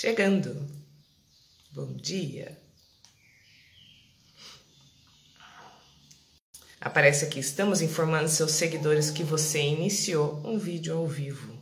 chegando. 0.00 0.66
Bom 1.72 1.92
dia. 1.92 2.56
Aparece 6.80 7.26
aqui, 7.26 7.38
estamos 7.38 7.82
informando 7.82 8.26
seus 8.26 8.52
seguidores 8.52 9.10
que 9.10 9.22
você 9.22 9.60
iniciou 9.60 10.40
um 10.42 10.58
vídeo 10.58 10.96
ao 10.96 11.06
vivo. 11.06 11.52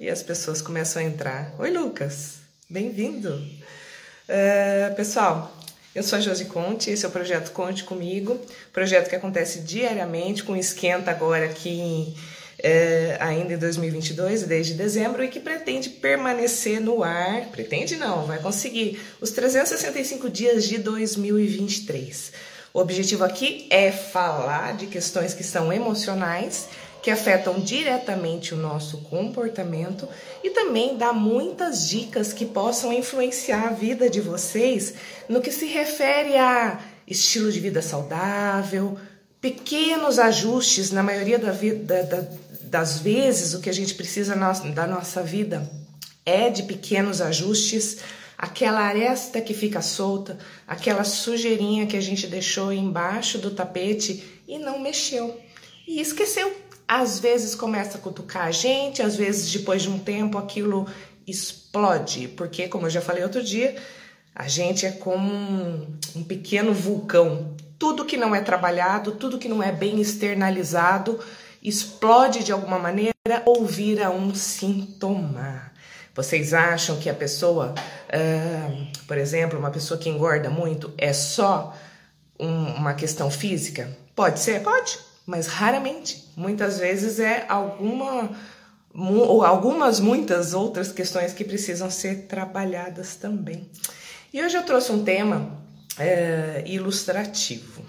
E 0.00 0.08
as 0.08 0.22
pessoas 0.22 0.62
começam 0.62 1.02
a 1.02 1.04
entrar. 1.04 1.54
Oi, 1.58 1.70
Lucas, 1.70 2.36
bem-vindo. 2.70 3.34
Uh, 3.34 4.94
pessoal, 4.96 5.54
eu 5.94 6.02
sou 6.02 6.18
a 6.18 6.22
Josi 6.22 6.46
Conte, 6.46 6.90
esse 6.90 7.04
é 7.04 7.08
o 7.08 7.12
projeto 7.12 7.52
Conte 7.52 7.84
Comigo, 7.84 8.40
projeto 8.72 9.10
que 9.10 9.16
acontece 9.16 9.60
diariamente, 9.60 10.44
com 10.44 10.56
esquenta 10.56 11.10
agora 11.10 11.44
aqui 11.44 11.68
em 11.68 12.16
é, 12.58 13.16
ainda 13.20 13.54
em 13.54 13.58
2022, 13.58 14.44
desde 14.44 14.74
dezembro, 14.74 15.22
e 15.22 15.28
que 15.28 15.40
pretende 15.40 15.90
permanecer 15.90 16.80
no 16.80 17.02
ar. 17.02 17.46
Pretende 17.52 17.96
não, 17.96 18.26
vai 18.26 18.38
conseguir 18.38 19.00
os 19.20 19.30
365 19.30 20.30
dias 20.30 20.64
de 20.64 20.78
2023. 20.78 22.32
O 22.72 22.80
objetivo 22.80 23.24
aqui 23.24 23.66
é 23.70 23.90
falar 23.90 24.76
de 24.76 24.86
questões 24.86 25.32
que 25.32 25.42
são 25.42 25.72
emocionais, 25.72 26.68
que 27.02 27.10
afetam 27.10 27.60
diretamente 27.60 28.52
o 28.52 28.56
nosso 28.56 28.98
comportamento 29.02 30.08
e 30.42 30.50
também 30.50 30.96
dar 30.96 31.12
muitas 31.12 31.88
dicas 31.88 32.32
que 32.32 32.44
possam 32.44 32.92
influenciar 32.92 33.68
a 33.68 33.72
vida 33.72 34.10
de 34.10 34.20
vocês 34.20 34.94
no 35.28 35.40
que 35.40 35.52
se 35.52 35.66
refere 35.66 36.36
a 36.36 36.80
estilo 37.06 37.52
de 37.52 37.60
vida 37.60 37.80
saudável, 37.80 38.98
pequenos 39.40 40.18
ajustes 40.18 40.90
na 40.90 41.02
maioria 41.02 41.38
da 41.38 41.52
vida, 41.52 42.02
da, 42.02 42.26
das 42.76 42.98
vezes 42.98 43.54
o 43.54 43.60
que 43.62 43.70
a 43.70 43.72
gente 43.72 43.94
precisa 43.94 44.36
da 44.74 44.86
nossa 44.86 45.22
vida 45.22 45.66
é 46.26 46.50
de 46.50 46.64
pequenos 46.64 47.22
ajustes, 47.22 47.96
aquela 48.36 48.80
aresta 48.80 49.40
que 49.40 49.54
fica 49.54 49.80
solta, 49.80 50.36
aquela 50.68 51.02
sujeirinha 51.02 51.86
que 51.86 51.96
a 51.96 52.02
gente 52.02 52.26
deixou 52.26 52.70
embaixo 52.70 53.38
do 53.38 53.50
tapete 53.50 54.42
e 54.46 54.58
não 54.58 54.78
mexeu 54.78 55.40
e 55.88 56.02
esqueceu. 56.02 56.54
Às 56.86 57.18
vezes 57.18 57.54
começa 57.54 57.96
a 57.96 58.00
cutucar 58.00 58.44
a 58.44 58.50
gente, 58.50 59.00
às 59.00 59.16
vezes 59.16 59.50
depois 59.50 59.80
de 59.80 59.88
um 59.88 59.98
tempo 59.98 60.36
aquilo 60.36 60.86
explode, 61.26 62.28
porque 62.28 62.68
como 62.68 62.84
eu 62.84 62.90
já 62.90 63.00
falei 63.00 63.22
outro 63.22 63.42
dia, 63.42 63.74
a 64.34 64.46
gente 64.48 64.84
é 64.84 64.92
como 64.92 65.32
um, 65.32 65.96
um 66.14 66.22
pequeno 66.22 66.74
vulcão. 66.74 67.56
Tudo 67.78 68.04
que 68.04 68.18
não 68.18 68.34
é 68.34 68.42
trabalhado, 68.42 69.12
tudo 69.12 69.38
que 69.38 69.48
não 69.48 69.62
é 69.62 69.72
bem 69.72 69.98
externalizado, 69.98 71.18
explode 71.66 72.44
de 72.44 72.52
alguma 72.52 72.78
maneira 72.78 73.12
ou 73.44 73.66
vira 73.66 74.08
um 74.10 74.32
sintoma. 74.32 75.72
Vocês 76.14 76.54
acham 76.54 76.96
que 76.96 77.10
a 77.10 77.14
pessoa, 77.14 77.74
uh, 77.74 78.86
por 79.06 79.18
exemplo, 79.18 79.58
uma 79.58 79.70
pessoa 79.70 79.98
que 79.98 80.08
engorda 80.08 80.48
muito 80.48 80.94
é 80.96 81.12
só 81.12 81.76
um, 82.38 82.74
uma 82.74 82.94
questão 82.94 83.30
física? 83.30 83.94
Pode 84.14 84.40
ser, 84.40 84.62
pode, 84.62 84.98
mas 85.26 85.46
raramente. 85.48 86.32
Muitas 86.36 86.78
vezes 86.78 87.18
é 87.18 87.44
alguma 87.48 88.30
ou 88.94 89.44
algumas 89.44 90.00
muitas 90.00 90.54
outras 90.54 90.90
questões 90.90 91.34
que 91.34 91.44
precisam 91.44 91.90
ser 91.90 92.26
trabalhadas 92.26 93.16
também. 93.16 93.68
E 94.32 94.42
hoje 94.42 94.56
eu 94.56 94.62
trouxe 94.62 94.90
um 94.90 95.04
tema 95.04 95.58
é, 95.98 96.62
ilustrativo. 96.64 97.84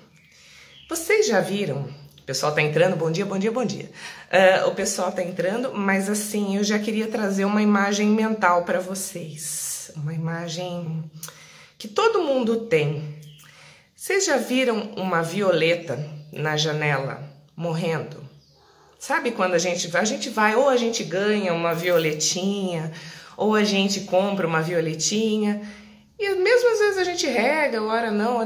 Vocês 0.89 1.27
já 1.27 1.39
viram 1.39 1.87
pessoal 2.27 2.53
tá 2.53 2.61
entrando, 2.61 2.97
bom 2.97 3.09
dia, 3.09 3.25
bom 3.25 3.39
dia, 3.39 3.51
bom 3.51 3.63
dia. 3.63 3.89
Uh, 4.29 4.67
o 4.67 4.75
pessoal 4.75 5.13
tá 5.13 5.23
entrando, 5.23 5.73
mas 5.73 6.09
assim, 6.09 6.57
eu 6.57 6.63
já 6.63 6.77
queria 6.77 7.07
trazer 7.07 7.45
uma 7.45 7.61
imagem 7.61 8.09
mental 8.09 8.65
para 8.65 8.81
vocês. 8.81 9.89
Uma 9.95 10.13
imagem 10.13 11.09
que 11.77 11.87
todo 11.87 12.21
mundo 12.21 12.65
tem. 12.65 13.17
Vocês 13.95 14.25
já 14.25 14.35
viram 14.35 14.91
uma 14.97 15.23
violeta 15.23 16.05
na 16.33 16.57
janela 16.57 17.23
morrendo? 17.55 18.21
Sabe 18.99 19.31
quando 19.31 19.53
a 19.53 19.59
gente 19.59 19.87
vai, 19.87 20.01
a 20.01 20.05
gente 20.05 20.29
vai, 20.29 20.53
ou 20.53 20.67
a 20.67 20.75
gente 20.75 21.05
ganha 21.05 21.53
uma 21.53 21.73
violetinha, 21.73 22.91
ou 23.37 23.55
a 23.55 23.63
gente 23.63 24.01
compra 24.01 24.45
uma 24.45 24.61
violetinha, 24.61 25.61
e 26.19 26.35
mesmo 26.35 26.73
às 26.73 26.79
vezes 26.79 26.97
a 26.97 27.03
gente 27.05 27.25
rega, 27.25 27.81
ora 27.81 28.11
não, 28.11 28.37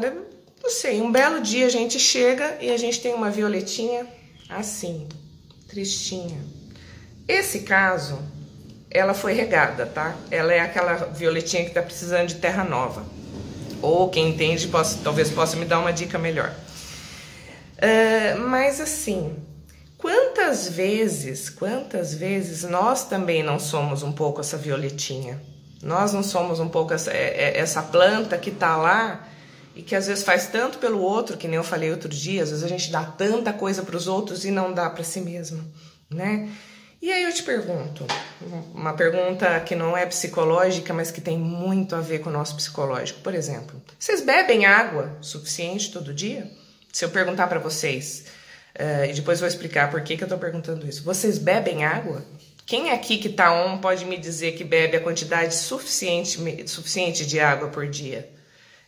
não 0.63 0.69
sei, 0.69 1.01
um 1.01 1.11
belo 1.11 1.41
dia 1.41 1.65
a 1.65 1.69
gente 1.69 1.99
chega 1.99 2.57
e 2.61 2.71
a 2.71 2.77
gente 2.77 3.01
tem 3.01 3.13
uma 3.13 3.29
violetinha 3.29 4.05
assim, 4.49 5.07
tristinha. 5.67 6.39
Esse 7.27 7.61
caso, 7.61 8.19
ela 8.89 9.13
foi 9.13 9.33
regada, 9.33 9.85
tá? 9.85 10.15
Ela 10.29 10.53
é 10.53 10.59
aquela 10.59 10.95
violetinha 10.95 11.63
que 11.63 11.71
tá 11.71 11.81
precisando 11.81 12.27
de 12.27 12.35
terra 12.35 12.63
nova. 12.63 13.05
Ou 13.81 14.09
quem 14.09 14.29
entende, 14.29 14.69
talvez 15.03 15.29
possa 15.29 15.55
me 15.55 15.65
dar 15.65 15.79
uma 15.79 15.91
dica 15.91 16.19
melhor. 16.19 16.53
Uh, 17.77 18.39
mas 18.47 18.79
assim, 18.79 19.35
quantas 19.97 20.67
vezes, 20.67 21.49
quantas 21.49 22.13
vezes 22.13 22.63
nós 22.63 23.05
também 23.05 23.41
não 23.41 23.57
somos 23.57 24.03
um 24.03 24.11
pouco 24.11 24.41
essa 24.41 24.57
violetinha? 24.57 25.41
Nós 25.81 26.13
não 26.13 26.21
somos 26.21 26.59
um 26.59 26.69
pouco 26.69 26.93
essa, 26.93 27.11
é, 27.11 27.55
é, 27.55 27.59
essa 27.59 27.81
planta 27.81 28.37
que 28.37 28.51
tá 28.51 28.77
lá 28.77 29.27
e 29.75 29.81
que 29.81 29.95
às 29.95 30.07
vezes 30.07 30.23
faz 30.23 30.47
tanto 30.47 30.77
pelo 30.77 30.99
outro, 30.99 31.37
que 31.37 31.47
nem 31.47 31.57
eu 31.57 31.63
falei 31.63 31.91
outro 31.91 32.09
dia, 32.09 32.43
às 32.43 32.49
vezes 32.49 32.63
a 32.63 32.67
gente 32.67 32.91
dá 32.91 33.03
tanta 33.03 33.53
coisa 33.53 33.83
para 33.83 33.95
os 33.95 34.07
outros 34.07 34.43
e 34.45 34.51
não 34.51 34.73
dá 34.73 34.89
para 34.89 35.03
si 35.03 35.21
mesmo, 35.21 35.63
né? 36.09 36.49
E 37.01 37.11
aí 37.11 37.23
eu 37.23 37.33
te 37.33 37.41
pergunto, 37.41 38.05
uma 38.75 38.93
pergunta 38.93 39.59
que 39.61 39.73
não 39.73 39.97
é 39.97 40.05
psicológica, 40.05 40.93
mas 40.93 41.09
que 41.09 41.19
tem 41.19 41.35
muito 41.35 41.95
a 41.95 41.99
ver 41.99 42.19
com 42.19 42.29
o 42.29 42.33
nosso 42.33 42.55
psicológico. 42.55 43.21
Por 43.21 43.33
exemplo, 43.33 43.81
vocês 43.97 44.21
bebem 44.21 44.67
água 44.67 45.17
suficiente 45.19 45.91
todo 45.91 46.13
dia? 46.13 46.47
Se 46.93 47.03
eu 47.03 47.09
perguntar 47.09 47.47
para 47.47 47.57
vocês, 47.57 48.25
uh, 48.75 49.09
e 49.09 49.13
depois 49.13 49.39
vou 49.39 49.47
explicar 49.47 49.89
por 49.89 50.01
que, 50.01 50.15
que 50.15 50.23
eu 50.23 50.27
tô 50.27 50.37
perguntando 50.37 50.87
isso. 50.87 51.03
Vocês 51.03 51.39
bebem 51.39 51.83
água? 51.83 52.23
Quem 52.67 52.91
aqui 52.91 53.17
que 53.17 53.29
tá 53.29 53.51
on 53.51 53.79
pode 53.79 54.05
me 54.05 54.17
dizer 54.17 54.51
que 54.51 54.63
bebe 54.63 54.95
a 54.95 55.01
quantidade 55.01 55.55
suficiente, 55.55 56.37
suficiente 56.69 57.25
de 57.25 57.39
água 57.39 57.69
por 57.69 57.87
dia? 57.87 58.29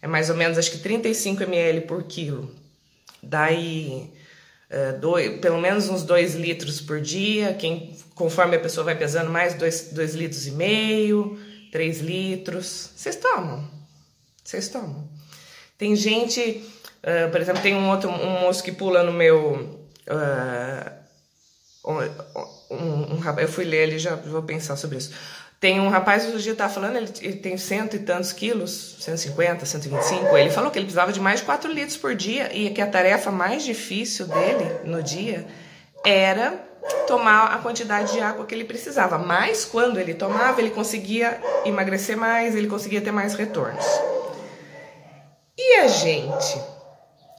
É 0.03 0.07
mais 0.07 0.29
ou 0.29 0.35
menos 0.35 0.57
acho 0.57 0.69
que 0.69 0.79
35 0.79 1.43
ml 1.43 1.81
por 1.87 2.03
quilo. 2.03 2.53
Daí 3.23 4.11
uh, 4.69 4.99
dois, 4.99 5.39
pelo 5.39 5.61
menos 5.61 5.87
uns 5.87 6.03
2 6.03 6.35
litros 6.35 6.81
por 6.81 6.99
dia. 6.99 7.53
Quem, 7.53 7.97
conforme 8.13 8.57
a 8.57 8.59
pessoa 8.59 8.83
vai 8.83 8.97
pesando 8.97 9.31
mais, 9.31 9.53
2 9.53 10.13
litros 10.15 10.45
e 10.45 10.51
meio, 10.51 11.39
3 11.71 12.01
litros. 12.01 12.91
Vocês 12.93 13.15
tomam? 13.15 13.65
Vocês 14.43 14.67
tomam. 14.67 15.07
Tem 15.77 15.95
gente, 15.95 16.61
uh, 16.99 17.31
por 17.31 17.39
exemplo, 17.39 17.61
tem 17.61 17.73
um 17.73 17.89
outro 17.89 18.09
um 18.09 18.41
moço 18.41 18.61
que 18.61 18.73
pula 18.73 19.03
no 19.03 19.13
meu. 19.13 19.87
Uh, 20.05 21.03
um, 21.85 22.75
um, 22.75 23.15
um, 23.15 23.39
eu 23.39 23.47
fui 23.47 23.63
ler 23.63 23.87
ele 23.87 23.99
já 23.99 24.15
vou 24.15 24.43
pensar 24.43 24.75
sobre 24.75 24.97
isso. 24.97 25.13
Tem 25.63 25.79
um 25.79 25.87
rapaz, 25.87 26.25
outro 26.25 26.41
dia 26.41 26.51
estava 26.51 26.73
falando, 26.73 26.97
ele, 26.97 27.09
ele, 27.21 27.37
tem 27.37 27.55
cento 27.55 27.95
e 27.95 27.99
tantos 27.99 28.33
quilos, 28.33 28.97
150, 28.99 29.65
125. 29.65 30.35
Ele 30.35 30.49
falou 30.49 30.69
que 30.69 30.77
ele 30.77 30.83
precisava 30.83 31.13
de 31.13 31.21
mais 31.21 31.39
de 31.39 31.45
4 31.45 31.71
litros 31.71 31.95
por 31.95 32.13
dia 32.13 32.53
e 32.53 32.69
que 32.71 32.81
a 32.81 32.85
tarefa 32.85 33.31
mais 33.31 33.63
difícil 33.63 34.27
dele 34.27 34.69
no 34.83 35.01
dia 35.01 35.47
era 36.03 36.61
tomar 37.07 37.53
a 37.53 37.59
quantidade 37.59 38.11
de 38.11 38.19
água 38.19 38.45
que 38.45 38.53
ele 38.53 38.65
precisava. 38.65 39.17
Mas 39.17 39.63
quando 39.63 40.01
ele 40.01 40.13
tomava, 40.13 40.59
ele 40.59 40.71
conseguia 40.71 41.39
emagrecer 41.63 42.17
mais, 42.17 42.57
ele 42.57 42.67
conseguia 42.67 42.99
ter 42.99 43.13
mais 43.13 43.33
retornos. 43.33 43.85
E 45.57 45.75
a 45.75 45.87
gente, 45.87 46.61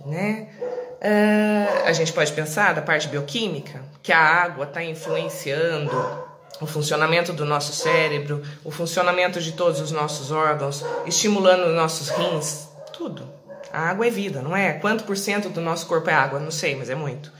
né? 0.06 0.48
Uh, 0.62 1.88
a 1.88 1.92
gente 1.92 2.10
pode 2.10 2.32
pensar 2.32 2.74
da 2.74 2.80
parte 2.80 3.06
bioquímica, 3.06 3.82
que 4.02 4.14
a 4.14 4.18
água 4.18 4.64
está 4.64 4.82
influenciando 4.82 6.23
o 6.60 6.66
funcionamento 6.66 7.32
do 7.32 7.44
nosso 7.44 7.72
cérebro, 7.72 8.42
o 8.62 8.70
funcionamento 8.70 9.40
de 9.40 9.52
todos 9.52 9.80
os 9.80 9.90
nossos 9.90 10.30
órgãos, 10.30 10.84
estimulando 11.06 11.66
os 11.66 11.74
nossos 11.74 12.08
rins, 12.10 12.68
tudo. 12.92 13.28
A 13.72 13.90
água 13.90 14.06
é 14.06 14.10
vida, 14.10 14.40
não 14.40 14.56
é? 14.56 14.74
Quanto 14.74 15.04
por 15.04 15.16
cento 15.16 15.48
do 15.48 15.60
nosso 15.60 15.86
corpo 15.86 16.08
é 16.08 16.14
água? 16.14 16.38
Não 16.38 16.52
sei, 16.52 16.76
mas 16.76 16.88
é 16.88 16.94
muito. 16.94 17.32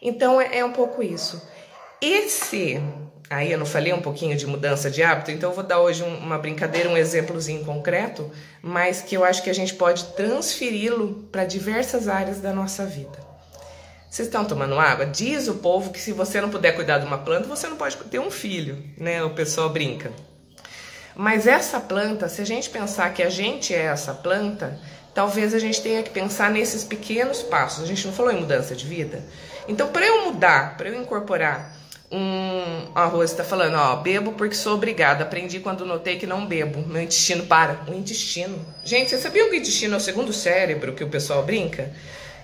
Então 0.00 0.40
é, 0.40 0.58
é 0.58 0.64
um 0.64 0.72
pouco 0.72 1.02
isso. 1.02 1.42
Esse, 2.00 2.80
aí 3.28 3.52
eu 3.52 3.58
não 3.58 3.66
falei 3.66 3.92
um 3.92 4.00
pouquinho 4.00 4.34
de 4.36 4.46
mudança 4.46 4.90
de 4.90 5.02
hábito, 5.02 5.30
então 5.30 5.50
eu 5.50 5.54
vou 5.54 5.62
dar 5.62 5.80
hoje 5.80 6.02
um, 6.02 6.16
uma 6.16 6.38
brincadeira, 6.38 6.88
um 6.88 6.96
exemplozinho 6.96 7.62
concreto, 7.62 8.30
mas 8.62 9.02
que 9.02 9.14
eu 9.14 9.22
acho 9.22 9.42
que 9.42 9.50
a 9.50 9.54
gente 9.54 9.74
pode 9.74 10.04
transferi-lo 10.14 11.28
para 11.30 11.44
diversas 11.44 12.08
áreas 12.08 12.40
da 12.40 12.54
nossa 12.54 12.86
vida. 12.86 13.29
Vocês 14.10 14.26
estão 14.26 14.44
tomando 14.44 14.76
água? 14.76 15.06
Diz 15.06 15.46
o 15.46 15.54
povo 15.54 15.92
que 15.92 16.00
se 16.00 16.10
você 16.12 16.40
não 16.40 16.50
puder 16.50 16.74
cuidar 16.74 16.98
de 16.98 17.06
uma 17.06 17.18
planta, 17.18 17.46
você 17.46 17.68
não 17.68 17.76
pode 17.76 17.96
ter 17.96 18.18
um 18.18 18.30
filho, 18.30 18.82
né? 18.98 19.22
O 19.22 19.30
pessoal 19.30 19.70
brinca. 19.70 20.10
Mas 21.14 21.46
essa 21.46 21.78
planta, 21.78 22.28
se 22.28 22.42
a 22.42 22.44
gente 22.44 22.68
pensar 22.70 23.14
que 23.14 23.22
a 23.22 23.30
gente 23.30 23.72
é 23.72 23.84
essa 23.84 24.12
planta, 24.12 24.80
talvez 25.14 25.54
a 25.54 25.60
gente 25.60 25.80
tenha 25.80 26.02
que 26.02 26.10
pensar 26.10 26.50
nesses 26.50 26.82
pequenos 26.82 27.40
passos. 27.40 27.84
A 27.84 27.86
gente 27.86 28.04
não 28.04 28.12
falou 28.12 28.32
em 28.32 28.40
mudança 28.40 28.74
de 28.74 28.84
vida? 28.84 29.24
Então, 29.68 29.86
para 29.88 30.04
eu 30.04 30.24
mudar, 30.24 30.76
para 30.76 30.88
eu 30.88 31.00
incorporar 31.00 31.78
um 32.12 32.90
arroz 32.92 33.30
está 33.30 33.44
falando, 33.44 33.76
ó, 33.76 33.94
bebo 33.96 34.32
porque 34.32 34.56
sou 34.56 34.74
obrigada. 34.74 35.22
Aprendi 35.22 35.60
quando 35.60 35.86
notei 35.86 36.18
que 36.18 36.26
não 36.26 36.44
bebo. 36.44 36.84
Meu 36.88 37.02
intestino 37.02 37.46
para. 37.46 37.84
O 37.86 37.94
intestino. 37.94 38.58
Gente, 38.84 39.10
você 39.10 39.18
sabia 39.18 39.44
que 39.44 39.52
o 39.52 39.54
intestino 39.54 39.94
é 39.94 39.96
o 39.96 40.00
segundo 40.00 40.32
cérebro 40.32 40.94
que 40.94 41.04
o 41.04 41.08
pessoal 41.08 41.44
brinca? 41.44 41.92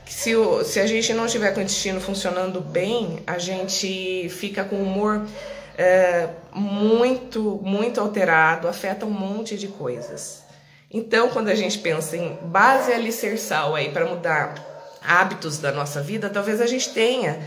Que 0.07 0.15
se, 0.15 0.35
o, 0.35 0.65
se 0.65 0.81
a 0.81 0.87
gente 0.87 1.13
não 1.13 1.27
tiver 1.27 1.53
com 1.53 1.61
o 1.61 1.63
intestino 1.63 2.01
funcionando 2.01 2.61
bem, 2.61 3.23
a 3.27 3.37
gente 3.37 4.29
fica 4.31 4.65
com 4.65 4.77
humor 4.77 5.27
é, 5.77 6.31
muito, 6.55 7.61
muito 7.63 8.01
alterado, 8.01 8.69
afeta 8.69 9.05
um 9.05 9.11
monte 9.11 9.59
de 9.59 9.69
coisas. 9.69 10.43
Então, 10.91 11.29
quando 11.29 11.49
a 11.49 11.55
gente 11.55 11.79
pensa 11.79 12.17
em 12.17 12.39
base 12.43 12.93
alicerçal 12.93 13.75
aí 13.75 13.91
para 13.91 14.07
mudar 14.07 14.55
hábitos 15.03 15.59
da 15.59 15.71
nossa 15.71 16.01
vida, 16.01 16.31
talvez 16.31 16.61
a 16.61 16.67
gente 16.67 16.91
tenha 16.91 17.39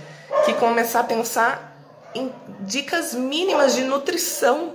que 0.45 0.53
começar 0.53 0.99
a 0.99 1.03
pensar 1.03 1.69
em 2.13 2.31
dicas 2.61 3.13
mínimas 3.13 3.73
de 3.73 3.81
nutrição, 3.83 4.73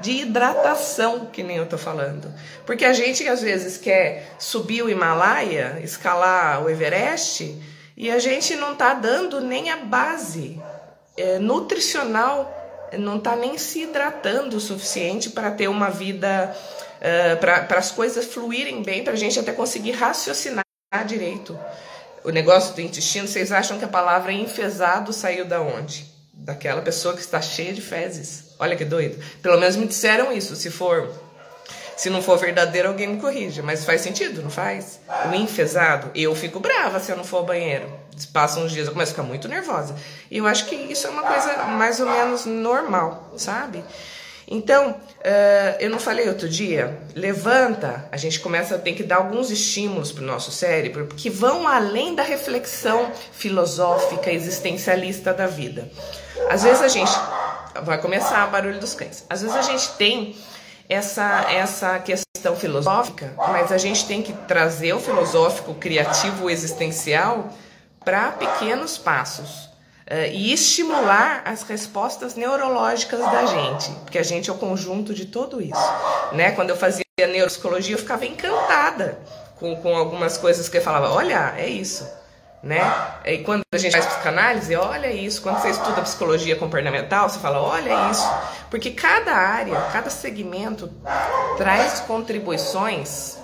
de 0.00 0.22
hidratação, 0.22 1.26
que 1.26 1.42
nem 1.42 1.56
eu 1.56 1.66
tô 1.66 1.78
falando. 1.78 2.32
Porque 2.66 2.84
a 2.84 2.92
gente 2.92 3.26
às 3.28 3.40
vezes 3.40 3.76
quer 3.76 4.34
subir 4.38 4.82
o 4.82 4.90
Himalaia, 4.90 5.80
escalar 5.82 6.62
o 6.62 6.70
Everest, 6.70 7.56
e 7.96 8.10
a 8.10 8.18
gente 8.18 8.56
não 8.56 8.74
tá 8.74 8.94
dando 8.94 9.40
nem 9.40 9.70
a 9.70 9.76
base 9.76 10.60
é, 11.16 11.38
nutricional, 11.38 12.58
não 12.98 13.18
tá 13.18 13.36
nem 13.36 13.56
se 13.58 13.82
hidratando 13.82 14.56
o 14.56 14.60
suficiente 14.60 15.30
para 15.30 15.50
ter 15.50 15.68
uma 15.68 15.88
vida, 15.88 16.54
uh, 16.98 17.36
para 17.38 17.78
as 17.78 17.90
coisas 17.90 18.26
fluírem 18.26 18.82
bem, 18.82 19.02
para 19.02 19.14
a 19.14 19.16
gente 19.16 19.38
até 19.38 19.52
conseguir 19.52 19.92
raciocinar 19.92 20.64
direito. 21.06 21.58
O 22.22 22.30
negócio 22.30 22.74
do 22.74 22.82
intestino, 22.82 23.26
vocês 23.26 23.50
acham 23.50 23.78
que 23.78 23.84
a 23.84 23.88
palavra 23.88 24.30
enfesado 24.30 25.12
saiu 25.12 25.46
da 25.46 25.60
onde? 25.60 26.12
daquela 26.42 26.82
pessoa 26.82 27.14
que 27.14 27.20
está 27.20 27.40
cheia 27.40 27.72
de 27.72 27.80
fezes. 27.80 28.51
Olha 28.62 28.76
que 28.76 28.84
doido. 28.84 29.20
Pelo 29.42 29.58
menos 29.58 29.74
me 29.74 29.88
disseram 29.88 30.32
isso. 30.32 30.54
Se 30.54 30.70
for, 30.70 31.10
se 31.96 32.08
não 32.08 32.22
for 32.22 32.38
verdadeiro, 32.38 32.86
alguém 32.86 33.08
me 33.08 33.20
corrija. 33.20 33.60
Mas 33.60 33.84
faz 33.84 34.02
sentido, 34.02 34.40
não 34.40 34.50
faz? 34.50 35.00
O 35.28 35.34
enfesado, 35.34 36.12
eu 36.14 36.32
fico 36.36 36.60
brava 36.60 37.00
se 37.00 37.10
eu 37.10 37.16
não 37.16 37.24
for 37.24 37.38
ao 37.38 37.44
banheiro. 37.44 37.92
Passam 38.32 38.62
uns 38.62 38.70
dias, 38.70 38.86
eu 38.86 38.92
começo 38.92 39.10
a 39.10 39.14
ficar 39.14 39.26
muito 39.26 39.48
nervosa. 39.48 39.96
E 40.30 40.38
eu 40.38 40.46
acho 40.46 40.66
que 40.66 40.76
isso 40.76 41.08
é 41.08 41.10
uma 41.10 41.24
coisa 41.24 41.64
mais 41.64 41.98
ou 41.98 42.06
menos 42.06 42.46
normal, 42.46 43.32
sabe? 43.36 43.82
Então, 44.46 44.90
uh, 44.90 45.76
eu 45.78 45.88
não 45.88 45.98
falei 45.98 46.28
outro 46.28 46.48
dia, 46.48 46.98
levanta, 47.14 48.08
a 48.10 48.16
gente 48.16 48.40
começa 48.40 48.74
a 48.74 48.78
ter 48.78 48.92
que 48.92 49.02
dar 49.02 49.16
alguns 49.16 49.50
estímulos 49.50 50.12
para 50.12 50.22
o 50.22 50.26
nosso 50.26 50.50
cérebro 50.50 51.06
que 51.16 51.30
vão 51.30 51.66
além 51.66 52.14
da 52.14 52.22
reflexão 52.22 53.10
filosófica, 53.32 54.30
existencialista 54.30 55.32
da 55.32 55.46
vida. 55.46 55.90
Às 56.50 56.62
vezes 56.62 56.82
a 56.82 56.88
gente 56.88 57.12
vai 57.82 58.00
começar 58.00 58.46
o 58.48 58.50
barulho 58.50 58.78
dos 58.78 58.94
cães. 58.94 59.24
Às 59.30 59.42
vezes 59.42 59.56
a 59.56 59.62
gente 59.62 59.92
tem 59.92 60.36
essa 60.88 61.50
essa 61.50 61.98
questão 62.00 62.56
filosófica, 62.56 63.32
mas 63.36 63.70
a 63.72 63.78
gente 63.78 64.06
tem 64.06 64.20
que 64.20 64.32
trazer 64.32 64.92
o 64.92 65.00
filosófico, 65.00 65.70
o 65.70 65.74
criativo, 65.74 66.46
o 66.46 66.50
existencial 66.50 67.50
para 68.04 68.32
pequenos 68.32 68.98
passos. 68.98 69.71
Uh, 70.10 70.32
e 70.32 70.52
estimular 70.52 71.42
as 71.44 71.62
respostas 71.62 72.34
neurológicas 72.34 73.20
da 73.20 73.46
gente, 73.46 73.90
porque 74.00 74.18
a 74.18 74.22
gente 74.22 74.50
é 74.50 74.52
o 74.52 74.56
conjunto 74.56 75.14
de 75.14 75.26
tudo 75.26 75.62
isso. 75.62 75.92
Né? 76.32 76.50
Quando 76.52 76.70
eu 76.70 76.76
fazia 76.76 77.04
neuropsicologia, 77.18 77.94
eu 77.94 77.98
ficava 77.98 78.26
encantada 78.26 79.18
com, 79.56 79.76
com 79.76 79.96
algumas 79.96 80.36
coisas 80.36 80.68
que 80.68 80.78
eu 80.78 80.82
falava: 80.82 81.12
olha, 81.12 81.54
é 81.56 81.68
isso 81.68 82.04
né? 82.62 82.80
E 83.24 83.38
quando 83.38 83.62
a 83.72 83.78
gente 83.78 83.92
faz 83.92 84.06
psicanálise, 84.06 84.76
olha 84.76 85.10
isso. 85.10 85.42
Quando 85.42 85.60
você 85.60 85.70
estuda 85.70 86.00
psicologia 86.02 86.54
comportamental, 86.54 87.28
você 87.28 87.40
fala, 87.40 87.60
olha 87.60 88.10
isso. 88.10 88.30
Porque 88.70 88.92
cada 88.92 89.34
área, 89.34 89.74
cada 89.92 90.08
segmento 90.08 90.88
traz 91.56 92.00
contribuições 92.00 93.38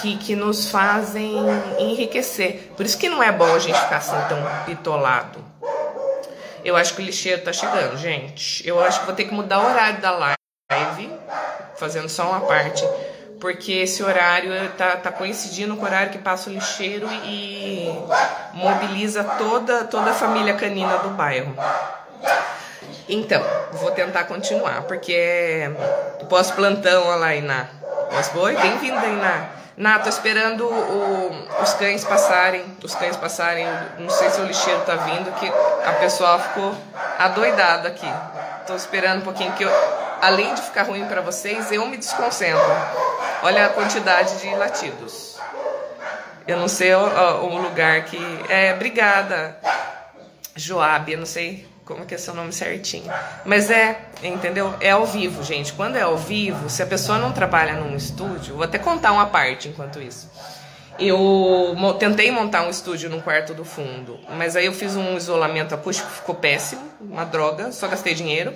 que, 0.00 0.16
que 0.16 0.34
nos 0.34 0.70
fazem 0.70 1.34
enriquecer. 1.78 2.72
Por 2.76 2.86
isso 2.86 2.96
que 2.96 3.08
não 3.08 3.22
é 3.22 3.30
bom 3.30 3.54
a 3.54 3.58
gente 3.58 3.78
ficar 3.78 3.98
assim 3.98 4.16
tão 4.28 4.42
pitolado. 4.64 5.44
Eu 6.68 6.76
acho 6.76 6.94
que 6.94 7.00
o 7.00 7.04
lixeiro 7.04 7.42
tá 7.42 7.50
chegando, 7.50 7.96
gente. 7.96 8.66
Eu 8.68 8.78
acho 8.84 9.00
que 9.00 9.06
vou 9.06 9.14
ter 9.14 9.24
que 9.24 9.32
mudar 9.32 9.58
o 9.60 9.66
horário 9.66 10.02
da 10.02 10.10
live, 10.10 11.10
fazendo 11.76 12.10
só 12.10 12.28
uma 12.28 12.42
parte 12.42 12.84
porque 13.40 13.72
esse 13.72 14.02
horário 14.02 14.50
tá, 14.76 14.96
tá 14.96 15.12
coincidindo 15.12 15.76
com 15.76 15.82
o 15.82 15.84
horário 15.84 16.10
que 16.10 16.18
passa 16.18 16.50
o 16.50 16.52
lixeiro 16.52 17.08
e 17.24 17.88
mobiliza 18.52 19.22
toda, 19.22 19.84
toda 19.84 20.10
a 20.10 20.14
família 20.14 20.54
canina 20.54 20.98
do 20.98 21.10
bairro. 21.10 21.54
Então, 23.08 23.42
vou 23.72 23.92
tentar 23.92 24.24
continuar, 24.24 24.82
porque 24.82 25.12
é 25.12 25.70
pós-plantão, 26.28 27.06
olha 27.06 27.16
lá, 27.16 27.34
Iná. 27.34 27.68
Pós-boi, 28.10 28.56
bem-vinda, 28.56 29.06
Iná. 29.06 29.57
Ná, 29.78 30.00
tô 30.00 30.08
esperando 30.08 30.66
o, 30.66 31.48
os 31.62 31.72
cães 31.74 32.04
passarem, 32.04 32.64
os 32.82 32.96
cães 32.96 33.16
passarem, 33.16 33.64
não 34.00 34.10
sei 34.10 34.28
se 34.28 34.40
o 34.40 34.44
lixeiro 34.44 34.80
tá 34.80 34.96
vindo, 34.96 35.30
que 35.38 35.46
a 35.86 35.92
pessoa 36.00 36.36
ficou 36.40 36.74
adoidada 37.16 37.86
aqui. 37.86 38.12
Tô 38.66 38.74
esperando 38.74 39.20
um 39.20 39.24
pouquinho, 39.24 39.52
que 39.52 39.62
eu, 39.62 39.70
além 40.20 40.52
de 40.52 40.62
ficar 40.62 40.82
ruim 40.82 41.06
para 41.06 41.20
vocês, 41.20 41.70
eu 41.70 41.86
me 41.86 41.96
desconcentro. 41.96 42.60
Olha 43.40 43.66
a 43.66 43.68
quantidade 43.68 44.40
de 44.40 44.52
latidos. 44.56 45.38
Eu 46.44 46.56
não 46.56 46.66
sei 46.66 46.92
o, 46.96 47.44
o 47.44 47.58
lugar 47.58 48.02
que. 48.02 48.18
É, 48.48 48.72
obrigada, 48.74 49.56
Joab, 50.56 51.12
eu 51.12 51.18
não 51.18 51.26
sei 51.26 51.67
como 51.88 52.04
que 52.04 52.14
é 52.14 52.18
seu 52.18 52.34
nome 52.34 52.52
certinho. 52.52 53.10
Mas 53.46 53.70
é, 53.70 53.98
entendeu? 54.22 54.74
É 54.78 54.90
ao 54.90 55.06
vivo, 55.06 55.42
gente. 55.42 55.72
Quando 55.72 55.96
é 55.96 56.02
ao 56.02 56.18
vivo, 56.18 56.68
se 56.68 56.82
a 56.82 56.86
pessoa 56.86 57.18
não 57.18 57.32
trabalha 57.32 57.72
num 57.72 57.96
estúdio, 57.96 58.56
vou 58.56 58.64
até 58.64 58.78
contar 58.78 59.10
uma 59.12 59.24
parte 59.24 59.68
enquanto 59.68 59.98
isso. 59.98 60.30
Eu 60.98 61.74
tentei 61.98 62.30
montar 62.30 62.66
um 62.66 62.70
estúdio 62.70 63.08
no 63.08 63.22
quarto 63.22 63.54
do 63.54 63.64
fundo, 63.64 64.18
mas 64.36 64.54
aí 64.54 64.66
eu 64.66 64.72
fiz 64.72 64.96
um 64.96 65.16
isolamento 65.16 65.74
acústico, 65.74 66.10
ficou 66.10 66.34
péssimo, 66.34 66.82
uma 67.00 67.24
droga, 67.24 67.72
só 67.72 67.88
gastei 67.88 68.14
dinheiro 68.14 68.52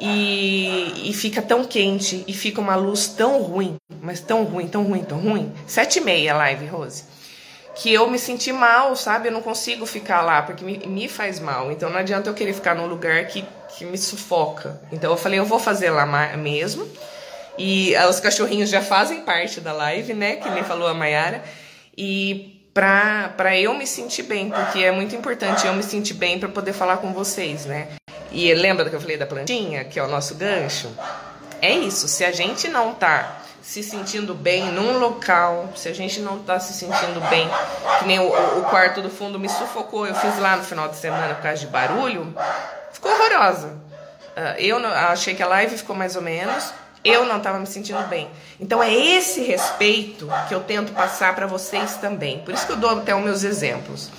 e, 0.00 1.08
e 1.08 1.12
fica 1.12 1.40
tão 1.40 1.64
quente 1.64 2.24
e 2.26 2.32
fica 2.32 2.60
uma 2.60 2.74
luz 2.74 3.06
tão 3.08 3.42
ruim, 3.42 3.76
mas 4.00 4.20
tão 4.20 4.42
ruim, 4.42 4.66
tão 4.66 4.82
ruim, 4.82 5.04
tão 5.04 5.18
ruim. 5.18 5.52
Sete 5.66 5.98
e 5.98 6.02
meia 6.02 6.34
live, 6.34 6.66
Rose. 6.66 7.04
Que 7.76 7.92
eu 7.92 8.08
me 8.08 8.18
senti 8.18 8.52
mal, 8.52 8.96
sabe? 8.96 9.28
Eu 9.28 9.32
não 9.32 9.42
consigo 9.42 9.84
ficar 9.86 10.22
lá 10.22 10.42
porque 10.42 10.64
me, 10.64 10.78
me 10.86 11.08
faz 11.08 11.38
mal. 11.38 11.70
Então 11.70 11.90
não 11.90 11.98
adianta 11.98 12.28
eu 12.30 12.34
querer 12.34 12.54
ficar 12.54 12.74
num 12.74 12.86
lugar 12.86 13.26
que, 13.26 13.44
que 13.76 13.84
me 13.84 13.98
sufoca. 13.98 14.80
Então 14.90 15.10
eu 15.10 15.16
falei, 15.16 15.38
eu 15.38 15.44
vou 15.44 15.58
fazer 15.58 15.90
lá 15.90 16.06
mesmo. 16.36 16.88
E 17.58 17.94
ah, 17.96 18.08
os 18.08 18.20
cachorrinhos 18.20 18.70
já 18.70 18.82
fazem 18.82 19.20
parte 19.22 19.60
da 19.60 19.72
live, 19.72 20.14
né? 20.14 20.36
Que 20.36 20.48
nem 20.50 20.62
falou 20.62 20.88
a 20.88 20.94
Mayara. 20.94 21.42
E 21.96 22.68
pra, 22.72 23.32
pra 23.36 23.56
eu 23.58 23.72
me 23.74 23.86
sentir 23.86 24.22
bem, 24.22 24.50
porque 24.50 24.80
é 24.80 24.92
muito 24.92 25.16
importante 25.16 25.66
eu 25.66 25.72
me 25.72 25.82
sentir 25.82 26.14
bem 26.14 26.38
para 26.38 26.48
poder 26.48 26.74
falar 26.74 26.98
com 26.98 27.12
vocês, 27.12 27.64
né? 27.64 27.88
E 28.30 28.52
lembra 28.52 28.84
do 28.84 28.90
que 28.90 28.96
eu 28.96 29.00
falei 29.00 29.16
da 29.16 29.26
plantinha, 29.26 29.84
que 29.84 29.98
é 29.98 30.02
o 30.02 30.08
nosso 30.08 30.34
gancho? 30.34 30.90
É 31.62 31.70
isso, 31.70 32.06
se 32.06 32.22
a 32.22 32.32
gente 32.32 32.68
não 32.68 32.94
tá 32.94 33.40
se 33.66 33.82
sentindo 33.82 34.32
bem 34.32 34.70
num 34.70 34.96
local, 34.96 35.70
se 35.74 35.88
a 35.88 35.92
gente 35.92 36.20
não 36.20 36.38
tá 36.38 36.60
se 36.60 36.72
sentindo 36.72 37.20
bem, 37.28 37.50
que 37.98 38.04
nem 38.06 38.20
o, 38.20 38.28
o 38.60 38.62
quarto 38.70 39.02
do 39.02 39.10
fundo 39.10 39.40
me 39.40 39.48
sufocou, 39.48 40.06
eu 40.06 40.14
fiz 40.14 40.38
lá 40.38 40.56
no 40.56 40.62
final 40.62 40.88
de 40.88 40.96
semana 40.96 41.34
por 41.34 41.42
causa 41.42 41.58
de 41.58 41.66
barulho, 41.66 42.32
ficou 42.92 43.10
horrorosa. 43.10 43.76
Uh, 44.36 44.60
eu 44.60 44.86
achei 44.86 45.34
que 45.34 45.42
a 45.42 45.48
live 45.48 45.76
ficou 45.76 45.96
mais 45.96 46.14
ou 46.14 46.22
menos, 46.22 46.72
eu 47.04 47.26
não 47.26 47.38
estava 47.38 47.58
me 47.58 47.66
sentindo 47.66 48.00
bem. 48.06 48.30
Então 48.60 48.80
é 48.80 48.94
esse 48.94 49.42
respeito 49.42 50.28
que 50.46 50.54
eu 50.54 50.60
tento 50.60 50.92
passar 50.92 51.34
para 51.34 51.48
vocês 51.48 51.96
também. 51.96 52.38
Por 52.38 52.54
isso 52.54 52.66
que 52.66 52.72
eu 52.72 52.76
dou 52.76 52.90
até 52.90 53.16
os 53.16 53.22
meus 53.22 53.42
exemplos. 53.42 54.10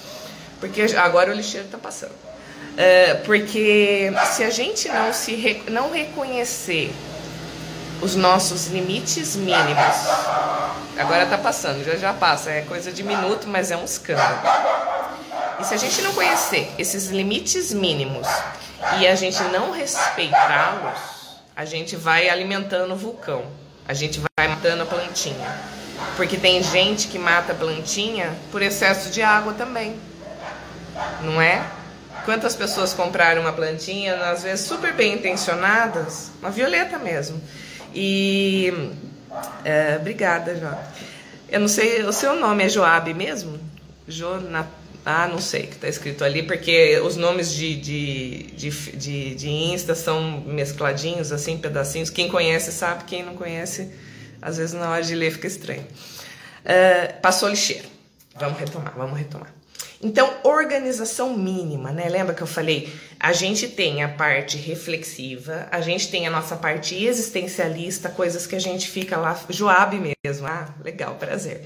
Porque 0.60 0.82
agora 0.98 1.32
o 1.32 1.34
lixeiro 1.34 1.68
está 1.68 1.78
passando. 1.78 2.12
Uh, 2.12 3.24
porque 3.24 4.12
se 4.26 4.44
a 4.44 4.50
gente 4.50 4.90
não 4.90 5.14
se 5.14 5.64
não 5.70 5.90
reconhecer 5.90 6.94
os 8.02 8.16
nossos 8.16 8.68
limites 8.68 9.36
mínimos, 9.36 9.96
agora 10.98 11.24
está 11.24 11.38
passando, 11.38 11.84
já 11.84 11.96
já 11.96 12.14
passa, 12.14 12.52
é 12.52 12.62
coisa 12.62 12.92
de 12.92 13.04
minuto, 13.04 13.48
mas 13.48 13.72
é 13.72 13.78
um 13.78 13.86
escândalo. 13.86 14.40
E 15.60 15.64
se 15.64 15.74
a 15.74 15.78
gente 15.78 16.02
não 16.02 16.14
conhecer 16.14 16.72
esses 16.78 17.08
limites 17.08 17.74
mínimos 17.74 18.28
e 19.00 19.08
a 19.08 19.16
gente 19.16 19.42
não 19.46 19.72
respeitá-los, 19.72 21.00
a 21.56 21.66
gente 21.66 21.96
vai 21.96 22.30
alimentando 22.30 22.94
o 22.94 22.98
vulcão, 22.98 23.44
a 23.88 23.94
gente 23.94 24.20
vai 24.20 24.48
matando 24.48 24.84
a 24.84 24.86
plantinha. 24.86 25.78
Porque 26.16 26.38
tem 26.38 26.62
gente 26.62 27.08
que 27.08 27.18
mata 27.18 27.54
a 27.54 27.56
plantinha 27.56 28.36
por 28.52 28.62
excesso 28.62 29.10
de 29.10 29.24
água 29.24 29.54
também. 29.54 30.00
Não 31.22 31.42
é? 31.42 31.64
Quantas 32.24 32.56
pessoas 32.56 32.94
compraram 32.94 33.42
uma 33.42 33.54
plantinha, 33.54 34.16
às 34.30 34.44
vezes 34.44 34.68
super 34.68 34.94
bem 34.94 35.14
intencionadas, 35.14 36.30
uma 36.40 36.52
violeta 36.52 37.00
mesmo. 37.00 37.42
E. 37.94 38.72
É, 39.64 39.98
obrigada, 40.00 40.56
Joab. 40.56 40.80
Eu 41.50 41.60
não 41.60 41.68
sei, 41.68 42.04
o 42.04 42.12
seu 42.12 42.36
nome 42.36 42.66
é 42.66 42.70
Joab 42.70 43.14
mesmo? 43.14 43.60
Jonathan. 44.08 44.68
Ah, 45.10 45.26
não 45.26 45.40
sei 45.40 45.62
o 45.62 45.68
que 45.68 45.76
está 45.76 45.88
escrito 45.88 46.22
ali, 46.26 46.44
porque 46.44 47.00
os 47.00 47.16
nomes 47.16 47.54
de, 47.54 47.78
de, 47.78 48.44
de, 48.58 48.70
de, 48.70 49.36
de 49.36 49.50
Insta 49.50 49.96
são 49.96 50.42
mescladinhos, 50.42 51.32
assim, 51.32 51.58
pedacinhos. 51.58 52.10
Quem 52.10 52.28
conhece 52.28 52.74
sabe, 52.74 53.06
quem 53.06 53.24
não 53.24 53.34
conhece, 53.34 53.90
às 54.42 54.58
vezes 54.58 54.74
na 54.74 54.90
hora 54.90 55.02
de 55.02 55.16
ler 55.16 55.32
fica 55.32 55.48
estranho. 55.48 55.84
Uh, 55.84 57.22
passou 57.22 57.48
lixeira. 57.48 57.86
Vamos 58.38 58.60
retomar, 58.60 58.94
vamos 58.98 59.18
retomar. 59.18 59.57
Então, 60.02 60.32
organização 60.44 61.36
mínima, 61.36 61.92
né? 61.92 62.08
Lembra 62.08 62.36
que 62.36 62.44
eu 62.44 62.48
falei? 62.48 62.94
A 63.20 63.34
gente 63.34 63.68
tem 63.68 64.04
a 64.04 64.10
parte 64.10 64.56
reflexiva, 64.58 65.68
a 65.72 65.82
gente 65.82 66.10
tem 66.10 66.28
a 66.28 66.30
nossa 66.30 66.56
parte 66.56 66.96
existencialista, 66.96 68.08
coisas 68.08 68.46
que 68.46 68.56
a 68.56 68.60
gente 68.60 68.88
fica 68.90 69.18
lá, 69.18 69.40
Joab 69.50 69.98
mesmo. 69.98 70.46
Ah, 70.46 70.70
legal, 70.84 71.16
prazer. 71.16 71.64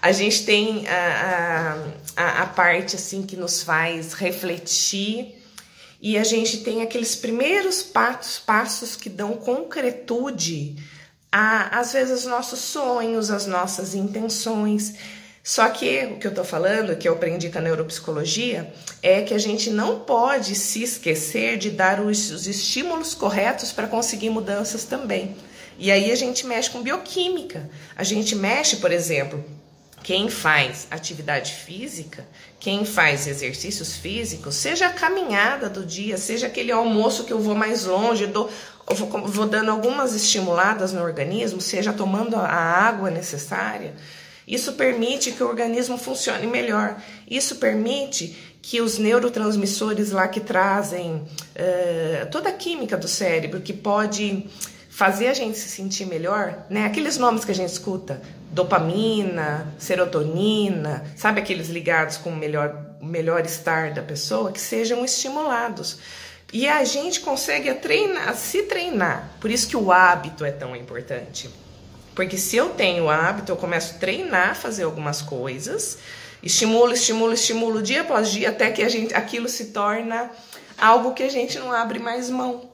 A 0.00 0.12
gente 0.12 0.44
tem 0.44 0.86
a, 0.86 1.82
a, 2.16 2.42
a 2.42 2.46
parte 2.46 2.94
assim 2.94 3.22
que 3.22 3.36
nos 3.36 3.62
faz 3.62 4.12
refletir 4.12 5.34
e 6.00 6.18
a 6.18 6.22
gente 6.22 6.58
tem 6.58 6.82
aqueles 6.82 7.16
primeiros 7.16 7.82
passos, 7.82 8.38
passos 8.38 8.94
que 8.94 9.08
dão 9.08 9.32
concretude 9.38 10.76
a, 11.32 11.80
às 11.80 11.92
vezes, 11.94 12.20
os 12.20 12.26
nossos 12.26 12.60
sonhos, 12.60 13.28
as 13.28 13.46
nossas 13.46 13.94
intenções. 13.94 14.94
Só 15.46 15.68
que 15.68 16.06
o 16.06 16.16
que 16.16 16.26
eu 16.26 16.30
estou 16.30 16.42
falando, 16.42 16.96
que 16.96 17.06
eu 17.06 17.12
aprendi 17.12 17.50
com 17.50 17.58
a 17.58 17.60
neuropsicologia, 17.60 18.72
é 19.02 19.20
que 19.20 19.34
a 19.34 19.38
gente 19.38 19.68
não 19.68 20.00
pode 20.00 20.54
se 20.54 20.82
esquecer 20.82 21.58
de 21.58 21.70
dar 21.70 22.00
os, 22.00 22.30
os 22.30 22.46
estímulos 22.46 23.14
corretos 23.14 23.70
para 23.70 23.86
conseguir 23.86 24.30
mudanças 24.30 24.84
também. 24.84 25.36
E 25.78 25.92
aí 25.92 26.10
a 26.10 26.14
gente 26.14 26.46
mexe 26.46 26.70
com 26.70 26.82
bioquímica. 26.82 27.68
A 27.94 28.02
gente 28.02 28.34
mexe, 28.34 28.76
por 28.76 28.90
exemplo, 28.90 29.44
quem 30.02 30.30
faz 30.30 30.86
atividade 30.90 31.52
física, 31.52 32.26
quem 32.58 32.86
faz 32.86 33.26
exercícios 33.26 33.96
físicos, 33.96 34.54
seja 34.54 34.86
a 34.86 34.92
caminhada 34.94 35.68
do 35.68 35.84
dia, 35.84 36.16
seja 36.16 36.46
aquele 36.46 36.72
almoço 36.72 37.24
que 37.24 37.32
eu 37.34 37.38
vou 37.38 37.54
mais 37.54 37.84
longe, 37.84 38.26
dou, 38.26 38.50
vou, 38.86 39.28
vou 39.28 39.46
dando 39.46 39.70
algumas 39.70 40.14
estimuladas 40.14 40.94
no 40.94 41.02
organismo, 41.02 41.60
seja 41.60 41.92
tomando 41.92 42.34
a 42.34 42.48
água 42.48 43.10
necessária 43.10 43.92
isso 44.46 44.74
permite 44.74 45.32
que 45.32 45.42
o 45.42 45.48
organismo 45.48 45.96
funcione 45.96 46.46
melhor. 46.46 47.00
Isso 47.28 47.56
permite 47.56 48.36
que 48.60 48.80
os 48.80 48.98
neurotransmissores 48.98 50.10
lá 50.10 50.28
que 50.28 50.40
trazem 50.40 51.16
uh, 51.16 52.26
toda 52.30 52.48
a 52.48 52.52
química 52.52 52.96
do 52.96 53.08
cérebro, 53.08 53.60
que 53.60 53.72
pode 53.72 54.46
fazer 54.88 55.26
a 55.26 55.34
gente 55.34 55.58
se 55.58 55.68
sentir 55.68 56.06
melhor, 56.06 56.64
né? 56.70 56.84
Aqueles 56.86 57.18
nomes 57.18 57.44
que 57.44 57.50
a 57.50 57.54
gente 57.54 57.70
escuta, 57.70 58.22
dopamina, 58.52 59.74
serotonina, 59.78 61.04
sabe 61.16 61.40
aqueles 61.40 61.68
ligados 61.68 62.16
com 62.16 62.30
o 62.30 62.36
melhor, 62.36 62.96
melhor 63.02 63.44
estar 63.44 63.92
da 63.92 64.02
pessoa, 64.02 64.52
que 64.52 64.60
sejam 64.60 65.04
estimulados. 65.04 65.98
E 66.52 66.68
a 66.68 66.84
gente 66.84 67.20
consegue 67.20 67.74
treinar, 67.74 68.36
se 68.36 68.62
treinar. 68.62 69.30
Por 69.40 69.50
isso 69.50 69.66
que 69.66 69.76
o 69.76 69.90
hábito 69.90 70.44
é 70.44 70.52
tão 70.52 70.76
importante. 70.76 71.50
Porque 72.14 72.36
se 72.36 72.56
eu 72.56 72.70
tenho 72.70 73.04
o 73.04 73.10
hábito, 73.10 73.50
eu 73.52 73.56
começo 73.56 73.94
a 73.94 73.98
treinar, 73.98 74.50
a 74.50 74.54
fazer 74.54 74.84
algumas 74.84 75.20
coisas, 75.20 75.98
estimulo, 76.42 76.92
estimulo, 76.92 77.32
estimulo 77.32 77.82
dia 77.82 78.02
após 78.02 78.30
dia, 78.30 78.50
até 78.50 78.70
que 78.70 78.82
a 78.82 78.88
gente, 78.88 79.14
aquilo 79.14 79.48
se 79.48 79.66
torna 79.66 80.30
algo 80.78 81.12
que 81.12 81.22
a 81.22 81.28
gente 81.28 81.58
não 81.58 81.72
abre 81.72 81.98
mais 81.98 82.30
mão. 82.30 82.70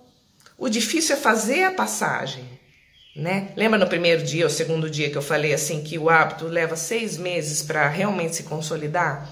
O 0.58 0.68
difícil 0.68 1.16
é 1.16 1.18
fazer 1.18 1.64
a 1.64 1.72
passagem, 1.72 2.44
né? 3.16 3.50
Lembra 3.56 3.78
no 3.78 3.86
primeiro 3.86 4.22
dia 4.22 4.44
ou 4.44 4.50
segundo 4.50 4.90
dia 4.90 5.10
que 5.10 5.16
eu 5.16 5.22
falei 5.22 5.54
assim 5.54 5.82
que 5.82 5.98
o 5.98 6.10
hábito 6.10 6.46
leva 6.46 6.76
seis 6.76 7.16
meses 7.16 7.62
para 7.62 7.88
realmente 7.88 8.36
se 8.36 8.42
consolidar? 8.42 9.26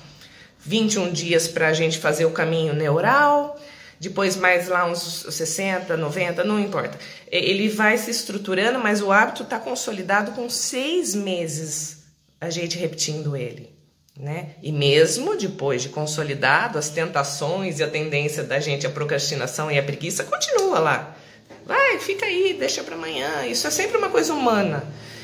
21 0.61 1.13
dias 1.13 1.47
para 1.47 1.69
a 1.69 1.73
gente 1.73 1.99
fazer 1.99 2.25
o 2.25 2.31
caminho 2.31 2.73
neural, 2.73 3.61
depois 4.01 4.37
mais 4.37 4.69
lá 4.69 4.87
uns 4.87 5.27
60, 5.29 5.97
90, 5.97 6.45
não 6.45 6.61
importa. 6.61 6.99
Ele 7.31 7.69
vai 7.69 7.99
se 7.99 8.11
estruturando, 8.11 8.79
mas 8.79 9.03
o 9.03 9.11
hábito 9.11 9.43
está 9.43 9.59
consolidado 9.59 10.33
com 10.33 10.49
seis 10.49 11.15
meses 11.15 11.99
a 12.41 12.51
gente 12.51 12.79
repetindo 12.79 13.37
ele. 13.37 13.77
Né? 14.17 14.51
E 14.63 14.73
mesmo 14.73 15.37
depois 15.37 15.83
de 15.83 15.89
consolidado, 15.91 16.79
as 16.79 16.89
tentações 16.89 17.79
e 17.79 17.85
a 17.85 17.89
tendência 17.89 18.43
da 18.43 18.59
gente, 18.59 18.87
a 18.87 18.91
procrastinação 18.91 19.71
e 19.71 19.79
a 19.79 19.83
preguiça 19.83 20.25
continua 20.25 20.79
lá. 20.81 21.17
Vai, 21.65 21.99
fica 21.99 22.27
aí, 22.27 22.57
deixa 22.59 22.83
para 22.83 22.95
amanhã. 22.95 23.47
Isso 23.47 23.67
é 23.67 23.71
sempre 23.71 23.97
uma 23.97 24.09
coisa 24.09 24.33
humana. 24.33 24.83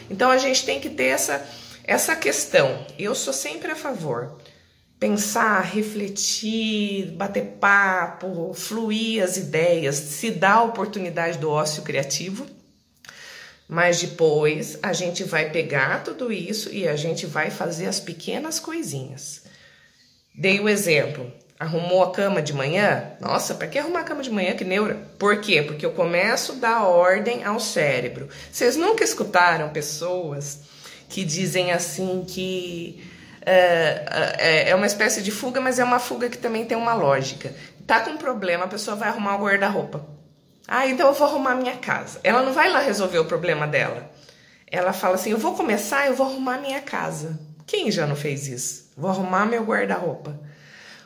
Então 0.09 0.31
a 0.31 0.39
gente 0.39 0.65
tem 0.65 0.79
que 0.79 0.91
ter 0.91 1.07
essa, 1.07 1.45
essa 1.83 2.15
questão. 2.15 2.87
Eu 2.99 3.15
sou 3.15 3.33
sempre 3.33 3.73
a 3.73 3.77
favor 3.77 4.37
pensar, 5.05 5.61
refletir, 5.61 7.11
bater 7.11 7.59
papo, 7.61 8.55
fluir 8.55 9.23
as 9.23 9.37
ideias, 9.37 9.97
se 9.97 10.31
dar 10.31 10.55
a 10.55 10.63
oportunidade 10.63 11.37
do 11.37 11.51
ócio 11.51 11.83
criativo. 11.83 12.47
Mas 13.69 14.01
depois 14.01 14.79
a 14.83 14.95
gente 14.95 15.23
vai 15.23 15.51
pegar 15.51 16.03
tudo 16.03 16.33
isso 16.33 16.73
e 16.73 16.89
a 16.89 16.97
gente 16.97 17.27
vai 17.27 17.51
fazer 17.51 17.85
as 17.85 18.01
pequenas 18.01 18.59
coisinhas. 18.59 19.43
Dei 20.35 20.59
o 20.59 20.71
exemplo. 20.71 21.31
Arrumou 21.59 22.03
a 22.03 22.11
cama 22.11 22.41
de 22.41 22.55
manhã? 22.55 23.13
Nossa, 23.21 23.55
para 23.55 23.69
que 23.69 23.79
arrumar 23.79 24.01
a 24.01 24.05
cama 24.05 24.23
de 24.23 24.31
manhã? 24.31 24.57
Que 24.57 24.65
neura. 24.65 24.95
Por 25.19 25.39
quê? 25.39 25.63
Porque 25.63 25.85
eu 25.85 25.93
começo 25.93 26.53
a 26.53 26.55
dar 26.55 26.85
ordem 26.85 27.45
ao 27.45 27.61
cérebro. 27.61 28.27
Vocês 28.51 28.75
nunca 28.75 29.05
escutaram 29.05 29.69
pessoas 29.69 30.61
que 31.11 31.23
dizem 31.27 31.73
assim 31.73 32.25
que 32.27 33.14
é, 33.47 34.35
é, 34.39 34.71
é 34.71 34.75
uma 34.75 34.87
espécie 34.87 35.23
de 35.23 35.31
fuga, 35.31 35.61
mas 35.61 35.79
é 35.79 35.85
uma 35.85 35.99
fuga 35.99 36.29
que 36.29 36.39
também 36.39 36.65
tem 36.65 36.77
uma 36.77 36.95
lógica. 36.95 37.55
Tá 37.87 38.01
com 38.01 38.11
um 38.11 38.17
problema, 38.17 38.65
a 38.65 38.69
pessoa 38.69 38.97
vai 38.97 39.09
arrumar 39.09 39.37
o 39.37 39.45
guarda-roupa. 39.45 40.05
Ah, 40.67 40.87
então 40.87 41.09
eu 41.09 41.15
vou 41.15 41.27
arrumar 41.27 41.55
minha 41.55 41.77
casa. 41.77 42.19
Ela 42.25 42.43
não 42.43 42.53
vai 42.53 42.71
lá 42.71 42.81
resolver 42.81 43.19
o 43.19 43.27
problema 43.27 43.67
dela. 43.67 44.11
Ela 44.71 44.93
fala 44.93 45.17
assim: 45.17 45.31
eu 45.31 45.39
vou 45.39 45.55
começar, 45.55 46.07
eu 46.07 46.15
vou 46.15 46.27
arrumar 46.27 46.59
minha 46.59 46.81
casa. 46.81 47.39
Quem 47.67 47.91
já 47.91 48.07
não 48.07 48.17
fez 48.17 48.49
isso? 48.49 48.91
Vou 48.97 49.11
arrumar 49.11 49.47
meu 49.47 49.63
guarda-roupa. 49.65 50.39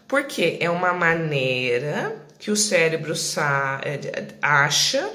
Porque 0.07 0.57
é 0.61 0.71
uma 0.71 0.92
maneira 0.92 2.16
que 2.38 2.50
o 2.50 2.57
cérebro 2.57 3.12
é, 3.12 4.28
acha 4.40 5.09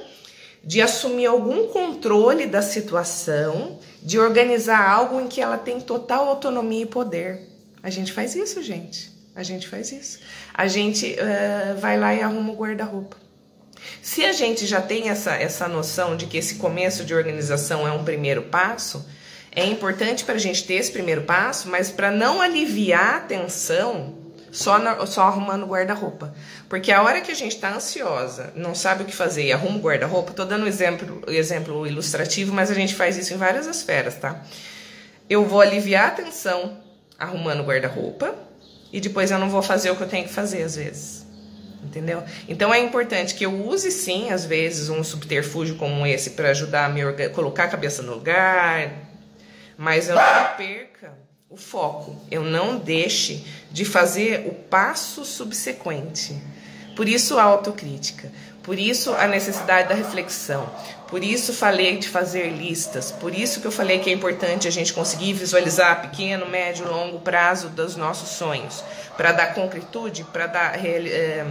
de 0.64 0.82
assumir 0.82 1.26
algum 1.26 1.68
controle 1.68 2.46
da 2.46 2.62
situação 2.62 3.80
de 4.04 4.20
organizar 4.20 4.90
algo 4.90 5.20
em 5.22 5.28
que 5.28 5.42
ela 5.42 5.58
tem 5.58 5.80
total 5.80 6.28
autonomia 6.28 6.84
e 6.84 6.86
poder. 6.86 7.40
A 7.82 7.90
gente 7.90 8.12
faz 8.12 8.36
isso, 8.36 8.62
gente. 8.62 9.12
A 9.36 9.44
gente 9.44 9.68
faz 9.68 9.92
isso. 9.92 10.20
A 10.54 10.68
gente 10.68 11.16
uh, 11.16 11.80
vai 11.80 11.98
lá 11.98 12.14
e 12.14 12.22
arruma 12.22 12.52
o 12.52 12.56
guarda-roupa. 12.56 13.18
Se 14.02 14.24
a 14.26 14.32
gente 14.32 14.66
já 14.66 14.82
tem 14.82 15.10
essa, 15.10 15.34
essa 15.34 15.68
noção 15.68 16.16
de 16.16 16.28
que 16.28 16.38
esse 16.38 16.56
começo 16.56 17.04
de 17.04 17.14
organização 17.14 17.88
é 17.88 17.92
um 17.92 18.04
primeiro 18.04 18.44
passo, 18.44 19.06
é 19.52 19.66
importante 19.66 20.24
para 20.24 20.36
a 20.36 20.40
gente 20.40 20.64
ter 20.66 20.76
esse 20.76 20.92
primeiro 20.92 21.24
passo, 21.24 21.70
mas 21.70 21.92
para 21.92 22.12
não 22.12 22.42
aliviar 22.42 23.16
a 23.16 23.20
tensão 23.22 24.23
só, 24.54 24.78
na, 24.78 25.04
só 25.08 25.24
arrumando 25.24 25.66
guarda-roupa. 25.66 26.34
Porque 26.70 26.92
a 26.92 27.02
hora 27.02 27.22
que 27.22 27.32
a 27.32 27.36
gente 27.36 27.56
está 27.56 27.74
ansiosa, 27.74 28.54
não 28.56 28.76
sabe 28.76 29.04
o 29.04 29.06
que 29.06 29.16
fazer 29.16 29.44
e 29.44 29.52
arruma 29.52 29.78
o 29.78 29.82
guarda-roupa, 29.82 30.32
tô 30.32 30.46
dando 30.46 30.64
um 30.64 30.68
exemplo, 30.68 31.24
exemplo 31.28 31.88
ilustrativo, 31.88 32.54
mas 32.54 32.70
a 32.70 32.76
gente 32.76 32.94
faz 32.94 33.18
isso 33.18 33.34
em 33.34 33.38
várias 33.38 33.66
esferas, 33.66 34.16
tá? 34.16 34.42
Eu 35.28 35.44
vou 35.46 35.60
aliviar 35.60 36.10
a 36.10 36.12
tensão 36.12 36.78
arrumando 37.18 37.64
guarda-roupa 37.64 38.36
e 38.92 39.02
depois 39.02 39.32
eu 39.32 39.40
não 39.40 39.50
vou 39.50 39.64
fazer 39.64 39.90
o 39.90 39.96
que 39.96 40.04
eu 40.04 40.08
tenho 40.08 40.28
que 40.28 40.34
fazer 40.34 40.62
às 40.62 40.76
vezes. 40.76 41.26
Entendeu? 41.84 42.24
Então 42.48 42.74
é 42.74 42.80
importante 42.80 43.34
que 43.34 43.46
eu 43.46 43.68
use 43.68 43.92
sim, 43.92 44.32
às 44.32 44.46
vezes, 44.46 44.88
um 44.88 45.04
subterfúgio 45.04 45.76
como 45.76 46.06
esse 46.06 46.30
para 46.32 46.50
ajudar 46.52 46.86
a 46.86 46.90
me 46.90 47.02
colocar 47.30 47.66
a 47.66 47.68
cabeça 47.68 48.02
no 48.02 48.14
lugar, 48.14 48.94
mas 49.78 50.08
eu 50.08 50.16
não 50.16 50.56
perca 50.56 51.23
o 51.54 51.58
foco. 51.58 52.16
Eu 52.32 52.44
não 52.44 52.78
deixe 52.78 53.46
de 53.72 53.86
fazer 53.86 54.48
o 54.48 54.54
passo 54.54 55.24
subsequente. 55.24 56.36
Por 56.96 57.08
isso 57.08 57.38
a 57.38 57.44
autocrítica, 57.44 58.32
por 58.64 58.78
isso 58.78 59.14
a 59.14 59.28
necessidade 59.28 59.90
da 59.90 59.96
reflexão, 59.96 60.70
por 61.08 61.24
isso 61.24 61.54
falei 61.54 61.98
de 61.98 62.08
fazer 62.08 62.50
listas, 62.50 63.12
por 63.12 63.34
isso 63.34 63.60
que 63.60 63.66
eu 63.66 63.72
falei 63.72 63.98
que 63.98 64.12
é 64.12 64.14
importante 64.14 64.68
a 64.68 64.72
gente 64.72 64.94
conseguir 64.94 65.34
visualizar 65.34 66.02
pequeno, 66.02 66.48
médio, 66.48 66.88
longo 66.88 67.20
prazo 67.20 67.70
dos 67.70 67.96
nossos 67.96 68.30
sonhos, 68.30 68.84
para 69.18 69.32
dar 69.32 69.56
concretude, 69.56 70.24
para 70.24 70.46
dar 70.46 70.86
é, 70.86 71.46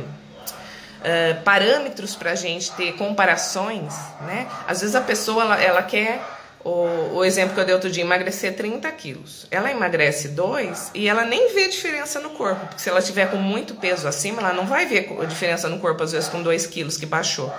é, 1.02 1.34
parâmetros 1.44 2.14
para 2.14 2.30
a 2.30 2.36
gente 2.36 2.70
ter 2.72 2.92
comparações, 2.92 3.94
né? 4.20 4.48
Às 4.66 4.80
vezes 4.80 4.94
a 4.94 5.00
pessoa 5.00 5.42
ela, 5.42 5.60
ela 5.60 5.82
quer 5.82 6.22
o, 6.64 7.16
o, 7.16 7.24
exemplo 7.24 7.54
que 7.54 7.60
eu 7.60 7.64
dei 7.64 7.74
outro 7.74 7.90
dia, 7.90 8.02
emagrecer 8.02 8.54
30 8.54 8.90
quilos. 8.92 9.46
Ela 9.50 9.70
emagrece 9.70 10.28
2 10.28 10.92
e 10.94 11.08
ela 11.08 11.24
nem 11.24 11.52
vê 11.54 11.68
diferença 11.68 12.20
no 12.20 12.30
corpo, 12.30 12.66
porque 12.66 12.80
se 12.80 12.88
ela 12.88 13.02
tiver 13.02 13.30
com 13.30 13.36
muito 13.36 13.74
peso 13.74 14.06
acima, 14.06 14.40
ela 14.40 14.52
não 14.52 14.66
vai 14.66 14.86
ver 14.86 15.16
a 15.20 15.24
diferença 15.24 15.68
no 15.68 15.78
corpo, 15.78 16.02
às 16.02 16.12
vezes 16.12 16.28
com 16.28 16.42
2 16.42 16.66
quilos 16.66 16.96
que 16.96 17.06
baixou. 17.06 17.52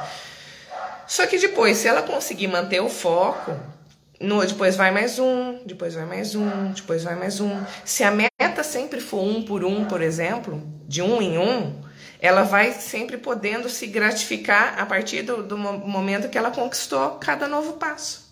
Só 1.07 1.27
que 1.27 1.37
depois, 1.37 1.77
se 1.77 1.87
ela 1.87 2.01
conseguir 2.01 2.47
manter 2.47 2.81
o 2.81 2.89
foco, 2.89 3.53
no, 4.19 4.45
depois 4.45 4.75
vai 4.75 4.89
mais 4.89 5.19
um, 5.19 5.59
depois 5.65 5.95
vai 5.95 6.05
mais 6.05 6.33
um, 6.33 6.71
depois 6.71 7.03
vai 7.03 7.15
mais 7.15 7.41
um. 7.41 7.61
Se 7.83 8.03
a 8.03 8.11
meta 8.11 8.63
sempre 8.63 9.01
for 9.01 9.21
um 9.21 9.43
por 9.43 9.65
um, 9.65 9.85
por 9.85 10.01
exemplo, 10.01 10.63
de 10.87 11.01
um 11.01 11.21
em 11.21 11.37
um, 11.37 11.81
ela 12.21 12.43
vai 12.43 12.71
sempre 12.71 13.17
podendo 13.17 13.67
se 13.67 13.85
gratificar 13.85 14.79
a 14.79 14.85
partir 14.85 15.23
do, 15.23 15.43
do 15.43 15.57
momento 15.57 16.29
que 16.29 16.37
ela 16.37 16.51
conquistou 16.51 17.17
cada 17.19 17.49
novo 17.49 17.73
passo. 17.73 18.22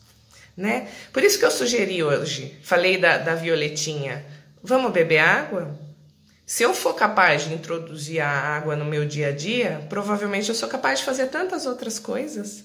Né? 0.61 0.87
Por 1.11 1.23
isso 1.23 1.39
que 1.39 1.45
eu 1.45 1.49
sugeri 1.49 2.03
hoje, 2.03 2.59
falei 2.61 2.97
da, 2.97 3.17
da 3.17 3.33
violetinha, 3.33 4.23
vamos 4.61 4.91
beber 4.91 5.17
água? 5.17 5.75
Se 6.45 6.61
eu 6.61 6.73
for 6.73 6.93
capaz 6.93 7.45
de 7.45 7.53
introduzir 7.53 8.21
a 8.21 8.29
água 8.29 8.75
no 8.75 8.85
meu 8.85 9.05
dia 9.05 9.29
a 9.29 9.31
dia, 9.31 9.85
provavelmente 9.89 10.49
eu 10.49 10.55
sou 10.55 10.69
capaz 10.69 10.99
de 10.99 11.05
fazer 11.05 11.27
tantas 11.27 11.65
outras 11.65 11.97
coisas. 11.97 12.63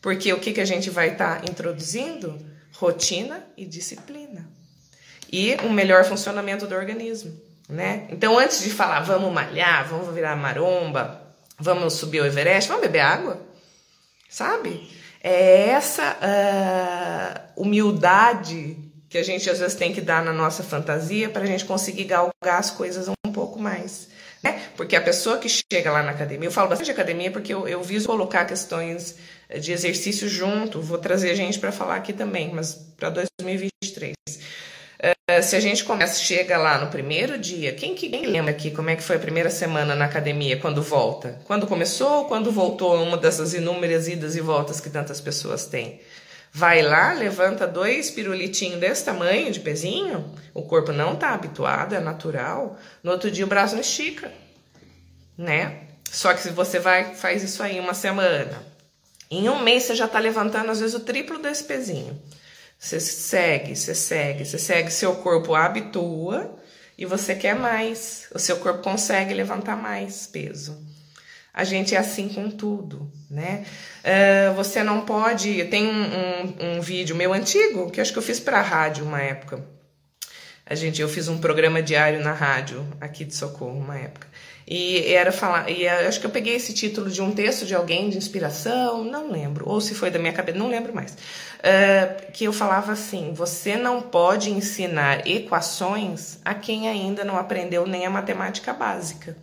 Porque 0.00 0.32
o 0.32 0.38
que, 0.38 0.52
que 0.52 0.60
a 0.60 0.64
gente 0.64 0.88
vai 0.90 1.12
estar 1.12 1.40
tá 1.40 1.50
introduzindo? 1.50 2.38
Rotina 2.74 3.44
e 3.56 3.64
disciplina. 3.64 4.48
E 5.30 5.56
um 5.64 5.70
melhor 5.70 6.04
funcionamento 6.04 6.66
do 6.66 6.74
organismo 6.74 7.40
né? 7.72 8.06
Então, 8.10 8.38
antes 8.38 8.62
de 8.62 8.70
falar, 8.70 9.00
vamos 9.00 9.32
malhar, 9.32 9.88
vamos 9.88 10.14
virar 10.14 10.36
maromba, 10.36 11.22
vamos 11.58 11.94
subir 11.94 12.20
o 12.20 12.26
Everest, 12.26 12.68
vamos 12.68 12.82
beber 12.82 13.00
água, 13.00 13.40
sabe? 14.28 14.90
É 15.22 15.68
essa 15.68 16.16
uh, 16.18 17.62
humildade 17.62 18.76
que 19.08 19.18
a 19.18 19.22
gente 19.22 19.48
às 19.48 19.60
vezes 19.60 19.76
tem 19.76 19.92
que 19.92 20.00
dar 20.00 20.24
na 20.24 20.32
nossa 20.32 20.62
fantasia 20.64 21.28
para 21.28 21.42
a 21.42 21.46
gente 21.46 21.64
conseguir 21.64 22.04
galgar 22.04 22.58
as 22.58 22.70
coisas 22.70 23.08
um 23.08 23.32
pouco 23.32 23.58
mais. 23.58 24.08
Né? 24.42 24.60
Porque 24.76 24.96
a 24.96 25.00
pessoa 25.00 25.38
que 25.38 25.48
chega 25.48 25.92
lá 25.92 26.02
na 26.02 26.10
academia, 26.10 26.48
eu 26.48 26.52
falo 26.52 26.68
bastante 26.68 26.86
de 26.86 26.92
academia 26.92 27.30
porque 27.30 27.54
eu, 27.54 27.68
eu 27.68 27.82
viso 27.82 28.08
colocar 28.08 28.44
questões 28.44 29.16
de 29.60 29.70
exercício 29.70 30.28
junto, 30.28 30.80
vou 30.80 30.98
trazer 30.98 31.36
gente 31.36 31.58
para 31.58 31.70
falar 31.70 31.96
aqui 31.96 32.12
também, 32.12 32.52
mas 32.52 32.74
para 32.96 33.10
2023. 33.10 34.14
Uh, 35.02 35.42
se 35.42 35.56
a 35.56 35.60
gente 35.60 35.82
começa, 35.82 36.22
chega 36.22 36.56
lá 36.56 36.78
no 36.78 36.86
primeiro 36.86 37.36
dia, 37.36 37.72
quem 37.72 37.92
que 37.92 38.08
quem 38.08 38.26
lembra 38.26 38.52
aqui 38.52 38.70
como 38.70 38.88
é 38.88 38.94
que 38.94 39.02
foi 39.02 39.16
a 39.16 39.18
primeira 39.18 39.50
semana 39.50 39.96
na 39.96 40.04
academia 40.04 40.56
quando 40.56 40.80
volta? 40.80 41.40
Quando 41.44 41.66
começou 41.66 42.18
ou 42.18 42.24
quando 42.26 42.52
voltou 42.52 43.02
uma 43.02 43.16
dessas 43.16 43.52
inúmeras 43.52 44.06
idas 44.06 44.36
e 44.36 44.40
voltas 44.40 44.80
que 44.80 44.88
tantas 44.88 45.20
pessoas 45.20 45.64
têm? 45.66 46.00
Vai 46.52 46.82
lá, 46.82 47.14
levanta 47.14 47.66
dois 47.66 48.10
pirulitinhos 48.10 48.78
desse 48.78 49.04
tamanho 49.04 49.50
de 49.50 49.58
pezinho, 49.58 50.32
o 50.54 50.62
corpo 50.62 50.92
não 50.92 51.14
está 51.14 51.30
habituado, 51.30 51.94
é 51.94 52.00
natural. 52.00 52.78
No 53.02 53.10
outro 53.10 53.30
dia 53.30 53.44
o 53.44 53.48
braço 53.48 53.74
não 53.74 53.80
estica, 53.80 54.30
né? 55.36 55.88
Só 56.10 56.32
que 56.34 56.42
se 56.42 56.50
você 56.50 56.78
vai, 56.78 57.14
faz 57.14 57.42
isso 57.42 57.62
aí 57.62 57.80
uma 57.80 57.94
semana, 57.94 58.62
em 59.30 59.48
um 59.48 59.60
mês 59.62 59.84
você 59.84 59.96
já 59.96 60.04
está 60.04 60.18
levantando 60.18 60.70
às 60.70 60.78
vezes 60.78 60.94
o 60.94 61.00
triplo 61.00 61.38
desse 61.38 61.64
pezinho. 61.64 62.20
Você 62.82 62.98
segue, 62.98 63.76
você 63.76 63.94
segue, 63.94 64.44
você 64.44 64.58
segue, 64.58 64.90
seu 64.90 65.14
corpo 65.14 65.54
habitua 65.54 66.58
e 66.98 67.06
você 67.06 67.32
quer 67.32 67.54
mais. 67.54 68.26
O 68.34 68.40
seu 68.40 68.56
corpo 68.56 68.82
consegue 68.82 69.32
levantar 69.32 69.76
mais 69.76 70.26
peso. 70.26 70.84
A 71.54 71.62
gente 71.62 71.94
é 71.94 71.98
assim 71.98 72.28
com 72.28 72.50
tudo, 72.50 73.08
né? 73.30 73.64
Uh, 74.02 74.54
você 74.54 74.82
não 74.82 75.02
pode. 75.02 75.64
Tem 75.66 75.86
um, 75.86 76.02
um, 76.02 76.78
um, 76.78 76.80
vídeo 76.80 77.14
meu 77.14 77.32
antigo 77.32 77.88
que 77.88 78.00
acho 78.00 78.12
que 78.12 78.18
eu 78.18 78.22
fiz 78.22 78.40
para 78.40 78.60
rádio 78.60 79.04
uma 79.04 79.22
época. 79.22 79.64
A 80.64 80.74
gente, 80.74 81.02
eu 81.02 81.08
fiz 81.08 81.28
um 81.28 81.38
programa 81.38 81.82
diário 81.82 82.20
na 82.20 82.32
rádio 82.32 82.86
aqui 83.00 83.24
de 83.24 83.34
Socorro 83.34 83.78
uma 83.78 83.98
época. 83.98 84.28
E 84.66 85.12
era 85.12 85.32
falar, 85.32 85.68
e 85.68 85.88
acho 85.88 86.20
que 86.20 86.26
eu 86.26 86.30
peguei 86.30 86.54
esse 86.54 86.72
título 86.72 87.10
de 87.10 87.20
um 87.20 87.32
texto 87.32 87.66
de 87.66 87.74
alguém 87.74 88.08
de 88.08 88.16
inspiração, 88.16 89.04
não 89.04 89.30
lembro, 89.30 89.68
ou 89.68 89.80
se 89.80 89.92
foi 89.92 90.08
da 90.10 90.20
minha 90.20 90.32
cabeça, 90.32 90.56
não 90.56 90.68
lembro 90.68 90.94
mais. 90.94 91.12
Uh, 91.12 92.32
que 92.32 92.44
eu 92.44 92.52
falava 92.52 92.92
assim: 92.92 93.32
você 93.34 93.76
não 93.76 94.00
pode 94.00 94.50
ensinar 94.50 95.26
equações 95.26 96.38
a 96.44 96.54
quem 96.54 96.88
ainda 96.88 97.24
não 97.24 97.36
aprendeu 97.36 97.86
nem 97.86 98.06
a 98.06 98.10
matemática 98.10 98.72
básica. 98.72 99.36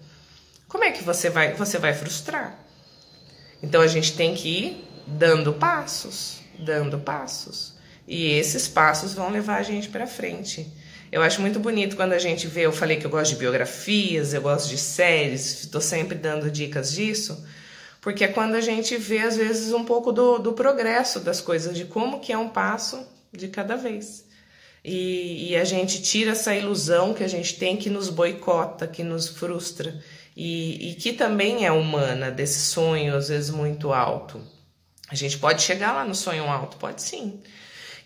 Como 0.68 0.84
é 0.84 0.92
que 0.92 1.04
você 1.04 1.30
vai? 1.30 1.54
Você 1.54 1.78
vai 1.78 1.94
frustrar. 1.94 2.58
Então 3.62 3.82
a 3.82 3.88
gente 3.88 4.16
tem 4.16 4.34
que 4.34 4.48
ir 4.48 4.88
dando 5.06 5.54
passos, 5.54 6.40
dando 6.58 6.98
passos. 6.98 7.74
E 8.08 8.32
esses 8.32 8.68
passos 8.68 9.14
vão 9.14 9.30
levar 9.30 9.58
a 9.58 9.64
gente 9.64 9.90
para 9.90 10.08
frente. 10.08 10.72
Eu 11.12 11.22
acho 11.24 11.42
muito 11.42 11.60
bonito 11.60 11.96
quando 11.96 12.14
a 12.14 12.20
gente 12.20 12.46
vê, 12.48 12.62
eu 12.62 12.72
falei 12.72 12.98
que 12.98 13.06
eu 13.06 13.10
gosto 13.10 13.32
de 13.32 13.40
biografias, 13.40 14.34
eu 14.34 14.42
gosto 14.42 14.70
de 14.70 14.78
séries, 14.78 15.62
estou 15.62 15.82
sempre 15.82 16.18
dando 16.18 16.52
dicas 16.52 16.92
disso, 16.92 17.44
porque 18.00 18.24
é 18.24 18.28
quando 18.28 18.56
a 18.56 18.62
gente 18.62 18.96
vê, 18.96 19.20
às 19.20 19.36
vezes, 19.36 19.74
um 19.74 19.84
pouco 19.84 20.12
do, 20.12 20.38
do 20.38 20.54
progresso 20.54 21.20
das 21.20 21.42
coisas, 21.42 21.76
de 21.76 21.86
como 21.86 22.20
que 22.20 22.32
é 22.32 22.38
um 22.38 22.50
passo 22.50 23.06
de 23.32 23.48
cada 23.48 23.76
vez. 23.76 24.26
E, 24.84 25.52
e, 25.52 25.56
a 25.58 25.66
gente 25.66 26.02
tira 26.02 26.32
essa 26.32 26.56
ilusão 26.56 27.14
que 27.14 27.24
a 27.24 27.28
gente 27.28 27.58
tem 27.58 27.76
que 27.76 27.90
nos 27.90 28.10
boicota, 28.10 28.88
que 28.88 29.04
nos 29.04 29.28
frustra, 29.28 30.00
e, 30.38 30.92
e 30.92 30.96
que 30.96 31.12
também 31.12 31.66
é 31.66 31.72
humana, 31.72 32.32
desse 32.32 32.60
sonho, 32.60 33.16
às 33.16 33.28
vezes, 33.28 33.50
muito 33.50 33.92
alto. 33.92 34.42
A 35.10 35.16
gente 35.16 35.38
pode 35.38 35.62
chegar 35.64 35.92
lá 35.92 36.06
no 36.06 36.16
sonho 36.16 36.46
alto? 36.46 36.78
Pode 36.78 37.02
sim. 37.02 37.42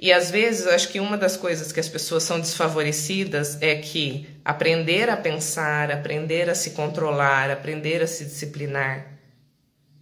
E 0.04 0.12
às 0.12 0.30
vezes, 0.30 0.68
acho 0.68 0.90
que 0.90 1.00
uma 1.00 1.18
das 1.18 1.38
coisas 1.38 1.72
que 1.72 1.80
as 1.80 1.88
pessoas 1.88 2.24
são 2.24 2.38
desfavorecidas 2.38 3.58
é 3.62 3.76
que 3.76 4.28
aprender 4.44 5.10
a 5.10 5.16
pensar, 5.16 5.90
aprender 5.90 6.50
a 6.50 6.56
se 6.56 6.72
controlar, 6.72 7.50
aprender 7.50 8.04
a 8.04 8.08
se 8.08 8.26
disciplinar. 8.26 9.08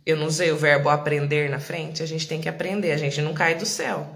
Eu 0.03 0.17
não 0.17 0.25
usei 0.25 0.51
o 0.51 0.57
verbo 0.57 0.89
aprender 0.89 1.51
na 1.51 1.59
frente, 1.59 2.01
a 2.01 2.07
gente 2.07 2.27
tem 2.27 2.41
que 2.41 2.49
aprender, 2.49 2.93
a 2.93 2.97
gente 2.97 3.21
não 3.21 3.31
cai 3.31 3.53
do 3.53 3.63
céu. 3.63 4.15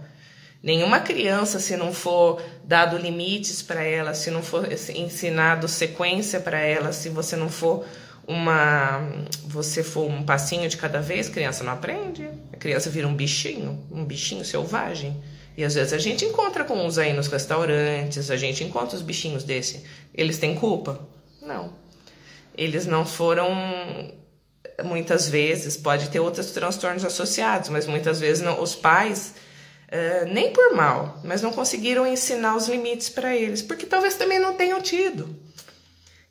Nenhuma 0.63 1.01
criança, 1.01 1.59
se 1.59 1.77
não 1.77 1.93
for 1.93 2.41
dado 2.63 2.97
limites 2.97 3.61
para 3.61 3.83
ela, 3.83 4.15
se 4.15 4.31
não 4.31 4.41
for 4.41 4.67
ensinado 4.71 5.67
sequência 5.67 6.39
para 6.39 6.57
ela, 6.57 6.91
se 6.93 7.09
você 7.09 7.35
não 7.35 7.47
for 7.47 7.85
uma 8.27 9.07
você 9.43 9.83
for 9.83 10.09
um 10.09 10.23
passinho 10.23 10.67
de 10.67 10.77
cada 10.77 10.99
vez, 10.99 11.29
criança 11.29 11.63
não 11.63 11.73
aprende. 11.73 12.27
A 12.51 12.57
criança 12.57 12.89
vira 12.89 13.07
um 13.07 13.13
bichinho, 13.13 13.85
um 13.91 14.03
bichinho 14.03 14.43
selvagem. 14.43 15.15
E 15.57 15.63
às 15.63 15.75
vezes 15.75 15.93
a 15.93 15.97
gente 15.97 16.25
encontra 16.25 16.63
com 16.63 16.85
uns 16.85 16.97
aí 16.97 17.13
nos 17.13 17.27
restaurantes, 17.27 18.29
a 18.29 18.35
gente 18.35 18.63
encontra 18.63 18.95
os 18.95 19.01
bichinhos 19.01 19.43
desse. 19.43 19.83
Eles 20.13 20.37
têm 20.37 20.55
culpa? 20.55 21.07
Não. 21.41 21.73
Eles 22.57 22.85
não 22.85 23.05
foram. 23.05 23.49
Muitas 24.83 25.29
vezes, 25.29 25.77
pode 25.77 26.09
ter 26.09 26.19
outros 26.19 26.51
transtornos 26.51 27.05
associados, 27.05 27.69
mas 27.69 27.87
muitas 27.87 28.19
vezes 28.19 28.43
não, 28.43 28.61
os 28.61 28.75
pais, 28.75 29.33
uh, 29.87 30.33
nem 30.33 30.51
por 30.51 30.75
mal, 30.75 31.21
mas 31.23 31.41
não 31.41 31.53
conseguiram 31.53 32.05
ensinar 32.05 32.57
os 32.57 32.67
limites 32.67 33.07
para 33.07 33.33
eles, 33.33 33.61
porque 33.61 33.85
talvez 33.85 34.15
também 34.15 34.37
não 34.37 34.55
tenham 34.55 34.81
tido. 34.81 35.33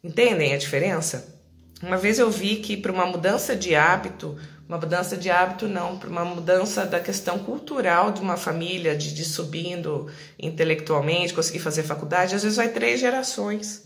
Entendem 0.02 0.52
a 0.52 0.58
diferença? 0.58 1.34
Uma 1.82 1.96
vez 1.96 2.18
eu 2.18 2.30
vi 2.30 2.56
que 2.56 2.76
para 2.76 2.92
uma 2.92 3.06
mudança 3.06 3.56
de 3.56 3.74
hábito, 3.74 4.38
uma 4.68 4.78
mudança 4.78 5.16
de 5.16 5.30
hábito 5.30 5.68
não, 5.68 5.98
para 5.98 6.08
uma 6.08 6.24
mudança 6.24 6.86
da 6.86 6.98
questão 6.98 7.38
cultural 7.38 8.12
de 8.12 8.20
uma 8.20 8.36
família, 8.36 8.96
de, 8.96 9.14
de 9.14 9.24
subindo 9.24 10.10
intelectualmente, 10.38 11.34
conseguir 11.34 11.58
fazer 11.58 11.82
faculdade, 11.82 12.34
às 12.34 12.42
vezes 12.42 12.56
vai 12.56 12.68
três 12.68 12.98
gerações, 12.98 13.84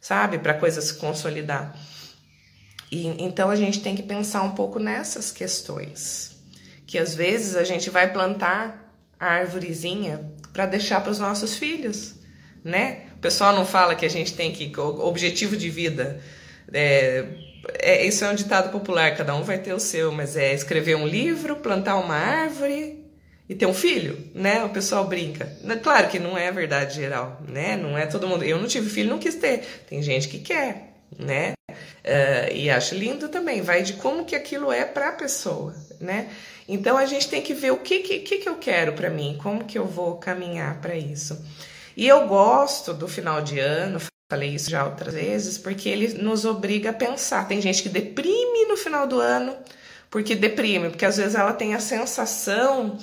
sabe, 0.00 0.38
para 0.38 0.52
a 0.52 0.58
coisa 0.58 0.82
se 0.82 0.94
consolidar. 0.94 1.74
E, 2.90 3.06
então 3.24 3.48
a 3.48 3.56
gente 3.56 3.80
tem 3.80 3.96
que 3.96 4.02
pensar 4.02 4.42
um 4.42 4.50
pouco 4.50 4.78
nessas 4.78 5.30
questões, 5.30 6.36
que 6.86 6.98
às 6.98 7.14
vezes 7.14 7.56
a 7.56 7.64
gente 7.64 7.88
vai 7.88 8.12
plantar 8.12 8.94
a 9.18 9.26
árvorezinha 9.26 10.30
para 10.52 10.66
deixar 10.66 11.00
para 11.00 11.10
os 11.10 11.18
nossos 11.18 11.56
filhos, 11.56 12.16
né? 12.62 13.06
O 13.16 13.18
pessoal 13.18 13.54
não 13.54 13.64
fala 13.64 13.94
que 13.94 14.04
a 14.04 14.10
gente 14.10 14.34
tem 14.34 14.52
que 14.52 14.70
objetivo 14.78 15.56
de 15.56 15.70
vida 15.70 16.20
é, 16.70 17.51
é, 17.78 18.04
isso 18.06 18.24
é 18.24 18.30
um 18.30 18.34
ditado 18.34 18.70
popular, 18.70 19.16
cada 19.16 19.34
um 19.34 19.42
vai 19.42 19.58
ter 19.58 19.72
o 19.72 19.80
seu, 19.80 20.12
mas 20.12 20.36
é 20.36 20.52
escrever 20.52 20.96
um 20.96 21.06
livro, 21.06 21.56
plantar 21.56 21.96
uma 21.96 22.14
árvore 22.14 23.04
e 23.48 23.54
ter 23.54 23.66
um 23.66 23.74
filho, 23.74 24.18
né? 24.34 24.64
O 24.64 24.70
pessoal 24.70 25.06
brinca. 25.06 25.56
Claro 25.82 26.08
que 26.08 26.18
não 26.18 26.36
é 26.36 26.50
verdade 26.50 26.94
geral, 26.94 27.40
né? 27.46 27.76
Não 27.76 27.96
é 27.96 28.06
todo 28.06 28.26
mundo. 28.26 28.44
Eu 28.44 28.58
não 28.58 28.66
tive 28.66 28.88
filho, 28.88 29.10
não 29.10 29.18
quis 29.18 29.34
ter. 29.34 29.84
Tem 29.88 30.02
gente 30.02 30.28
que 30.28 30.38
quer, 30.38 30.94
né? 31.18 31.52
Uh, 31.70 32.52
e 32.52 32.70
acho 32.70 32.94
lindo 32.94 33.28
também. 33.28 33.60
Vai 33.62 33.82
de 33.82 33.94
como 33.94 34.24
que 34.24 34.34
aquilo 34.34 34.72
é 34.72 34.84
para 34.84 35.10
a 35.10 35.12
pessoa, 35.12 35.74
né? 36.00 36.28
Então 36.68 36.96
a 36.96 37.06
gente 37.06 37.28
tem 37.28 37.42
que 37.42 37.54
ver 37.54 37.72
o 37.72 37.78
que 37.78 38.00
que, 38.00 38.20
que, 38.20 38.38
que 38.38 38.48
eu 38.48 38.56
quero 38.56 38.92
para 38.92 39.10
mim, 39.10 39.38
como 39.42 39.64
que 39.64 39.78
eu 39.78 39.86
vou 39.86 40.16
caminhar 40.16 40.80
para 40.80 40.96
isso. 40.96 41.44
E 41.96 42.08
eu 42.08 42.26
gosto 42.26 42.94
do 42.94 43.06
final 43.06 43.42
de 43.42 43.58
ano, 43.58 44.00
Falei 44.32 44.54
isso 44.54 44.70
já 44.70 44.82
outras 44.82 45.12
vezes, 45.12 45.58
porque 45.58 45.90
ele 45.90 46.14
nos 46.14 46.46
obriga 46.46 46.88
a 46.88 46.94
pensar. 46.94 47.46
Tem 47.46 47.60
gente 47.60 47.82
que 47.82 47.90
deprime 47.90 48.64
no 48.66 48.78
final 48.78 49.06
do 49.06 49.20
ano, 49.20 49.54
porque 50.08 50.34
deprime, 50.34 50.88
porque 50.88 51.04
às 51.04 51.18
vezes 51.18 51.34
ela 51.34 51.52
tem 51.52 51.74
a 51.74 51.78
sensação 51.78 52.96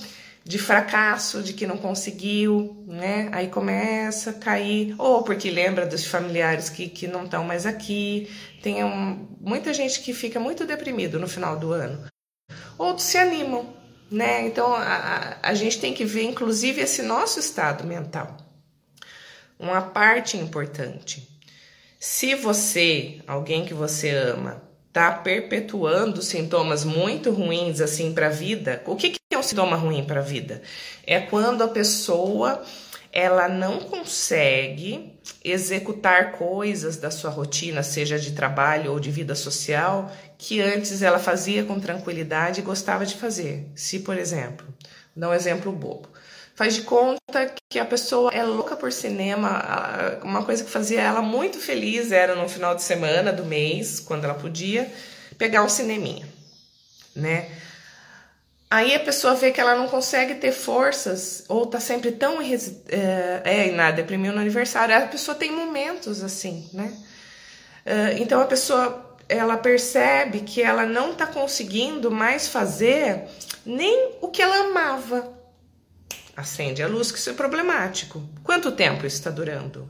de 0.44 0.58
fracasso, 0.58 1.44
de 1.44 1.54
que 1.54 1.68
não 1.68 1.78
conseguiu, 1.78 2.84
né? 2.88 3.30
Aí 3.32 3.48
começa 3.48 4.32
a 4.32 4.34
cair, 4.34 4.96
ou 4.98 5.22
porque 5.22 5.52
lembra 5.52 5.86
dos 5.86 6.04
familiares 6.04 6.68
que, 6.68 6.89
que 6.89 7.08
não 7.08 7.26
estão 7.26 7.44
mais 7.44 7.68
aqui. 7.68 8.28
Tem 8.63 8.84
um, 8.84 9.28
muita 9.39 9.72
gente 9.72 10.00
que 10.00 10.15
fica 10.15 10.39
muito 10.39 10.65
deprimido 10.65 11.20
no 11.20 11.28
final 11.28 11.60
do 11.60 11.72
ano. 11.72 12.08
Outros 12.76 13.06
se 13.06 13.20
animam, 13.20 13.72
né? 14.10 14.48
Então 14.48 14.74
a, 14.74 15.38
a, 15.44 15.54
gente 15.54 15.80
tem 15.80 15.94
que 15.94 16.06
ver, 16.06 16.24
inclusive, 16.24 16.82
esse 16.82 17.04
nosso 17.04 17.39
estado 17.39 17.84
mental 17.84 18.36
uma 19.60 19.82
parte 19.82 20.38
importante. 20.38 21.28
Se 22.00 22.34
você, 22.34 23.19
alguém 23.28 23.65
que 23.65 23.74
você 23.74 24.10
ama, 24.10 24.63
tá 24.93 25.12
perpetuando 25.12 26.22
sintomas 26.22 26.86
muito 26.86 27.30
ruins 27.30 27.82
assim 27.82 28.13
para 28.13 28.28
a 28.28 28.32
vida, 28.32 28.82
o 28.86 28.95
que, 28.95 29.10
que 29.10 29.19
é 29.32 29.38
um 29.38 29.43
sintoma 29.43 29.76
ruim 29.76 30.06
para 30.06 30.22
a 30.22 30.24
vida? 30.24 30.62
É 31.06 31.19
quando 31.19 31.62
a 31.62 31.67
pessoa 31.67 32.63
ela 33.12 33.50
não 33.50 33.80
consegue 33.80 35.19
executar 35.43 36.34
coisas 36.34 36.98
da 36.98 37.12
sua 37.12 37.30
rotina, 37.30 37.84
seja 37.84 38.19
de 38.19 38.32
trabalho 38.32 38.91
ou 38.91 39.00
de 39.00 39.12
vida 39.12 39.36
social, 39.36 40.12
que 40.38 40.62
antes 40.62 41.02
ela 41.02 41.19
fazia 41.19 41.63
com 41.63 41.80
tranquilidade 41.80 42.62
e 42.62 42.63
gostava 42.63 43.06
de 43.06 43.15
fazer. 43.15 43.67
Se, 43.76 44.00
por 44.00 44.17
exemplo, 44.17 44.65
dá 45.15 45.30
um 45.30 45.34
exemplo 45.34 45.72
bobo. 45.72 46.08
Faz 46.60 46.76
de 46.76 46.82
conta 46.82 47.56
que 47.69 47.80
a 47.80 47.86
pessoa 47.86 48.34
é 48.34 48.43
louca 48.43 48.76
por 48.76 48.91
cinema, 48.91 50.19
uma 50.24 50.43
coisa 50.43 50.62
que 50.62 50.69
fazia 50.69 51.00
ela 51.00 51.22
muito 51.22 51.58
feliz 51.58 52.12
era 52.12 52.36
no 52.36 52.50
final 52.50 52.76
de 52.76 52.84
semana 52.84 53.32
do 53.32 53.45
mês, 53.45 54.02
quando 54.02 54.26
ela 54.26 54.34
podia, 54.34 54.91
pegar 55.38 55.63
um 55.63 55.69
cineminha, 55.69 56.28
né? 57.15 57.50
Aí 58.69 58.93
a 58.93 59.00
pessoa 59.00 59.36
vê 59.36 59.52
que 59.52 59.62
ela 59.62 59.74
não 59.74 59.88
consegue 59.88 60.36
ter 60.36 60.52
forças, 60.52 61.45
ou 61.48 61.65
tá 61.65 61.80
sempre 61.80 62.12
tão. 62.12 62.41
É, 62.41 63.41
é 63.45 63.72
nada, 63.72 63.95
deprimiu 63.95 64.34
no 64.34 64.41
aniversário. 64.41 64.93
A 64.98 65.08
pessoa 65.08 65.36
tem 65.36 65.54
momentos 65.54 66.22
assim, 66.22 66.69
né? 66.74 66.93
É, 67.86 68.17
então 68.19 68.41
a 68.41 68.45
pessoa 68.45 69.17
ela 69.30 69.56
percebe 69.56 70.41
que 70.41 70.62
ela 70.62 70.86
não 70.86 71.15
tá 71.15 71.26
conseguindo 71.26 72.12
mais 72.12 72.50
fazer 72.50 73.30
nem 73.65 74.15
o 74.19 74.28
que 74.28 74.41
ela 74.41 74.58
amava. 74.58 75.38
Acende 76.39 76.82
a 76.82 76.88
luz, 76.88 77.12
que 77.12 77.19
isso 77.19 77.32
é 77.32 77.34
problemático. 77.34 78.23
Quanto 78.45 78.71
tempo 78.71 79.06
isso 79.06 79.17
está 79.17 79.30
durando? 79.30 79.89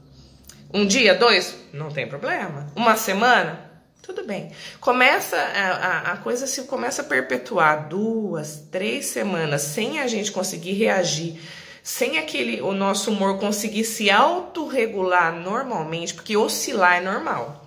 Um 0.74 0.84
dia, 0.84 1.14
dois? 1.14 1.56
Não 1.72 1.92
tem 1.92 2.10
problema. 2.10 2.66
Uma 2.76 2.96
semana? 2.96 3.70
Tudo 4.02 4.24
bem. 4.26 4.52
Começa 4.80 5.38
a, 5.38 5.70
a, 5.70 6.12
a, 6.14 6.18
coisa 6.18 6.48
se 6.48 6.64
começa 6.64 7.04
a 7.04 7.06
perpetuar 7.06 7.88
duas, 7.88 8.64
três 8.72 9.06
semanas 9.06 9.62
sem 9.62 10.00
a 10.00 10.08
gente 10.08 10.32
conseguir 10.32 10.74
reagir, 10.74 11.40
sem 11.84 12.18
aquele 12.18 12.62
o 12.62 12.74
nosso 12.74 13.12
humor 13.12 13.38
conseguir 13.38 13.84
se 13.84 14.10
autorregular 14.10 15.32
normalmente, 15.32 16.16
porque 16.16 16.36
oscilar 16.36 16.96
é 16.96 17.02
normal. 17.02 17.64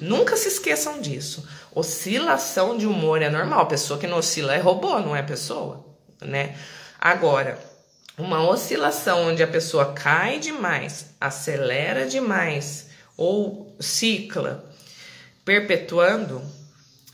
Nunca 0.00 0.36
se 0.36 0.48
esqueçam 0.48 1.00
disso. 1.00 1.48
Oscilação 1.72 2.76
de 2.76 2.88
humor 2.88 3.22
é 3.22 3.30
normal. 3.30 3.68
Pessoa 3.68 4.00
que 4.00 4.08
não 4.08 4.18
oscila 4.18 4.52
é 4.52 4.58
robô, 4.58 4.98
não 4.98 5.14
é 5.14 5.22
pessoa, 5.22 5.86
né? 6.20 6.56
Agora, 6.98 7.75
uma 8.18 8.48
oscilação 8.48 9.28
onde 9.28 9.42
a 9.42 9.46
pessoa 9.46 9.92
cai 9.92 10.38
demais, 10.38 11.06
acelera 11.20 12.06
demais 12.06 12.88
ou 13.16 13.74
cicla 13.78 14.64
perpetuando, 15.44 16.42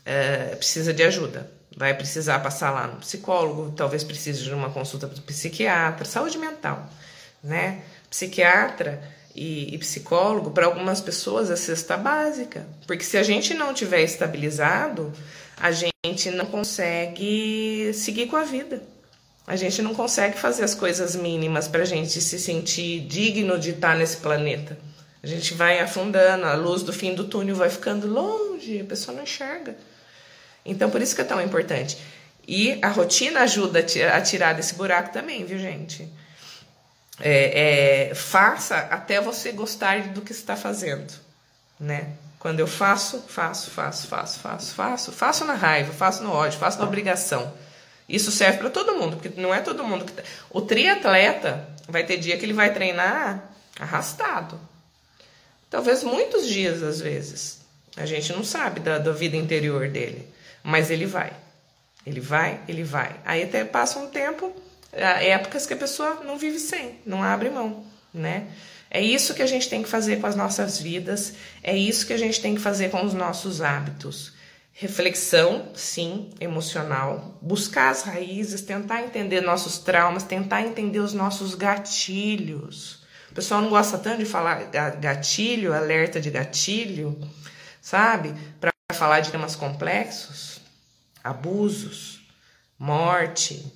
é, 0.05 0.55
precisa 0.55 0.93
de 0.93 1.03
ajuda. 1.03 1.49
Vai 1.75 1.93
precisar 1.93 2.39
passar 2.39 2.71
lá 2.71 2.87
no 2.87 2.97
psicólogo, 2.97 3.71
talvez 3.71 4.03
precise 4.03 4.43
de 4.43 4.53
uma 4.53 4.69
consulta 4.69 5.07
para 5.07 5.17
o 5.17 5.21
psiquiatra, 5.21 6.05
saúde 6.05 6.37
mental, 6.37 6.87
né? 7.43 7.81
Psiquiatra 8.09 9.01
e, 9.35 9.73
e 9.73 9.77
psicólogo, 9.79 10.51
para 10.51 10.65
algumas 10.65 11.01
pessoas, 11.01 11.49
é 11.49 11.55
cesta 11.55 11.97
básica. 11.97 12.65
Porque 12.85 13.03
se 13.03 13.17
a 13.17 13.23
gente 13.23 13.53
não 13.53 13.73
tiver 13.73 14.01
estabilizado, 14.01 15.11
a 15.57 15.71
gente 15.71 16.29
não 16.31 16.45
consegue 16.45 17.91
seguir 17.93 18.27
com 18.27 18.35
a 18.35 18.43
vida. 18.43 18.81
A 19.45 19.55
gente 19.55 19.81
não 19.81 19.93
consegue 19.93 20.37
fazer 20.37 20.63
as 20.63 20.73
coisas 20.73 21.15
mínimas 21.15 21.67
para 21.67 21.81
a 21.81 21.85
gente 21.85 22.21
se 22.21 22.39
sentir 22.39 23.01
digno 23.01 23.59
de 23.59 23.71
estar 23.71 23.95
nesse 23.95 24.17
planeta. 24.17 24.77
A 25.21 25.27
gente 25.27 25.53
vai 25.53 25.79
afundando, 25.79 26.45
a 26.45 26.53
luz 26.53 26.81
do 26.83 26.93
fim 26.93 27.13
do 27.13 27.25
túnel 27.25 27.55
vai 27.55 27.69
ficando 27.69 28.07
longe, 28.07 28.81
a 28.81 28.85
pessoa 28.85 29.15
não 29.15 29.23
enxerga. 29.23 29.75
Então, 30.65 30.89
por 30.89 31.01
isso 31.01 31.15
que 31.15 31.21
é 31.21 31.25
tão 31.25 31.41
importante. 31.41 31.97
E 32.47 32.77
a 32.81 32.89
rotina 32.89 33.41
ajuda 33.41 33.79
a 34.13 34.21
tirar 34.21 34.53
desse 34.53 34.75
buraco 34.75 35.11
também, 35.13 35.45
viu, 35.45 35.57
gente? 35.59 36.09
É, 37.19 38.09
é, 38.09 38.15
faça 38.15 38.75
até 38.77 39.21
você 39.21 39.51
gostar 39.51 40.09
do 40.09 40.21
que 40.21 40.31
está 40.31 40.55
fazendo, 40.55 41.13
né? 41.79 42.13
Quando 42.39 42.59
eu 42.59 42.67
faço, 42.67 43.23
faço, 43.27 43.71
faço, 43.71 44.07
faço, 44.07 44.39
faço, 44.39 44.73
faço, 44.73 45.11
faço 45.11 45.45
na 45.45 45.53
raiva, 45.53 45.93
faço 45.93 46.23
no 46.23 46.31
ódio, 46.31 46.59
faço 46.59 46.79
na 46.79 46.85
obrigação. 46.85 47.53
Isso 48.07 48.31
serve 48.31 48.59
para 48.59 48.69
todo 48.69 48.95
mundo, 48.95 49.17
porque 49.17 49.41
não 49.41 49.53
é 49.53 49.61
todo 49.61 49.83
mundo 49.83 50.05
que. 50.05 50.11
Tá... 50.11 50.23
O 50.49 50.61
triatleta 50.61 51.67
vai 51.87 52.05
ter 52.05 52.17
dia 52.17 52.37
que 52.37 52.45
ele 52.45 52.53
vai 52.53 52.73
treinar 52.73 53.51
arrastado. 53.79 54.59
Talvez 55.69 56.03
muitos 56.03 56.47
dias, 56.47 56.83
às 56.83 57.01
vezes. 57.01 57.61
A 57.95 58.05
gente 58.05 58.33
não 58.33 58.43
sabe 58.43 58.79
da, 58.79 58.97
da 58.97 59.11
vida 59.11 59.37
interior 59.37 59.87
dele. 59.87 60.27
Mas 60.63 60.89
ele 60.89 61.05
vai. 61.05 61.33
Ele 62.05 62.19
vai, 62.19 62.59
ele 62.67 62.83
vai. 62.83 63.15
Aí 63.23 63.43
até 63.43 63.63
passa 63.63 63.99
um 63.99 64.07
tempo, 64.07 64.53
épocas 64.91 65.65
que 65.65 65.73
a 65.73 65.77
pessoa 65.77 66.21
não 66.23 66.37
vive 66.37 66.59
sem, 66.59 66.99
não 67.05 67.23
abre 67.23 67.49
mão, 67.49 67.85
né? 68.13 68.47
É 68.91 69.01
isso 69.01 69.33
que 69.33 69.41
a 69.41 69.47
gente 69.47 69.69
tem 69.69 69.81
que 69.81 69.89
fazer 69.89 70.17
com 70.17 70.27
as 70.27 70.35
nossas 70.35 70.79
vidas, 70.79 71.33
é 71.63 71.75
isso 71.75 72.05
que 72.05 72.13
a 72.13 72.17
gente 72.17 72.41
tem 72.41 72.53
que 72.53 72.61
fazer 72.61 72.91
com 72.91 73.03
os 73.03 73.13
nossos 73.13 73.61
hábitos. 73.61 74.32
Reflexão, 74.75 75.71
sim, 75.75 76.31
emocional, 76.39 77.37
buscar 77.39 77.91
as 77.91 78.01
raízes, 78.01 78.61
tentar 78.61 79.03
entender 79.03 79.39
nossos 79.39 79.77
traumas, 79.77 80.23
tentar 80.23 80.63
entender 80.63 80.97
os 80.97 81.13
nossos 81.13 81.53
gatilhos. 81.53 83.03
O 83.29 83.35
pessoal 83.35 83.61
não 83.61 83.69
gosta 83.69 83.99
tanto 83.99 84.17
de 84.17 84.25
falar 84.25 84.63
gatilho, 84.99 85.73
alerta 85.73 86.19
de 86.19 86.31
gatilho, 86.31 87.15
sabe? 87.79 88.33
Para 88.59 88.71
falar 88.93 89.19
de 89.19 89.29
temas 89.29 89.55
complexos, 89.55 90.59
abusos, 91.23 92.21
morte, 92.77 93.71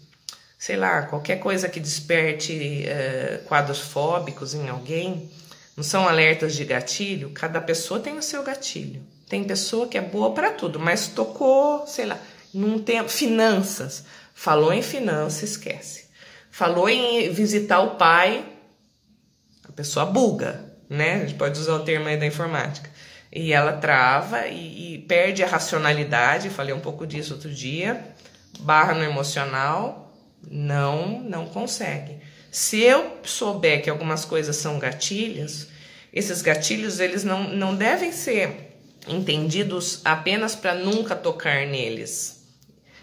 sei 0.57 0.77
lá, 0.77 1.03
qualquer 1.03 1.39
coisa 1.39 1.69
que 1.69 1.79
desperte 1.79 2.85
uh, 2.87 3.43
quadros 3.43 3.79
fóbicos 3.79 4.55
em 4.55 4.67
alguém. 4.67 5.31
Não 5.75 5.83
são 5.83 6.07
alertas 6.07 6.55
de 6.55 6.65
gatilho? 6.65 7.29
Cada 7.29 7.61
pessoa 7.61 7.99
tem 7.99 8.17
o 8.17 8.23
seu 8.23 8.41
gatilho. 8.43 9.05
Tem 9.29 9.43
pessoa 9.43 9.87
que 9.87 9.97
é 9.97 10.01
boa 10.01 10.33
para 10.33 10.51
tudo, 10.51 10.79
mas 10.79 11.07
tocou, 11.07 11.85
sei 11.85 12.05
lá, 12.05 12.19
num 12.53 12.79
tempo. 12.79 13.09
Finanças. 13.09 14.05
Falou 14.33 14.71
em 14.71 14.81
finanças, 14.81 15.51
esquece. 15.51 16.07
Falou 16.49 16.87
em 16.87 17.29
visitar 17.31 17.81
o 17.81 17.95
pai, 17.95 18.45
pessoa 19.77 20.07
buga, 20.07 20.65
né? 20.89 21.13
A 21.13 21.19
gente 21.19 21.35
pode 21.35 21.59
usar 21.59 21.75
o 21.75 21.83
termo 21.83 22.07
aí 22.07 22.17
da 22.17 22.25
informática. 22.25 22.89
E 23.31 23.53
ela 23.53 23.73
trava 23.73 24.47
e, 24.47 24.95
e 24.95 24.97
perde 24.99 25.43
a 25.43 25.47
racionalidade, 25.47 26.49
falei 26.49 26.73
um 26.73 26.79
pouco 26.79 27.05
disso 27.05 27.35
outro 27.35 27.53
dia, 27.53 28.03
barra 28.59 28.95
no 28.95 29.03
emocional, 29.03 30.11
não, 30.49 31.19
não 31.19 31.45
consegue. 31.45 32.17
Se 32.51 32.81
eu 32.81 33.19
souber 33.23 33.83
que 33.83 33.89
algumas 33.89 34.25
coisas 34.25 34.55
são 34.55 34.79
gatilhos, 34.79 35.67
esses 36.11 36.41
gatilhos 36.41 36.99
eles 36.99 37.23
não, 37.23 37.43
não 37.43 37.75
devem 37.75 38.11
ser 38.11 38.66
entendidos 39.07 40.01
apenas 40.03 40.55
para 40.55 40.73
nunca 40.73 41.15
tocar 41.15 41.65
neles. 41.65 42.37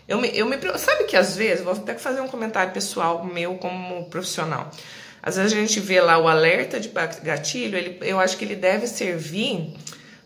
Eu 0.07 0.21
me, 0.21 0.31
eu 0.37 0.47
me, 0.47 0.57
sabe 0.79 1.05
que 1.05 1.17
às 1.17 1.35
vezes, 1.37 1.65
vou 1.65 1.73
até 1.73 1.95
fazer 1.95 2.21
um 2.21 2.29
comentário 2.29 2.73
pessoal 2.73 3.25
meu 3.25 3.55
como 3.55 4.05
profissional. 4.11 4.71
Às 5.23 5.37
vezes 5.37 5.55
a 5.55 5.57
gente 5.57 5.81
vê 5.81 6.01
lá 6.03 6.19
o 6.19 6.29
alerta 6.29 6.79
de 6.79 6.91
gatilho, 7.23 7.79
ele, 7.79 7.99
eu 8.03 8.21
acho 8.21 8.37
que 8.37 8.45
ele 8.45 8.57
deve 8.57 8.87
servir 8.87 9.75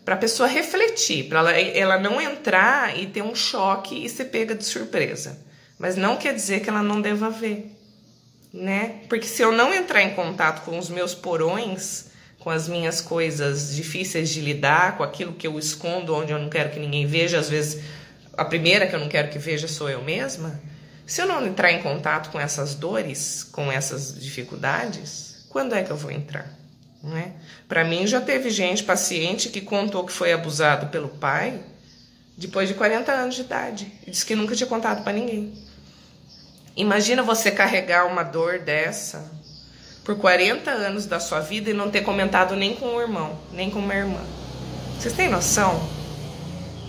para 0.03 0.15
a 0.15 0.17
pessoa 0.17 0.49
refletir, 0.49 1.29
para 1.29 1.39
ela, 1.39 1.51
ela 1.57 1.99
não 1.99 2.19
entrar 2.19 2.99
e 2.99 3.05
ter 3.05 3.21
um 3.21 3.33
choque 3.33 4.03
e 4.03 4.09
ser 4.09 4.25
pega 4.25 4.53
de 4.53 4.65
surpresa. 4.65 5.39
Mas 5.77 5.95
não 5.95 6.17
quer 6.17 6.33
dizer 6.33 6.59
que 6.59 6.69
ela 6.69 6.83
não 6.83 6.99
deva 6.99 7.29
ver, 7.29 7.71
né? 8.53 9.03
Porque 9.07 9.25
se 9.25 9.41
eu 9.41 9.53
não 9.53 9.73
entrar 9.73 10.01
em 10.01 10.13
contato 10.13 10.65
com 10.65 10.77
os 10.77 10.89
meus 10.89 11.15
porões, 11.15 12.08
com 12.39 12.49
as 12.49 12.67
minhas 12.69 13.01
coisas 13.01 13.75
difíceis 13.75 14.29
de 14.29 14.39
lidar, 14.39 14.97
com 14.97 15.03
aquilo 15.03 15.33
que 15.33 15.45
eu 15.45 15.59
escondo 15.59 16.15
onde 16.15 16.31
eu 16.31 16.39
não 16.39 16.49
quero 16.49 16.71
que 16.71 16.79
ninguém 16.79 17.05
veja, 17.05 17.37
às 17.37 17.49
vezes 17.49 17.83
a 18.37 18.45
primeira 18.45 18.87
que 18.87 18.95
eu 18.95 18.99
não 18.99 19.09
quero 19.09 19.29
que 19.29 19.37
veja 19.37 19.67
sou 19.67 19.89
eu 19.89 20.01
mesma, 20.01 20.59
se 21.05 21.21
eu 21.21 21.27
não 21.27 21.45
entrar 21.45 21.71
em 21.71 21.81
contato 21.81 22.29
com 22.31 22.39
essas 22.39 22.75
dores, 22.75 23.43
com 23.43 23.69
essas 23.71 24.17
dificuldades, 24.17 25.45
quando 25.49 25.75
é 25.75 25.83
que 25.83 25.91
eu 25.91 25.97
vou 25.97 26.11
entrar? 26.11 26.49
Não 27.03 27.17
é? 27.17 27.33
Para 27.67 27.83
mim 27.83 28.07
já 28.07 28.21
teve 28.21 28.49
gente, 28.49 28.83
paciente, 28.83 29.49
que 29.49 29.59
contou 29.59 30.05
que 30.05 30.11
foi 30.11 30.31
abusado 30.31 30.87
pelo 30.87 31.09
pai 31.09 31.59
depois 32.37 32.69
de 32.69 32.75
40 32.75 33.11
anos 33.11 33.35
de 33.35 33.41
idade 33.41 33.91
e 34.07 34.11
disse 34.11 34.25
que 34.25 34.35
nunca 34.35 34.55
tinha 34.55 34.67
contado 34.67 35.03
para 35.03 35.11
ninguém. 35.11 35.53
Imagina 36.75 37.21
você 37.21 37.51
carregar 37.51 38.05
uma 38.05 38.23
dor 38.23 38.59
dessa 38.59 39.29
por 40.09 40.17
40 40.17 40.71
anos 40.71 41.05
da 41.05 41.19
sua 41.19 41.39
vida 41.39 41.69
e 41.69 41.73
não 41.73 41.91
ter 41.91 42.01
comentado 42.01 42.55
nem 42.55 42.75
com 42.75 42.95
o 42.95 42.99
irmão, 42.99 43.37
nem 43.53 43.69
com 43.69 43.77
uma 43.77 43.93
irmã. 43.93 44.19
Vocês 44.97 45.13
têm 45.13 45.29
noção? 45.29 45.87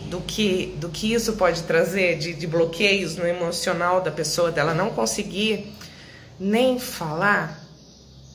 do 0.06 0.20
que, 0.22 0.74
do 0.78 0.88
que 0.88 1.12
isso 1.12 1.34
pode 1.34 1.62
trazer 1.64 2.16
de, 2.18 2.32
de 2.32 2.46
bloqueios 2.46 3.16
no 3.16 3.26
emocional 3.26 4.00
da 4.00 4.10
pessoa, 4.10 4.50
dela 4.50 4.72
não 4.72 4.90
conseguir 4.90 5.72
nem 6.38 6.80
falar, 6.80 7.62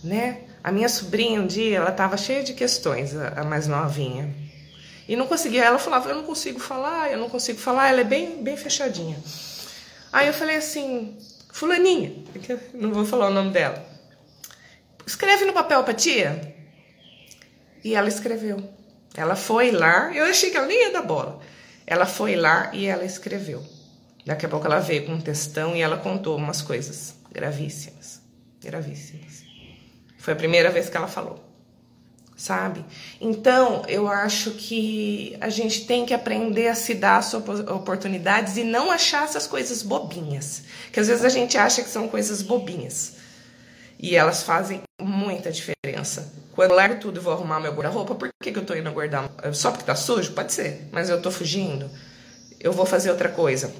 né? 0.03 0.41
A 0.63 0.71
minha 0.71 0.87
sobrinha 0.87 1.41
um 1.41 1.47
dia, 1.47 1.77
ela 1.77 1.89
estava 1.89 2.15
cheia 2.15 2.43
de 2.43 2.53
questões, 2.53 3.13
a, 3.15 3.41
a 3.41 3.43
mais 3.43 3.67
novinha. 3.67 4.33
E 5.07 5.15
não 5.15 5.25
conseguia, 5.25 5.65
ela 5.65 5.79
falava, 5.79 6.09
eu 6.09 6.15
não 6.15 6.23
consigo 6.23 6.59
falar, 6.59 7.11
eu 7.11 7.17
não 7.17 7.27
consigo 7.27 7.59
falar, 7.59 7.89
ela 7.89 8.01
é 8.01 8.05
bem, 8.05 8.41
bem 8.41 8.55
fechadinha. 8.55 9.17
Aí 10.13 10.27
eu 10.27 10.33
falei 10.33 10.57
assim, 10.57 11.17
fulaninha, 11.51 12.13
não 12.73 12.93
vou 12.93 13.03
falar 13.03 13.27
o 13.27 13.33
nome 13.33 13.49
dela. 13.49 13.94
Escreve 15.05 15.45
no 15.45 15.53
papel 15.53 15.83
pra 15.83 15.93
tia. 15.93 16.55
E 17.83 17.93
ela 17.93 18.07
escreveu. 18.07 18.67
Ela 19.15 19.35
foi 19.35 19.71
lá, 19.71 20.11
eu 20.13 20.25
achei 20.25 20.49
que 20.49 20.57
ela 20.57 20.67
nem 20.67 20.83
ia 20.83 20.91
dar 20.91 21.03
bola. 21.03 21.39
Ela 21.87 22.05
foi 22.05 22.35
lá 22.35 22.71
e 22.73 22.85
ela 22.85 23.05
escreveu. 23.05 23.63
Daqui 24.25 24.45
a 24.45 24.49
pouco 24.49 24.65
ela 24.65 24.79
veio 24.79 25.05
com 25.05 25.13
um 25.13 25.21
textão 25.21 25.75
e 25.75 25.81
ela 25.81 25.97
contou 25.97 26.35
umas 26.35 26.61
coisas 26.61 27.15
gravíssimas. 27.31 28.21
Gravíssimas. 28.61 29.43
Foi 30.17 30.33
a 30.33 30.35
primeira 30.35 30.71
vez 30.71 30.89
que 30.89 30.97
ela 30.97 31.07
falou. 31.07 31.39
Sabe? 32.35 32.83
Então, 33.21 33.83
eu 33.87 34.09
acho 34.09 34.51
que 34.51 35.37
a 35.39 35.47
gente 35.47 35.85
tem 35.85 36.05
que 36.05 36.13
aprender 36.13 36.67
a 36.67 36.75
se 36.75 36.95
dar 36.95 37.17
as 37.17 37.33
oportunidades 37.33 38.57
e 38.57 38.63
não 38.63 38.91
achar 38.91 39.23
essas 39.23 39.47
coisas 39.47 39.83
bobinhas. 39.83 40.63
Que 40.91 40.99
às 40.99 41.07
vezes 41.07 41.23
a 41.23 41.29
gente 41.29 41.57
acha 41.57 41.81
que 41.81 41.89
são 41.89 42.09
coisas 42.09 42.41
bobinhas. 42.41 43.13
E 43.97 44.15
elas 44.15 44.43
fazem 44.43 44.81
muita 45.45 45.51
diferença. 45.51 46.33
Quando 46.53 46.71
eu 46.71 46.77
largo 46.77 46.99
tudo 46.99 47.19
e 47.19 47.23
vou 47.23 47.33
arrumar 47.33 47.59
meu 47.59 47.73
guarda-roupa, 47.73 48.15
por 48.15 48.29
que, 48.41 48.51
que 48.51 48.57
eu 48.57 48.65
tô 48.65 48.73
indo 48.73 48.91
guardar? 48.91 49.29
Só 49.53 49.71
porque 49.71 49.85
tá 49.85 49.95
sujo? 49.95 50.31
Pode 50.31 50.53
ser, 50.53 50.87
mas 50.91 51.09
eu 51.09 51.21
tô 51.21 51.29
fugindo. 51.29 51.89
Eu 52.59 52.71
vou 52.71 52.85
fazer 52.85 53.11
outra 53.11 53.29
coisa. 53.29 53.71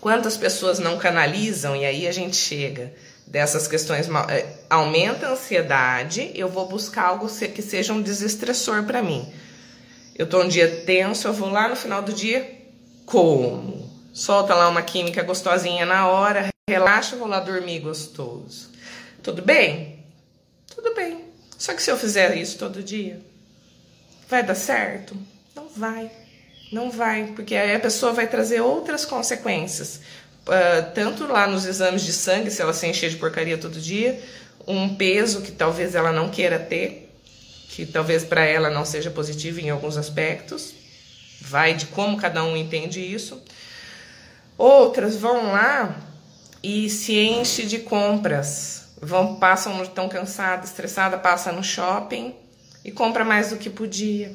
Quantas 0.00 0.36
pessoas 0.36 0.78
não 0.78 0.96
canalizam 0.96 1.76
e 1.76 1.84
aí 1.84 2.06
a 2.06 2.12
gente 2.12 2.36
chega 2.36 2.94
dessas 3.26 3.68
questões 3.68 4.08
eh, 4.30 4.46
aumenta 4.68 5.26
a 5.26 5.32
ansiedade, 5.32 6.32
eu 6.34 6.48
vou 6.48 6.66
buscar 6.66 7.06
algo 7.06 7.28
que 7.28 7.62
seja 7.62 7.92
um 7.92 8.00
desestressor 8.00 8.84
para 8.84 9.02
mim. 9.02 9.30
Eu 10.16 10.26
tô 10.26 10.42
um 10.42 10.48
dia 10.48 10.82
tenso, 10.86 11.28
eu 11.28 11.32
vou 11.32 11.50
lá 11.50 11.68
no 11.68 11.76
final 11.76 12.02
do 12.02 12.12
dia, 12.12 12.50
como? 13.04 13.88
Solta 14.12 14.54
lá 14.54 14.68
uma 14.68 14.82
química 14.82 15.22
gostosinha 15.22 15.84
na 15.84 16.08
hora, 16.08 16.48
relaxa, 16.68 17.16
vou 17.16 17.28
lá 17.28 17.40
dormir 17.40 17.80
gostoso. 17.80 18.70
Tudo 19.22 19.42
bem? 19.42 19.99
Tudo 20.82 20.94
bem. 20.94 21.26
Só 21.58 21.74
que 21.74 21.82
se 21.82 21.90
eu 21.90 21.98
fizer 21.98 22.34
isso 22.38 22.56
todo 22.56 22.82
dia, 22.82 23.20
vai 24.26 24.42
dar 24.42 24.54
certo? 24.54 25.14
Não 25.54 25.68
vai. 25.68 26.10
Não 26.72 26.90
vai, 26.90 27.32
porque 27.36 27.54
aí 27.54 27.74
a 27.74 27.80
pessoa 27.80 28.14
vai 28.14 28.26
trazer 28.26 28.62
outras 28.62 29.04
consequências. 29.04 30.00
Uh, 30.46 30.90
tanto 30.94 31.26
lá 31.26 31.46
nos 31.46 31.66
exames 31.66 32.02
de 32.02 32.14
sangue, 32.14 32.50
se 32.50 32.62
ela 32.62 32.72
se 32.72 32.86
encher 32.86 33.10
de 33.10 33.16
porcaria 33.16 33.58
todo 33.58 33.78
dia, 33.78 34.18
um 34.66 34.94
peso 34.96 35.42
que 35.42 35.52
talvez 35.52 35.94
ela 35.94 36.12
não 36.12 36.30
queira 36.30 36.58
ter, 36.58 37.14
que 37.68 37.84
talvez 37.84 38.24
para 38.24 38.42
ela 38.46 38.70
não 38.70 38.86
seja 38.86 39.10
positivo 39.10 39.60
em 39.60 39.68
alguns 39.68 39.98
aspectos, 39.98 40.72
vai 41.42 41.74
de 41.74 41.86
como 41.86 42.16
cada 42.16 42.42
um 42.42 42.56
entende 42.56 43.00
isso. 43.00 43.38
Outras 44.56 45.14
vão 45.14 45.52
lá 45.52 45.94
e 46.62 46.88
se 46.88 47.18
enche 47.18 47.66
de 47.66 47.80
compras 47.80 48.79
vão 49.00 49.36
passam 49.36 49.84
tão 49.86 50.08
cansada, 50.08 50.64
estressada, 50.64 51.18
passa 51.18 51.52
no 51.52 51.64
shopping 51.64 52.34
e 52.84 52.90
compra 52.90 53.24
mais 53.24 53.50
do 53.50 53.56
que 53.56 53.70
podia. 53.70 54.32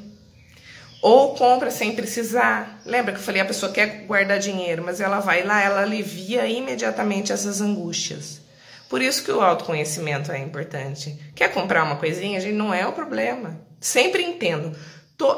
Ou 1.02 1.36
compra 1.36 1.70
sem 1.70 1.96
precisar. 1.96 2.82
Lembra 2.86 3.14
que 3.14 3.20
eu 3.20 3.24
falei 3.24 3.42
a 3.42 3.46
pessoa 3.46 3.72
quer 3.72 4.06
guardar 4.06 4.40
dinheiro, 4.40 4.84
mas 4.84 5.00
ela 5.00 5.20
vai 5.20 5.44
lá, 5.44 5.62
ela 5.62 5.82
alivia 5.82 6.48
imediatamente 6.48 7.32
essas 7.32 7.62
angústias. 7.62 8.42
Por 8.90 9.02
isso 9.02 9.24
que 9.24 9.32
o 9.32 9.42
autoconhecimento 9.42 10.32
é 10.32 10.40
importante. 10.40 11.20
Quer 11.36 11.52
comprar 11.52 11.84
uma 11.84 11.98
coisinha, 11.98 12.40
gente, 12.40 12.54
não 12.54 12.74
é 12.74 12.88
o 12.88 12.94
problema. 12.94 13.60
Sempre 13.80 14.24
entendo. 14.24 14.76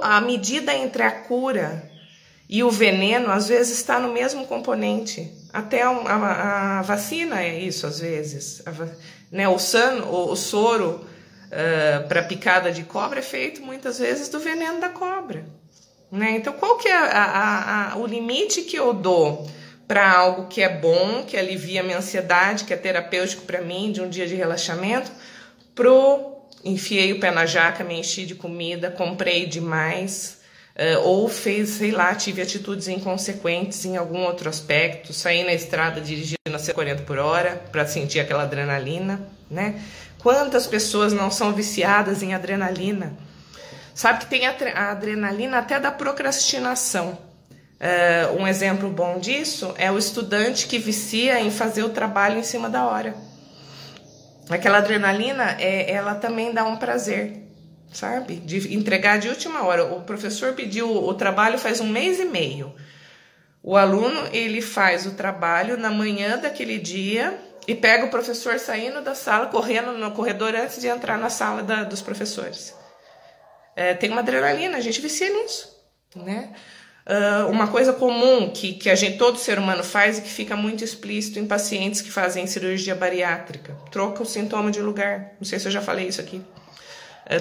A 0.02 0.22
medida 0.22 0.74
entre 0.74 1.04
a 1.04 1.12
cura 1.12 1.90
e 2.50 2.64
o 2.64 2.72
veneno, 2.72 3.30
às 3.30 3.48
vezes, 3.48 3.78
está 3.78 4.00
no 4.00 4.14
mesmo 4.14 4.46
componente. 4.46 5.32
Até 5.52 5.82
a, 5.82 5.90
a, 5.90 6.80
a 6.80 6.82
vacina 6.82 7.42
é 7.42 7.60
isso, 7.60 7.86
às 7.86 8.00
vezes. 8.00 8.62
A, 8.66 8.72
né? 9.32 9.48
O, 9.48 9.60
san, 9.60 10.04
o, 10.04 10.32
o 10.32 10.36
soro 10.36 11.06
uh, 11.48 12.08
para 12.08 12.24
picada 12.24 12.72
de 12.72 12.84
cobra 12.84 13.20
é 13.20 13.24
feito 13.24 13.62
muitas 13.62 14.00
vezes 14.00 14.30
do 14.30 14.40
veneno 14.40 14.80
da 14.80 14.90
cobra. 14.90 15.46
Né? 16.12 16.32
Então, 16.32 16.54
qual 16.54 16.78
que 16.78 16.88
é 16.88 16.96
a, 16.96 17.92
a, 17.92 17.98
o 17.98 18.06
limite 18.06 18.62
que 18.62 18.78
eu 18.78 18.94
dou 18.94 19.48
para 19.88 20.10
algo 20.10 20.48
que 20.48 20.62
é 20.62 20.70
bom, 20.70 21.24
que 21.26 21.38
alivia 21.38 21.82
a 21.82 21.84
minha 21.84 21.98
ansiedade, 21.98 22.66
que 22.66 22.74
é 22.74 22.78
terapêutico 22.78 23.44
para 23.44 23.62
mim, 23.62 23.92
de 23.92 24.02
um 24.02 24.10
dia 24.10 24.28
de 24.28 24.36
relaxamento, 24.36 25.12
pro 25.74 26.36
enfiei 26.64 27.14
o 27.14 27.20
pé 27.20 27.32
na 27.32 27.46
jaca, 27.46 27.84
me 27.84 28.00
enchi 28.00 28.26
de 28.26 28.36
comida, 28.36 28.92
comprei 28.92 29.46
demais, 29.46 30.37
uh, 30.78 31.02
ou 31.04 31.28
fez, 31.28 31.70
sei 31.70 31.92
lá, 31.92 32.14
tive 32.14 32.42
atitudes 32.42 32.88
inconsequentes 32.88 33.84
em 33.86 33.98
algum 33.98 34.24
outro 34.24 34.48
aspecto, 34.48 35.12
saí 35.12 35.44
na 35.44 35.54
estrada 35.54 36.00
dirigindo 36.00 36.38
a 36.54 36.60
140 36.60 37.04
por 37.04 37.18
hora 37.18 37.62
para 37.72 37.86
sentir 37.88 38.20
aquela 38.20 38.44
adrenalina, 38.44 39.20
né? 39.50 39.82
Quantas 40.20 40.68
pessoas 40.68 41.14
não 41.14 41.32
são 41.32 41.54
viciadas 41.54 42.22
em 42.22 42.34
adrenalina? 42.34 43.18
Sabe 43.94 44.20
que 44.20 44.26
tem 44.28 44.46
a 44.46 44.92
adrenalina 44.92 45.58
até 45.58 45.80
da 45.80 45.92
procrastinação. 45.92 47.18
Uh, 47.80 48.42
um 48.42 48.48
exemplo 48.48 48.90
bom 48.90 49.20
disso 49.20 49.74
é 49.78 49.92
o 49.92 49.98
estudante 49.98 50.68
que 50.68 50.80
vicia 50.80 51.40
em 51.40 51.52
fazer 51.52 51.84
o 51.84 51.90
trabalho 51.90 52.40
em 52.40 52.44
cima 52.44 52.70
da 52.70 52.86
hora. 52.86 53.16
Aquela 54.50 54.78
adrenalina, 54.78 55.58
é, 55.60 55.92
ela 55.92 56.16
também 56.16 56.54
dá 56.54 56.64
um 56.64 56.78
prazer 56.78 57.47
sabe? 57.94 58.36
De 58.38 58.74
entregar 58.74 59.20
de 59.20 59.30
última 59.30 59.64
hora. 59.66 59.86
O 59.86 60.02
professor 60.02 60.54
pediu 60.54 60.90
o 60.90 61.14
trabalho 61.14 61.58
faz 61.58 61.80
um 61.80 61.88
mês 61.88 62.20
e 62.20 62.26
meio. 62.26 62.74
O 63.64 63.76
aluno 63.76 64.28
ele 64.32 64.62
faz 64.62 65.06
o 65.06 65.12
trabalho 65.12 65.78
na 65.78 65.90
manhã 65.90 66.38
daquele 66.38 66.78
dia 66.78 67.38
e 67.68 67.76
pega 67.76 68.06
o 68.06 68.10
professor 68.10 68.58
saindo 68.60 69.02
da 69.02 69.14
sala, 69.14 69.48
correndo 69.48 69.92
no 69.94 70.12
corredor 70.12 70.56
antes 70.56 70.80
de 70.80 70.88
entrar 70.88 71.18
na 71.18 71.30
sala 71.30 71.64
da, 71.64 71.84
dos 71.84 72.02
professores. 72.02 72.74
É, 73.76 73.94
tem 73.94 74.10
uma 74.10 74.22
adrenalina, 74.22 74.78
a 74.78 74.82
gente 74.82 75.02
vicia 75.02 75.30
nisso, 75.30 75.76
né? 76.16 76.54
Uh, 77.06 77.50
uma 77.50 77.68
coisa 77.68 77.94
comum 77.94 78.50
que, 78.50 78.74
que 78.74 78.90
a 78.90 78.96
gente, 78.96 79.18
todo 79.18 79.38
ser 79.38 79.58
humano 79.58 79.82
faz 79.82 80.18
e 80.18 80.22
que 80.22 80.30
fica 80.30 80.58
muito 80.58 80.84
explícito 80.84 81.40
em 81.40 81.48
pacientes 81.48 82.02
que 82.02 82.12
fazem 82.12 82.46
cirurgia 82.48 82.96
bariátrica. 82.96 83.78
Troca 83.92 84.24
o 84.24 84.26
sintoma 84.26 84.72
de 84.72 84.82
lugar. 84.82 85.32
Não 85.40 85.46
sei 85.46 85.58
se 85.58 85.68
eu 85.68 85.72
já 85.72 85.82
falei 85.82 86.08
isso 86.08 86.20
aqui 86.20 86.44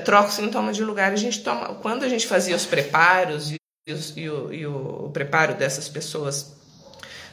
troca 0.04 0.28
o 0.28 0.32
sintoma 0.32 0.72
de 0.72 0.82
lugar. 0.82 1.12
A 1.12 1.16
gente 1.16 1.42
toma, 1.42 1.74
quando 1.76 2.04
a 2.04 2.08
gente 2.08 2.26
fazia 2.26 2.56
os 2.56 2.66
preparos 2.66 3.52
e, 3.52 3.56
e, 4.16 4.28
o, 4.28 4.52
e 4.52 4.66
o 4.66 5.10
preparo 5.12 5.54
dessas 5.54 5.88
pessoas 5.88 6.56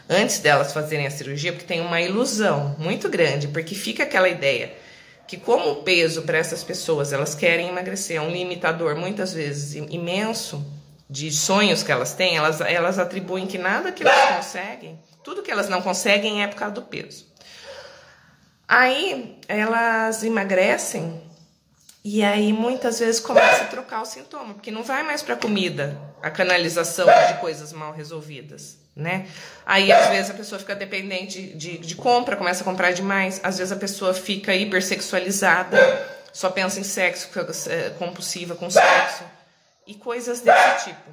antes 0.10 0.40
delas 0.40 0.74
fazerem 0.74 1.08
a 1.08 1.12
cirurgia, 1.12 1.52
porque 1.52 1.66
tem 1.66 1.82
uma 1.82 2.02
ilusão 2.02 2.76
muito 2.78 3.10
grande, 3.10 3.48
porque 3.48 3.74
fica 3.74 4.04
aquela 4.04 4.30
ideia 4.30 4.74
que 5.28 5.38
como 5.38 5.72
o 5.72 5.76
peso 5.84 6.24
para 6.24 6.38
essas 6.38 6.64
pessoas, 6.64 7.14
elas 7.14 7.34
querem 7.34 7.70
emagrecer, 7.70 8.18
é 8.18 8.22
um 8.22 8.30
limitador 8.30 8.96
muitas 8.96 9.34
vezes 9.34 9.74
imenso 9.90 10.64
de 11.10 11.32
sonhos 11.32 11.82
que 11.82 11.92
elas 11.92 12.14
têm, 12.14 12.36
elas, 12.36 12.60
elas 12.62 13.00
atribuem 13.00 13.48
que 13.48 13.58
nada 13.58 13.92
que 13.92 14.04
elas 14.04 14.36
conseguem, 14.36 15.00
tudo 15.24 15.42
que 15.42 15.52
elas 15.52 15.70
não 15.70 15.82
conseguem 15.82 16.44
é 16.44 16.48
por 16.48 16.58
causa 16.58 16.76
do 16.76 16.82
peso. 16.82 17.26
Aí 18.68 19.40
elas 19.48 20.24
emagrecem 20.24 21.22
e 22.04 22.22
aí 22.22 22.52
muitas 22.52 23.00
vezes 23.00 23.22
começa 23.22 23.64
a 23.64 23.68
trocar 23.68 24.02
o 24.02 24.06
sintoma, 24.06 24.54
porque 24.54 24.70
não 24.70 24.84
vai 24.84 25.04
mais 25.04 25.24
para 25.24 25.38
comida, 25.38 25.98
a 26.22 26.30
canalização 26.30 27.08
de 27.28 27.40
coisas 27.40 27.72
mal 27.72 27.94
resolvidas, 27.94 28.78
né? 28.94 29.28
Aí 29.66 29.90
às 29.90 30.10
vezes 30.10 30.30
a 30.30 30.34
pessoa 30.34 30.60
fica 30.60 30.76
dependente 30.76 31.42
de, 31.54 31.78
de 31.78 31.96
compra, 31.96 32.36
começa 32.36 32.62
a 32.62 32.66
comprar 32.66 32.92
demais, 32.92 33.40
às 33.42 33.58
vezes 33.58 33.72
a 33.72 33.78
pessoa 33.78 34.14
fica 34.14 34.54
hipersexualizada, 34.54 35.78
só 36.34 36.50
pensa 36.50 36.78
em 36.78 36.84
sexo, 36.84 37.30
é, 37.70 37.92
compulsiva 37.92 38.54
com 38.54 38.70
sexo 38.70 39.24
e 39.88 39.96
coisas 39.96 40.42
desse 40.42 40.86
tipo, 40.90 41.10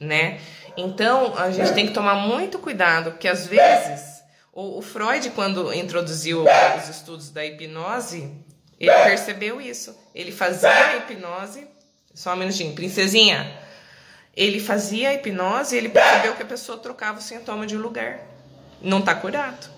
né? 0.00 0.40
Então 0.74 1.36
a 1.36 1.50
gente 1.50 1.74
tem 1.74 1.86
que 1.86 1.92
tomar 1.92 2.14
muito 2.14 2.58
cuidado, 2.58 3.10
porque 3.10 3.28
às 3.28 3.46
vezes 3.46 4.22
o, 4.54 4.78
o 4.78 4.82
Freud, 4.82 5.28
quando 5.30 5.70
introduziu 5.74 6.44
os 6.78 6.88
estudos 6.88 7.28
da 7.28 7.44
hipnose, 7.44 8.30
ele 8.86 9.04
percebeu 9.04 9.60
isso. 9.60 9.96
Ele 10.14 10.32
fazia 10.32 10.68
a 10.68 10.96
hipnose. 10.96 11.66
Só 12.14 12.34
um 12.34 12.36
minutinho, 12.36 12.74
princesinha. 12.74 13.56
Ele 14.36 14.58
fazia 14.58 15.10
a 15.10 15.14
hipnose 15.14 15.74
e 15.74 15.78
ele 15.78 15.88
percebeu 15.88 16.34
que 16.34 16.42
a 16.42 16.46
pessoa 16.46 16.78
trocava 16.78 17.18
o 17.18 17.22
sintoma 17.22 17.66
de 17.66 17.76
lugar. 17.76 18.20
Não 18.80 18.98
está 18.98 19.14
curado. 19.14 19.70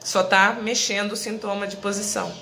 Só 0.00 0.20
está 0.20 0.52
mexendo 0.52 1.12
o 1.12 1.16
sintoma 1.16 1.66
de 1.66 1.76
posição. 1.76 2.32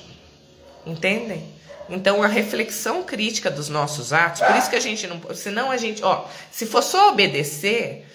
Entendem? 0.84 1.54
Então 1.88 2.22
a 2.22 2.26
reflexão 2.26 3.02
crítica 3.02 3.50
dos 3.50 3.68
nossos 3.68 4.12
atos, 4.12 4.40
por 4.40 4.56
isso 4.56 4.70
que 4.70 4.76
a 4.76 4.80
gente 4.80 5.06
não. 5.06 5.20
Senão 5.34 5.70
a 5.70 5.76
gente. 5.76 6.02
Ó, 6.02 6.26
se 6.50 6.66
for 6.66 6.82
só 6.82 7.10
obedecer, 7.10 8.06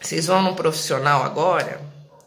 vocês 0.00 0.26
vão 0.26 0.42
num 0.42 0.54
profissional 0.54 1.22
agora. 1.22 1.80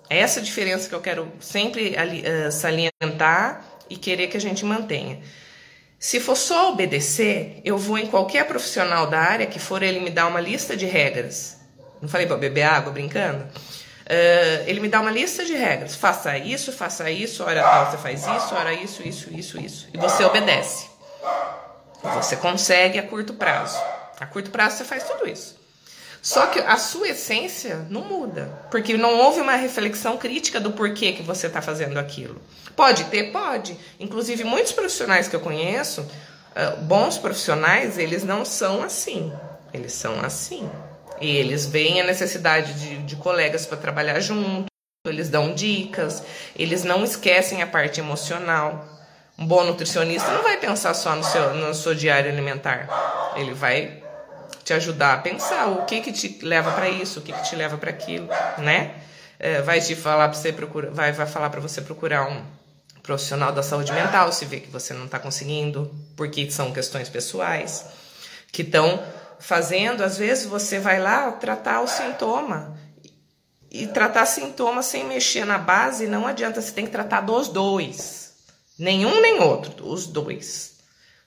É 0.09 0.19
essa 0.19 0.41
diferença 0.41 0.89
que 0.89 0.95
eu 0.95 1.01
quero 1.01 1.31
sempre 1.39 1.95
uh, 1.95 2.51
salientar 2.51 3.63
e 3.89 3.97
querer 3.97 4.27
que 4.27 4.37
a 4.37 4.41
gente 4.41 4.65
mantenha. 4.65 5.19
Se 5.99 6.19
for 6.19 6.35
só 6.35 6.71
obedecer, 6.71 7.61
eu 7.65 7.77
vou 7.77 7.97
em 7.97 8.07
qualquer 8.07 8.47
profissional 8.47 9.07
da 9.07 9.19
área 9.19 9.45
que 9.45 9.59
for 9.59 9.83
ele 9.83 9.99
me 9.99 10.09
dar 10.09 10.27
uma 10.27 10.39
lista 10.39 10.77
de 10.77 10.85
regras. 10.85 11.57
Não 12.01 12.07
falei 12.07 12.25
para 12.25 12.37
beber 12.37 12.63
água 12.63 12.91
brincando? 12.91 13.43
Uh, 13.43 14.63
ele 14.65 14.79
me 14.79 14.87
dá 14.87 15.01
uma 15.01 15.11
lista 15.11 15.43
de 15.43 15.53
regras. 15.53 15.95
Faça 15.95 16.37
isso, 16.37 16.71
faça 16.71 17.11
isso, 17.11 17.43
hora 17.43 17.61
tal 17.61 17.91
você 17.91 17.97
faz 17.97 18.21
isso, 18.21 18.55
hora 18.55 18.73
isso, 18.73 19.05
isso, 19.05 19.29
isso, 19.31 19.59
isso. 19.59 19.87
E 19.93 19.97
você 19.97 20.23
obedece. 20.23 20.87
Você 22.01 22.37
consegue 22.37 22.97
a 22.97 23.03
curto 23.03 23.33
prazo. 23.33 23.77
A 24.19 24.25
curto 24.25 24.49
prazo 24.49 24.77
você 24.77 24.85
faz 24.85 25.03
tudo 25.03 25.27
isso. 25.29 25.58
Só 26.21 26.47
que 26.47 26.59
a 26.59 26.77
sua 26.77 27.09
essência 27.09 27.85
não 27.89 28.01
muda, 28.01 28.51
porque 28.69 28.97
não 28.97 29.19
houve 29.19 29.39
uma 29.39 29.55
reflexão 29.55 30.17
crítica 30.17 30.59
do 30.59 30.71
porquê 30.71 31.13
que 31.13 31.23
você 31.23 31.47
está 31.47 31.61
fazendo 31.61 31.97
aquilo. 31.97 32.41
Pode 32.75 33.05
ter, 33.05 33.31
pode. 33.31 33.77
Inclusive, 33.99 34.43
muitos 34.43 34.71
profissionais 34.71 35.27
que 35.27 35.35
eu 35.35 35.39
conheço, 35.39 36.01
uh, 36.01 36.81
bons 36.83 37.17
profissionais, 37.17 37.97
eles 37.97 38.23
não 38.23 38.43
são 38.43 38.83
assim. 38.83 39.31
Eles 39.73 39.93
são 39.93 40.19
assim. 40.19 40.69
E 41.21 41.37
eles 41.37 41.65
veem 41.65 42.01
a 42.01 42.05
necessidade 42.05 42.73
de, 42.73 42.97
de 43.03 43.15
colegas 43.15 43.65
para 43.65 43.77
trabalhar 43.77 44.19
junto, 44.19 44.67
eles 45.05 45.29
dão 45.29 45.53
dicas, 45.53 46.23
eles 46.55 46.83
não 46.83 47.03
esquecem 47.03 47.61
a 47.61 47.67
parte 47.67 47.99
emocional. 47.99 48.85
Um 49.37 49.45
bom 49.45 49.63
nutricionista 49.63 50.31
não 50.31 50.43
vai 50.43 50.57
pensar 50.57 50.93
só 50.93 51.15
no 51.15 51.23
seu, 51.23 51.53
no 51.53 51.73
seu 51.73 51.95
diário 51.95 52.29
alimentar. 52.29 53.33
Ele 53.37 53.53
vai 53.53 53.98
te 54.69 54.73
ajudar 54.73 55.15
a 55.15 55.17
pensar 55.17 55.67
o 55.67 55.85
que 55.85 55.99
que 55.99 56.11
te 56.11 56.45
leva 56.45 56.71
para 56.71 56.87
isso, 56.87 57.19
o 57.19 57.23
que 57.23 57.33
que 57.33 57.41
te 57.41 57.55
leva 57.55 57.75
para 57.75 57.89
aquilo, 57.89 58.27
né? 58.59 59.01
É, 59.39 59.63
vai 59.63 59.81
te 59.81 59.95
falar 59.95 60.29
para 60.29 60.37
você 60.37 60.53
procurar, 60.53 60.91
vai, 60.91 61.11
vai 61.11 61.25
falar 61.25 61.49
para 61.49 61.59
você 61.59 61.81
procurar 61.81 62.29
um 62.29 62.45
profissional 63.01 63.51
da 63.51 63.63
saúde 63.63 63.91
mental 63.91 64.31
se 64.31 64.45
vê 64.45 64.59
que 64.59 64.69
você 64.69 64.93
não 64.93 65.05
está 65.05 65.17
conseguindo, 65.17 65.91
porque 66.15 66.51
são 66.51 66.71
questões 66.71 67.09
pessoais 67.09 67.83
que 68.51 68.61
estão 68.61 69.01
fazendo. 69.39 70.03
Às 70.03 70.19
vezes 70.19 70.45
você 70.45 70.77
vai 70.77 70.99
lá 70.99 71.31
tratar 71.31 71.81
o 71.81 71.87
sintoma 71.87 72.77
e 73.71 73.87
tratar 73.87 74.27
sintoma 74.27 74.83
sem 74.83 75.03
mexer 75.03 75.45
na 75.45 75.57
base 75.57 76.05
não 76.05 76.27
adianta. 76.27 76.61
Você 76.61 76.73
tem 76.73 76.85
que 76.85 76.91
tratar 76.91 77.21
dos 77.21 77.47
dois, 77.47 78.35
nenhum 78.77 79.19
nem 79.19 79.39
outro, 79.39 79.89
os 79.89 80.05
dois. 80.05 80.77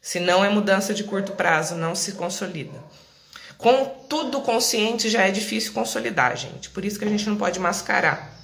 Senão 0.00 0.44
é 0.44 0.48
mudança 0.48 0.94
de 0.94 1.02
curto 1.02 1.32
prazo, 1.32 1.74
não 1.74 1.96
se 1.96 2.12
consolida. 2.12 2.78
Com 3.62 3.84
tudo 4.08 4.40
consciente 4.40 5.08
já 5.08 5.22
é 5.22 5.30
difícil 5.30 5.72
consolidar, 5.72 6.36
gente. 6.36 6.68
Por 6.68 6.84
isso 6.84 6.98
que 6.98 7.04
a 7.04 7.08
gente 7.08 7.28
não 7.28 7.36
pode 7.36 7.60
mascarar, 7.60 8.36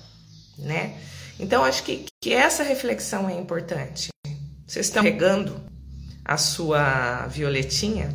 né? 0.57 0.97
Então 1.41 1.65
acho 1.65 1.83
que, 1.83 2.07
que 2.23 2.33
essa 2.33 2.63
reflexão 2.63 3.29
é 3.29 3.35
importante. 3.35 4.11
Vocês 4.65 4.87
estão 4.87 5.03
regando 5.03 5.61
a 6.25 6.37
sua 6.37 7.27
violetinha? 7.27 8.15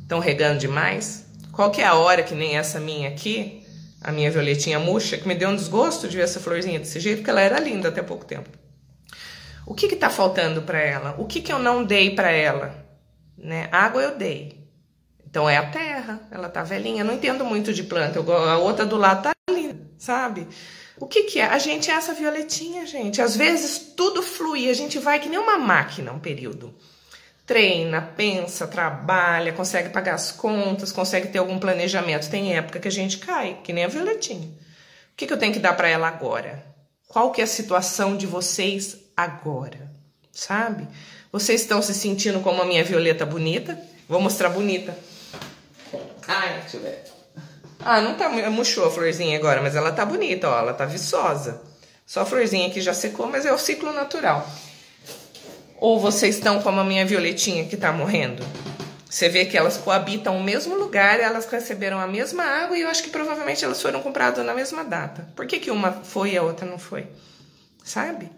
Estão 0.00 0.18
regando 0.18 0.60
demais? 0.60 1.26
Qual 1.52 1.70
que 1.70 1.82
é 1.82 1.84
a 1.84 1.94
hora 1.94 2.22
que 2.22 2.34
nem 2.34 2.56
essa 2.56 2.80
minha 2.80 3.10
aqui, 3.10 3.62
a 4.00 4.10
minha 4.10 4.30
violetinha 4.30 4.78
murcha, 4.78 5.18
que 5.18 5.28
me 5.28 5.34
deu 5.34 5.50
um 5.50 5.56
desgosto 5.56 6.08
de 6.08 6.16
ver 6.16 6.22
essa 6.22 6.40
florzinha 6.40 6.78
desse 6.78 7.00
jeito, 7.00 7.18
porque 7.18 7.30
ela 7.30 7.42
era 7.42 7.60
linda 7.60 7.90
até 7.90 8.02
pouco 8.02 8.24
tempo. 8.24 8.48
O 9.66 9.74
que 9.74 9.84
está 9.84 10.08
faltando 10.08 10.62
para 10.62 10.80
ela? 10.80 11.16
O 11.18 11.26
que, 11.26 11.42
que 11.42 11.52
eu 11.52 11.58
não 11.58 11.84
dei 11.84 12.14
para 12.14 12.30
ela? 12.30 12.82
Né? 13.36 13.68
Água 13.70 14.02
eu 14.02 14.16
dei. 14.16 14.63
Então 15.34 15.50
é 15.50 15.56
a 15.56 15.66
terra, 15.66 16.20
ela 16.30 16.48
tá 16.48 16.62
velhinha. 16.62 17.00
Eu 17.00 17.06
não 17.06 17.14
entendo 17.14 17.44
muito 17.44 17.74
de 17.74 17.82
planta. 17.82 18.20
Eu, 18.20 18.32
a 18.32 18.56
outra 18.56 18.86
do 18.86 18.96
lado 18.96 19.24
tá 19.24 19.32
linda, 19.50 19.76
sabe? 19.98 20.46
O 20.96 21.08
que, 21.08 21.24
que 21.24 21.40
é? 21.40 21.46
A 21.46 21.58
gente 21.58 21.90
é 21.90 21.94
essa 21.94 22.14
violetinha, 22.14 22.86
gente. 22.86 23.20
Às 23.20 23.34
vezes 23.34 23.94
tudo 23.96 24.22
flui, 24.22 24.70
a 24.70 24.72
gente 24.72 24.96
vai 24.96 25.18
que 25.18 25.28
nem 25.28 25.36
uma 25.36 25.58
máquina 25.58 26.12
um 26.12 26.20
período. 26.20 26.72
Treina, 27.44 28.00
pensa, 28.00 28.68
trabalha, 28.68 29.52
consegue 29.52 29.88
pagar 29.88 30.14
as 30.14 30.30
contas, 30.30 30.92
consegue 30.92 31.26
ter 31.26 31.38
algum 31.38 31.58
planejamento. 31.58 32.30
Tem 32.30 32.56
época 32.56 32.78
que 32.78 32.86
a 32.86 32.92
gente 32.92 33.18
cai, 33.18 33.58
que 33.64 33.72
nem 33.72 33.82
a 33.82 33.88
violetinha. 33.88 34.46
O 34.46 35.16
que, 35.16 35.26
que 35.26 35.32
eu 35.32 35.38
tenho 35.38 35.52
que 35.52 35.58
dar 35.58 35.72
para 35.72 35.88
ela 35.88 36.06
agora? 36.06 36.64
Qual 37.08 37.32
que 37.32 37.40
é 37.40 37.44
a 37.44 37.48
situação 37.48 38.16
de 38.16 38.24
vocês 38.24 38.98
agora? 39.16 39.90
Sabe? 40.30 40.86
Vocês 41.32 41.62
estão 41.62 41.82
se 41.82 41.92
sentindo 41.92 42.38
como 42.38 42.62
a 42.62 42.64
minha 42.64 42.84
violeta 42.84 43.26
bonita? 43.26 43.76
Vou 44.08 44.20
mostrar 44.20 44.50
bonita. 44.50 44.96
Ai, 46.26 46.60
deixa 46.60 46.76
eu 46.76 46.82
ver. 46.82 47.02
Ah, 47.80 48.00
não 48.00 48.14
tá 48.14 48.28
murchou 48.28 48.86
a 48.86 48.90
florzinha 48.90 49.38
agora, 49.38 49.60
mas 49.60 49.76
ela 49.76 49.92
tá 49.92 50.04
bonita, 50.04 50.48
ó, 50.48 50.58
ela 50.58 50.72
tá 50.72 50.86
viçosa. 50.86 51.60
Só 52.06 52.22
a 52.22 52.26
florzinha 52.26 52.70
que 52.70 52.80
já 52.80 52.94
secou, 52.94 53.26
mas 53.26 53.44
é 53.44 53.52
o 53.52 53.58
ciclo 53.58 53.92
natural. 53.92 54.48
Ou 55.76 56.00
vocês 56.00 56.36
estão 56.36 56.62
como 56.62 56.80
a 56.80 56.84
minha 56.84 57.04
violetinha 57.04 57.66
que 57.66 57.76
tá 57.76 57.92
morrendo? 57.92 58.42
Você 59.08 59.28
vê 59.28 59.44
que 59.44 59.56
elas 59.56 59.76
coabitam 59.76 60.36
o 60.36 60.42
mesmo 60.42 60.74
lugar, 60.74 61.20
elas 61.20 61.46
receberam 61.46 62.00
a 62.00 62.06
mesma 62.06 62.42
água 62.42 62.76
e 62.76 62.80
eu 62.80 62.88
acho 62.88 63.02
que 63.02 63.10
provavelmente 63.10 63.64
elas 63.64 63.80
foram 63.80 64.02
compradas 64.02 64.44
na 64.44 64.52
mesma 64.54 64.82
data. 64.82 65.28
Por 65.36 65.46
que, 65.46 65.60
que 65.60 65.70
uma 65.70 65.92
foi 65.92 66.32
e 66.32 66.36
a 66.36 66.42
outra 66.42 66.66
não 66.66 66.78
foi? 66.78 67.06
Sabe? 67.84 68.30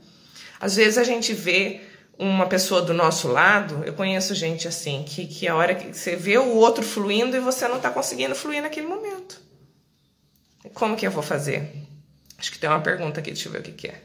Às 0.61 0.77
vezes 0.77 0.99
a 0.99 1.05
gente 1.05 1.33
vê 1.33 1.81
uma 2.18 2.46
pessoa 2.46 2.81
do 2.81 2.94
nosso 2.94 3.29
lado, 3.29 3.83
eu 3.85 3.92
conheço 3.92 4.35
gente 4.35 4.66
assim, 4.66 5.05
que, 5.07 5.26
que 5.26 5.46
a 5.46 5.55
hora 5.55 5.74
que 5.74 5.92
você 5.92 6.16
vê 6.16 6.38
o 6.38 6.55
outro 6.55 6.83
fluindo 6.83 7.37
e 7.37 7.40
você 7.40 7.68
não 7.68 7.76
está 7.76 7.90
conseguindo 7.90 8.35
fluir 8.35 8.62
naquele 8.62 8.87
momento. 8.87 9.40
Como 10.72 10.96
que 10.96 11.07
eu 11.07 11.11
vou 11.11 11.22
fazer? 11.22 11.70
Acho 12.38 12.50
que 12.50 12.59
tem 12.59 12.68
uma 12.68 12.81
pergunta 12.81 13.20
aqui, 13.20 13.31
deixa 13.31 13.48
eu 13.48 13.52
ver 13.52 13.61
o 13.61 13.62
que, 13.62 13.72
que 13.72 13.88
é. 13.88 14.02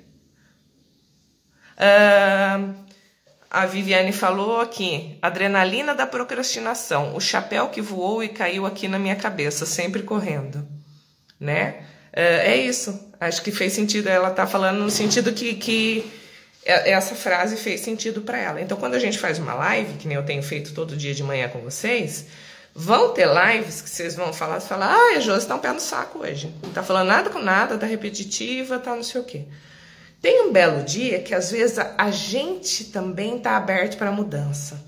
Uh, 1.78 2.76
a 3.50 3.66
Viviane 3.66 4.12
falou 4.12 4.60
aqui, 4.60 5.18
adrenalina 5.22 5.96
da 5.96 6.06
procrastinação, 6.06 7.16
o 7.16 7.20
chapéu 7.20 7.70
que 7.70 7.82
voou 7.82 8.24
e 8.24 8.30
caiu 8.30 8.66
aqui 8.66 8.88
na 8.88 9.00
minha 9.00 9.16
cabeça, 9.16 9.66
sempre 9.66 10.04
correndo, 10.04 10.68
né? 11.40 11.86
Uh, 12.14 12.44
é 12.44 12.58
isso, 12.58 13.12
acho 13.20 13.42
que 13.42 13.52
fez 13.52 13.74
sentido, 13.74 14.08
ela 14.08 14.32
tá 14.32 14.46
falando 14.46 14.80
no 14.80 14.92
sentido 14.92 15.34
que, 15.34 15.56
que 15.56 16.21
essa 16.64 17.16
frase 17.16 17.58
fez 17.58 17.82
sentido 17.82 18.22
para 18.22 18.38
ela. 18.38 18.62
Então, 18.62 18.78
quando 18.78 18.94
a 18.94 19.00
gente 19.00 19.18
faz 19.18 19.40
uma 19.40 19.54
live, 19.54 19.94
que 19.94 20.08
nem 20.08 20.16
eu 20.16 20.24
tenho 20.24 20.44
feito 20.44 20.74
todo 20.74 20.96
dia 20.96 21.14
de 21.14 21.24
manhã 21.24 21.50
com 21.50 21.60
vocês, 21.60 22.26
vão 22.74 23.14
ter 23.14 23.28
lives 23.28 23.82
que 23.82 23.90
vocês 23.90 24.16
vão 24.16 24.32
falar, 24.32 24.60
falar, 24.60 24.94
ah, 24.94 25.18
a 25.18 25.20
Josi 25.20 25.48
tá 25.48 25.56
um 25.56 25.60
pé 25.60 25.72
no 25.72 25.80
saco 25.80 26.20
hoje. 26.20 26.54
Não 26.62 26.72
tá 26.72 26.84
falando 26.84 27.08
nada 27.08 27.30
com 27.30 27.40
nada, 27.40 27.78
tá 27.78 27.86
repetitiva, 27.86 28.78
tá 28.80 28.96
não 28.96 29.04
sei 29.04 29.22
o 29.22 29.24
quê. 29.24 29.44
Tem 30.22 30.44
um 30.44 30.52
belo 30.52 30.84
dia 30.84 31.20
que 31.20 31.34
às 31.34 31.52
vezes 31.52 31.80
a 31.80 32.12
gente 32.12 32.86
também 32.86 33.40
tá 33.40 33.58
aberto 33.58 33.98
para 33.98 34.12
mudança. 34.12 34.80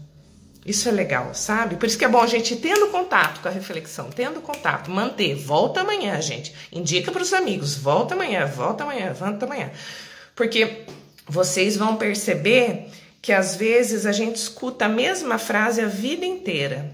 Isso 0.64 0.88
é 0.88 0.92
legal, 0.92 1.34
sabe? 1.34 1.76
Por 1.76 1.88
isso 1.88 1.98
que 1.98 2.06
é 2.06 2.08
bom 2.08 2.22
a 2.22 2.28
gente 2.28 2.56
tendo 2.56 2.88
contato 2.88 3.42
com 3.42 3.50
a 3.50 3.52
reflexão, 3.52 4.10
tendo 4.12 4.40
contato, 4.40 4.90
manter. 4.92 5.36
Volta 5.36 5.82
amanhã, 5.82 6.22
gente. 6.22 6.54
Indica 6.72 7.12
para 7.12 7.22
os 7.22 7.34
amigos. 7.34 7.76
Volta 7.76 8.14
amanhã, 8.14 8.46
volta 8.46 8.84
amanhã, 8.84 9.12
volta 9.12 9.46
amanhã. 9.46 9.72
Porque 10.36 10.86
vocês 11.28 11.78
vão 11.78 11.96
perceber 11.98 12.90
que 13.22 13.32
às 13.32 13.56
vezes 13.56 14.06
a 14.06 14.12
gente 14.12 14.36
escuta 14.36 14.86
a 14.86 14.90
mesma 14.90 15.38
frase 15.38 15.82
a 15.82 15.88
vida 15.88 16.26
inteira. 16.26 16.94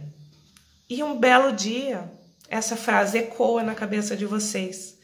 E 0.88 1.04
um 1.04 1.20
belo 1.20 1.52
dia, 1.52 2.12
essa 2.48 2.76
frase 2.76 3.18
ecoa 3.18 3.64
na 3.64 3.76
cabeça 3.76 4.16
de 4.16 4.26
vocês. 4.26 4.98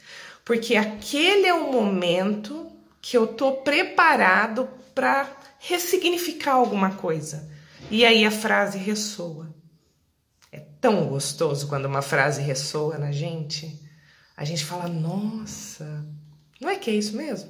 Porque 0.44 0.76
aquele 0.76 1.48
é 1.48 1.54
o 1.54 1.72
momento 1.72 2.72
que 3.02 3.18
eu 3.18 3.28
tô 3.28 3.54
preparado 3.54 4.70
para 4.94 5.30
ressignificar 5.60 6.54
alguma 6.54 6.92
coisa. 6.92 7.50
E 7.90 8.06
aí 8.06 8.26
a 8.26 8.32
frase 8.32 8.78
ressoa. 8.78 9.54
É 10.52 10.60
tão 10.80 11.08
gostoso 11.08 11.68
quando 11.68 11.86
uma 11.86 12.02
frase 12.02 12.42
ressoa 12.42 12.98
na 12.98 13.12
gente. 13.12 13.82
A 14.38 14.46
gente 14.46 14.64
fala, 14.64 14.88
nossa, 14.88 16.06
não 16.62 16.70
é 16.70 16.76
que 16.78 16.90
é 16.90 16.94
isso 16.94 17.16
mesmo? 17.16 17.50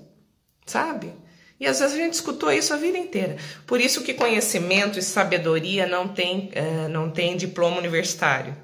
Sabe? 0.65 1.13
E 1.59 1.65
às 1.65 1.79
vezes 1.79 1.95
a 1.95 1.97
gente 1.97 2.13
escutou 2.13 2.51
isso 2.51 2.73
a 2.73 2.77
vida 2.77 2.97
inteira. 2.97 3.37
Por 3.65 3.79
isso 3.79 4.03
que 4.03 4.13
conhecimento 4.13 4.99
e 4.99 5.01
sabedoria 5.01 5.87
não 5.87 6.07
tem, 6.07 6.51
uh, 6.55 6.89
não 6.89 7.09
tem 7.09 7.37
diploma 7.37 7.77
universitário, 7.77 8.55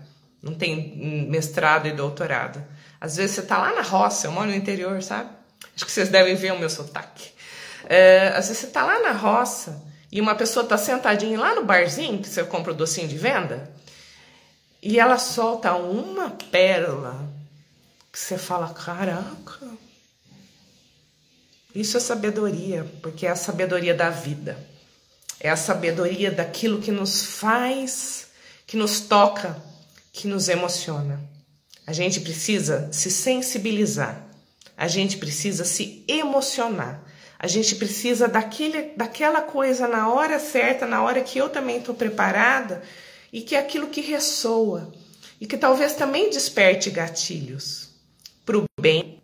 não 0.42 0.54
tem 0.54 1.28
mestrado 1.30 1.88
e 1.88 1.92
doutorado. 1.92 2.62
Às 3.00 3.16
vezes 3.16 3.36
você 3.36 3.42
está 3.42 3.58
lá 3.58 3.74
na 3.74 3.82
roça, 3.82 4.28
eu 4.28 4.32
moro 4.32 4.48
no 4.48 4.56
interior, 4.56 5.02
sabe? 5.02 5.30
Acho 5.74 5.86
que 5.86 5.92
vocês 5.92 6.10
devem 6.10 6.36
ver 6.36 6.52
o 6.52 6.60
meu 6.60 6.70
sotaque. 6.70 7.30
Uh, 7.86 8.36
às 8.36 8.48
vezes 8.48 8.58
você 8.58 8.68
está 8.68 8.84
lá 8.84 9.00
na 9.00 9.14
roça 9.14 9.82
e 10.12 10.20
uma 10.20 10.36
pessoa 10.36 10.64
está 10.64 10.78
sentadinha 10.78 11.40
lá 11.40 11.56
no 11.56 11.64
barzinho, 11.64 12.20
que 12.20 12.28
você 12.28 12.44
compra 12.44 12.74
o 12.74 12.76
docinho 12.76 13.08
de 13.08 13.18
venda, 13.18 13.72
e 14.84 15.00
ela 15.00 15.18
solta 15.18 15.74
uma 15.74 16.32
pérola 16.52 17.30
que 18.12 18.20
você 18.20 18.38
fala: 18.38 18.74
caraca 18.74 19.66
isso 21.74 21.98
é 21.98 22.00
sabedoria, 22.00 22.86
porque 23.02 23.26
é 23.26 23.30
a 23.30 23.36
sabedoria 23.36 23.94
da 23.94 24.10
vida. 24.10 24.58
É 25.40 25.50
a 25.50 25.56
sabedoria 25.56 26.32
daquilo 26.32 26.82
que 26.82 26.92
nos 26.92 27.24
faz, 27.24 28.28
que 28.68 28.78
nos 28.78 29.00
toca, 29.02 29.62
que 30.12 30.28
nos 30.28 30.50
emociona. 30.50 31.20
A 31.88 31.94
gente 31.94 32.20
precisa 32.20 32.90
se 32.92 33.10
sensibilizar. 33.10 34.26
A 34.78 34.88
gente 34.88 35.18
precisa 35.18 35.64
se 35.66 36.04
emocionar. 36.08 37.04
A 37.40 37.48
gente 37.48 37.76
precisa 37.76 38.28
daquele, 38.28 38.94
daquela 38.96 39.42
coisa 39.42 39.88
na 39.88 40.14
hora 40.14 40.40
certa, 40.40 40.86
na 40.86 41.02
hora 41.04 41.22
que 41.22 41.40
eu 41.40 41.50
também 41.50 41.78
estou 41.78 41.96
preparada 41.96 42.84
e 43.34 43.42
que 43.42 43.56
é 43.56 43.60
aquilo 43.60 43.88
que 43.88 44.02
ressoa 44.02 44.94
e 45.40 45.48
que 45.48 45.58
talvez 45.58 45.94
também 45.94 46.30
desperte 46.30 46.92
gatilhos 46.92 47.90
para 48.46 48.58
o 48.58 48.66
bem, 48.80 49.22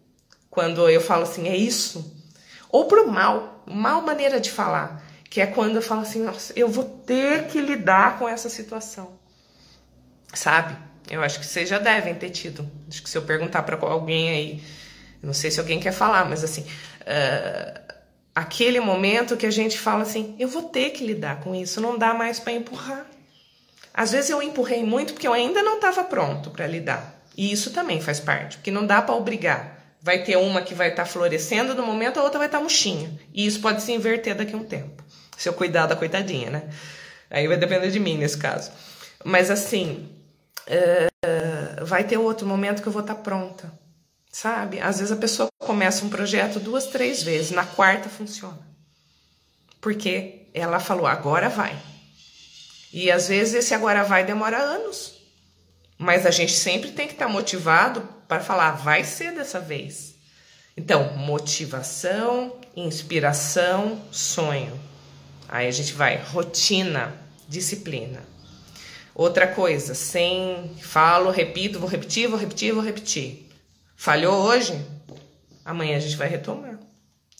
quando 0.49 0.89
eu 0.89 0.99
falo 0.99 1.23
assim, 1.23 1.47
é 1.47 1.55
isso, 1.55 2.16
ou 2.69 2.85
para 2.85 3.03
o 3.03 3.11
mal, 3.11 3.63
mal 3.65 4.01
maneira 4.01 4.39
de 4.39 4.51
falar, 4.51 5.03
que 5.29 5.41
é 5.41 5.45
quando 5.45 5.75
eu 5.75 5.81
falo 5.81 6.01
assim, 6.01 6.23
nossa, 6.23 6.53
eu 6.55 6.69
vou 6.69 6.83
ter 6.83 7.47
que 7.47 7.59
lidar 7.59 8.17
com 8.17 8.27
essa 8.27 8.49
situação, 8.49 9.17
sabe? 10.33 10.75
Eu 11.09 11.23
acho 11.23 11.39
que 11.39 11.45
vocês 11.45 11.69
já 11.69 11.79
devem 11.79 12.15
ter 12.15 12.29
tido. 12.29 12.69
Acho 12.87 13.01
que 13.01 13.09
se 13.09 13.17
eu 13.17 13.21
perguntar 13.21 13.63
para 13.63 13.77
alguém 13.87 14.29
aí, 14.29 14.63
não 15.21 15.33
sei 15.33 15.49
se 15.49 15.59
alguém 15.59 15.79
quer 15.79 15.93
falar, 15.93 16.25
mas 16.25 16.43
assim, 16.43 16.61
uh, 16.61 17.93
aquele 18.35 18.79
momento 18.79 19.37
que 19.37 19.45
a 19.45 19.51
gente 19.51 19.79
fala 19.79 20.03
assim: 20.03 20.35
eu 20.37 20.47
vou 20.47 20.63
ter 20.63 20.91
que 20.91 21.05
lidar 21.05 21.39
com 21.39 21.55
isso, 21.55 21.79
não 21.79 21.97
dá 21.97 22.13
mais 22.13 22.39
para 22.39 22.53
empurrar. 22.53 23.05
Às 23.93 24.11
vezes 24.11 24.29
eu 24.29 24.41
empurrei 24.43 24.83
muito 24.83 25.13
porque 25.13 25.27
eu 25.27 25.33
ainda 25.33 25.63
não 25.63 25.75
estava 25.77 26.03
pronto 26.03 26.51
para 26.51 26.67
lidar. 26.67 27.15
E 27.35 27.51
isso 27.51 27.71
também 27.71 28.01
faz 28.01 28.19
parte, 28.19 28.57
porque 28.57 28.71
não 28.71 28.85
dá 28.85 29.01
para 29.01 29.15
obrigar. 29.15 29.76
Vai 30.07 30.23
ter 30.23 30.37
uma 30.37 30.61
que 30.61 30.73
vai 30.73 30.87
estar 30.87 31.03
tá 31.03 31.09
florescendo 31.09 31.75
no 31.75 31.85
momento, 31.85 32.17
a 32.17 32.23
outra 32.23 32.37
vai 32.39 32.47
estar 32.47 32.59
tá 32.59 32.63
murchinha. 32.63 33.11
E 33.33 33.45
isso 33.45 33.59
pode 33.59 33.83
se 33.83 33.91
inverter 33.91 34.35
daqui 34.35 34.53
a 34.53 34.57
um 34.57 34.63
tempo. 34.63 35.03
Se 35.37 35.49
eu 35.49 35.53
cuidar 35.53 35.85
da 35.85 35.97
coitadinha, 35.97 36.49
né? 36.49 36.69
Aí 37.29 37.45
vai 37.45 37.57
depender 37.57 37.91
de 37.91 37.99
mim 37.99 38.17
nesse 38.17 38.37
caso. 38.37 38.71
Mas 39.25 39.51
assim, 39.51 40.09
uh, 40.65 41.85
vai 41.85 42.05
ter 42.05 42.17
outro 42.17 42.47
momento 42.47 42.81
que 42.81 42.87
eu 42.87 42.93
vou 42.93 43.01
estar 43.01 43.15
tá 43.15 43.21
pronta 43.21 43.69
sabe? 44.37 44.79
Às 44.79 44.99
vezes 44.99 45.11
a 45.11 45.15
pessoa 45.15 45.49
começa 45.57 46.05
um 46.05 46.09
projeto 46.09 46.59
duas, 46.59 46.85
três 46.85 47.23
vezes, 47.23 47.49
na 47.49 47.65
quarta 47.65 48.07
funciona. 48.07 48.59
Porque 49.81 50.47
ela 50.53 50.79
falou, 50.79 51.07
agora 51.07 51.49
vai. 51.49 51.75
E 52.93 53.09
às 53.09 53.27
vezes 53.27 53.55
esse 53.55 53.73
agora 53.73 54.03
vai 54.03 54.23
demora 54.23 54.59
anos. 54.59 55.15
Mas 55.97 56.23
a 56.27 56.29
gente 56.31 56.53
sempre 56.53 56.91
tem 56.91 57.07
que 57.07 57.13
estar 57.13 57.27
motivado 57.27 58.07
para 58.27 58.41
falar, 58.41 58.71
vai 58.71 59.03
ser 59.03 59.33
dessa 59.33 59.59
vez. 59.59 60.15
Então, 60.75 61.17
motivação, 61.17 62.59
inspiração, 62.75 64.01
sonho. 64.11 64.79
Aí 65.47 65.67
a 65.67 65.71
gente 65.71 65.93
vai, 65.93 66.17
rotina, 66.17 67.13
disciplina. 67.47 68.21
Outra 69.15 69.47
coisa, 69.47 69.95
sem 69.95 70.75
falo, 70.79 71.31
repito, 71.31 71.79
vou 71.79 71.89
repetir, 71.89 72.27
vou 72.27 72.37
repetir, 72.37 72.73
vou 72.73 72.83
repetir. 72.83 73.49
Falhou 73.95 74.43
hoje? 74.43 74.79
Amanhã 75.65 75.97
a 75.97 75.99
gente 75.99 76.15
vai 76.15 76.27
retomar, 76.27 76.77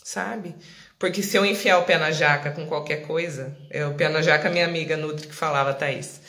sabe? 0.03 0.55
Porque 0.97 1.21
se 1.21 1.37
eu 1.37 1.45
enfiar 1.45 1.77
o 1.77 1.83
pé 1.83 1.99
na 1.99 2.09
jaca 2.09 2.49
com 2.49 2.65
qualquer 2.65 3.05
coisa, 3.05 3.55
é 3.69 3.85
o 3.85 3.93
pé 3.93 4.09
na 4.09 4.23
jaca 4.23 4.49
minha 4.49 4.65
amiga 4.65 4.97
Nutri 4.97 5.27
que 5.27 5.35
falava, 5.35 5.73
Thaís, 5.73 6.19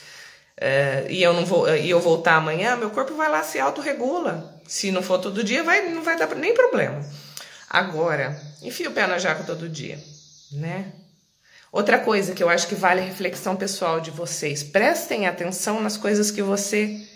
é, 0.61 1.06
e 1.09 1.22
eu 1.22 1.32
não 1.32 1.44
vou 1.46 1.72
e 1.74 1.88
eu 1.88 2.00
voltar 2.00 2.36
amanhã, 2.36 2.76
meu 2.76 2.90
corpo 2.90 3.14
vai 3.14 3.30
lá 3.30 3.42
se 3.42 3.61
autorregula. 3.61 4.61
Se 4.66 4.90
não 4.90 5.02
for 5.02 5.18
todo 5.18 5.44
dia, 5.44 5.62
vai, 5.62 5.88
não 5.88 6.02
vai 6.02 6.18
dar 6.18 6.34
nem 6.34 6.52
problema. 6.52 7.00
Agora, 7.70 8.40
enfia 8.61 8.90
o 8.90 8.92
pé 8.92 9.06
na 9.06 9.18
jaca 9.18 9.44
todo 9.44 9.68
dia, 9.68 10.02
né? 10.52 10.92
Outra 11.70 11.98
coisa 11.98 12.32
que 12.32 12.42
eu 12.42 12.48
acho 12.48 12.66
que 12.66 12.74
vale 12.74 13.00
a 13.00 13.04
reflexão 13.04 13.54
pessoal 13.54 14.00
de 14.00 14.11
vocês, 14.11 14.62
prestem 14.62 15.26
atenção 15.26 15.80
nas 15.80 15.96
coisas 15.96 16.30
que 16.30 16.42
você 16.42 17.06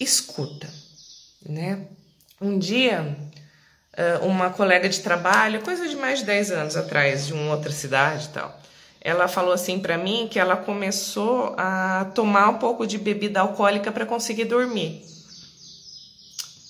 escuta, 0.00 0.68
né? 1.44 1.80
Um 2.40 2.56
dia, 2.58 3.16
eh, 3.96 4.18
uma 4.22 4.50
colega 4.50 4.88
de 4.88 5.00
trabalho, 5.00 5.60
coisa 5.60 5.88
de 5.88 5.96
mais 5.96 6.20
de 6.20 6.26
10 6.26 6.52
anos 6.52 6.76
atrás, 6.76 7.26
de 7.26 7.32
uma 7.32 7.54
outra 7.54 7.72
cidade 7.72 8.26
e 8.26 8.28
tal, 8.28 8.60
ela 9.08 9.28
falou 9.28 9.52
assim 9.52 9.78
para 9.78 9.96
mim 9.96 10.28
que 10.30 10.38
ela 10.38 10.56
começou 10.56 11.54
a 11.56 12.06
tomar 12.14 12.48
um 12.48 12.58
pouco 12.58 12.86
de 12.86 12.98
bebida 12.98 13.40
alcoólica 13.40 13.90
para 13.90 14.06
conseguir 14.06 14.44
dormir. 14.44 15.02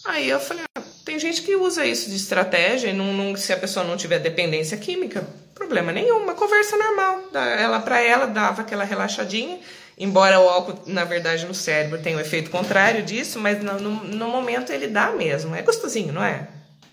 Aí 0.05 0.28
eu 0.28 0.41
falei, 0.41 0.64
ah, 0.76 0.82
tem 1.05 1.18
gente 1.18 1.43
que 1.43 1.55
usa 1.55 1.84
isso 1.84 2.09
de 2.09 2.16
estratégia, 2.16 2.89
e 2.89 2.93
não, 2.93 3.12
não, 3.12 3.36
se 3.36 3.53
a 3.53 3.57
pessoa 3.57 3.84
não 3.84 3.97
tiver 3.97 4.18
dependência 4.18 4.76
química, 4.78 5.26
problema 5.55 5.93
nenhum, 5.93 6.22
uma 6.22 6.34
conversa 6.34 6.76
normal. 6.76 7.24
Ela 7.34 7.80
para 7.80 8.01
ela 8.01 8.26
dava 8.26 8.62
aquela 8.62 8.84
relaxadinha 8.84 9.59
Embora 10.01 10.39
o 10.39 10.49
álcool, 10.49 10.80
na 10.86 11.03
verdade, 11.03 11.45
no 11.45 11.55
cérebro 11.55 11.99
tenha 12.01 12.14
o 12.14 12.18
um 12.20 12.22
efeito 12.22 12.51
contrário 12.51 13.03
disso, 13.03 13.41
mas 13.41 13.61
no, 13.61 13.80
no, 13.80 14.05
no, 14.05 14.28
momento 14.28 14.72
ele 14.72 14.86
dá 14.86 15.11
mesmo. 15.11 15.57
É 15.57 15.62
gostosinho, 15.62 16.12
não 16.12 16.22
é? 16.22 16.47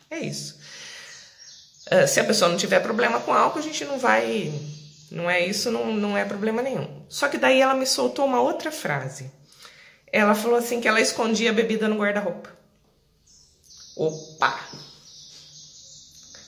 É 0.10 0.18
isso. 0.18 0.58
Uh, 1.92 2.08
se 2.08 2.20
a 2.20 2.24
pessoa 2.24 2.50
não 2.50 2.58
tiver 2.58 2.80
problema 2.80 3.20
com 3.20 3.32
álcool, 3.32 3.60
a 3.60 3.62
gente 3.62 3.86
não 3.86 4.00
vai. 4.00 4.52
Não 5.16 5.30
é 5.30 5.48
isso, 5.48 5.72
não, 5.72 5.96
não 5.96 6.18
é 6.18 6.26
problema 6.26 6.62
nenhum. 6.62 7.06
Só 7.08 7.30
que 7.30 7.38
daí 7.38 7.62
ela 7.62 7.74
me 7.74 7.88
soltou 7.88 8.26
uma 8.26 8.42
outra 8.42 8.70
frase. 8.70 9.32
Ela 10.12 10.36
falou 10.36 10.58
assim 10.58 10.82
que 10.82 10.90
ela 10.90 11.00
escondia 11.00 11.52
a 11.52 11.54
bebida 11.54 11.88
no 11.88 11.98
guarda-roupa. 11.98 12.50
Opa! 13.96 14.60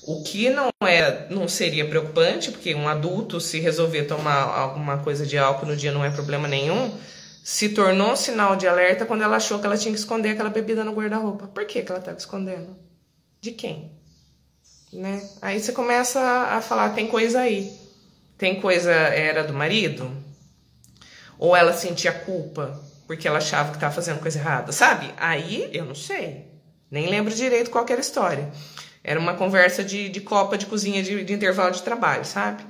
O 0.03 0.21
que 0.21 0.49
não 0.49 0.69
é, 0.83 1.29
não 1.29 1.47
seria 1.47 1.87
preocupante, 1.87 2.51
porque 2.51 2.75
um 2.75 2.89
adulto, 2.89 3.39
se 3.39 3.57
resolver 3.57 4.03
tomar 4.03 4.43
alguma 4.43 4.97
coisa 4.97 5.25
de 5.25 5.37
álcool 5.37 5.67
no 5.67 5.77
dia, 5.77 5.93
não 5.93 6.03
é 6.03 6.09
problema 6.09 6.45
nenhum, 6.45 6.93
se 7.41 7.69
tornou 7.69 8.11
um 8.11 8.15
sinal 8.17 8.57
de 8.57 8.67
alerta 8.67 9.05
quando 9.05 9.21
ela 9.21 9.37
achou 9.37 9.59
que 9.59 9.65
ela 9.65 9.77
tinha 9.77 9.93
que 9.93 9.99
esconder 9.99 10.31
aquela 10.31 10.49
bebida 10.49 10.83
no 10.83 10.91
guarda-roupa. 10.93 11.47
Por 11.47 11.65
que, 11.65 11.83
que 11.83 11.89
ela 11.89 11.99
estava 11.99 12.17
escondendo? 12.17 12.75
De 13.39 13.51
quem? 13.51 13.93
Né? 14.91 15.25
Aí 15.41 15.57
você 15.57 15.71
começa 15.71 16.19
a 16.19 16.59
falar, 16.61 16.89
tem 16.89 17.07
coisa 17.07 17.39
aí. 17.39 17.86
Tem 18.37 18.61
coisa, 18.61 18.91
era 18.91 19.43
do 19.43 19.53
marido? 19.53 20.11
Ou 21.39 21.55
ela 21.55 21.73
sentia 21.73 22.11
culpa 22.11 22.79
porque 23.07 23.27
ela 23.27 23.37
achava 23.37 23.69
que 23.69 23.77
estava 23.77 23.93
fazendo 23.93 24.19
coisa 24.19 24.37
errada? 24.37 24.71
Sabe? 24.71 25.11
Aí 25.17 25.69
eu 25.73 25.85
não 25.85 25.95
sei. 25.95 26.45
Nem 26.91 27.07
lembro 27.07 27.33
direito 27.33 27.71
qual 27.71 27.85
era 27.85 27.97
a 27.97 27.99
história. 27.99 28.51
Era 29.03 29.19
uma 29.19 29.33
conversa 29.33 29.83
de, 29.83 30.09
de 30.09 30.21
copa 30.21 30.57
de 30.57 30.65
cozinha 30.65 31.01
de, 31.01 31.23
de 31.23 31.33
intervalo 31.33 31.71
de 31.71 31.81
trabalho, 31.81 32.25
sabe? 32.25 32.63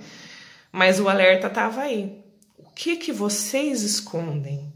Mas 0.72 1.00
o 1.00 1.10
alerta 1.10 1.48
estava 1.48 1.82
aí. 1.82 2.24
O 2.58 2.70
que 2.70 2.98
que 2.98 3.12
vocês 3.12 3.82
escondem? 3.82 4.72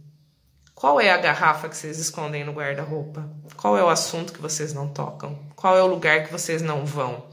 Qual 0.74 1.00
é 1.00 1.12
a 1.12 1.18
garrafa 1.18 1.70
que 1.70 1.78
vocês 1.78 2.00
escondem 2.00 2.44
no 2.44 2.54
guarda-roupa? 2.54 3.30
Qual 3.56 3.78
é 3.78 3.84
o 3.84 3.90
assunto 3.90 4.34
que 4.34 4.42
vocês 4.42 4.74
não 4.74 4.88
tocam? 4.88 5.38
Qual 5.56 5.78
é 5.78 5.84
o 5.84 5.88
lugar 5.88 6.26
que 6.26 6.32
vocês 6.32 6.64
não 6.64 6.84
vão? 6.84 7.31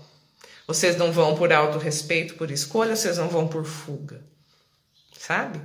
Vocês 0.69 0.99
não 0.99 1.11
vão 1.11 1.35
por 1.35 1.51
autorrespeito, 1.51 2.35
por 2.35 2.51
escolha, 2.51 2.95
vocês 2.95 3.17
não 3.17 3.27
vão 3.27 3.49
por 3.49 3.65
fuga. 3.65 4.23
Sabe? 5.19 5.59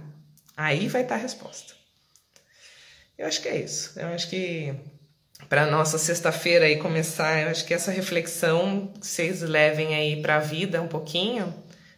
Aí 0.56 0.88
vai 0.88 1.02
estar 1.02 1.16
a 1.16 1.18
resposta. 1.18 1.74
Eu 3.18 3.28
acho 3.28 3.42
que 3.42 3.50
é 3.50 3.62
isso. 3.62 4.00
Eu 4.00 4.08
acho 4.08 4.30
que 4.30 4.74
para 5.50 5.66
nossa 5.66 5.98
sexta-feira 5.98 6.66
aí 6.66 6.78
começar, 6.78 7.42
eu 7.42 7.50
acho 7.50 7.66
que 7.66 7.74
essa 7.74 7.92
reflexão 7.92 8.94
vocês 9.02 9.42
levem 9.42 9.94
aí 9.94 10.22
para 10.22 10.38
a 10.38 10.40
vida 10.40 10.82
um 10.82 10.88
pouquinho, 10.88 11.54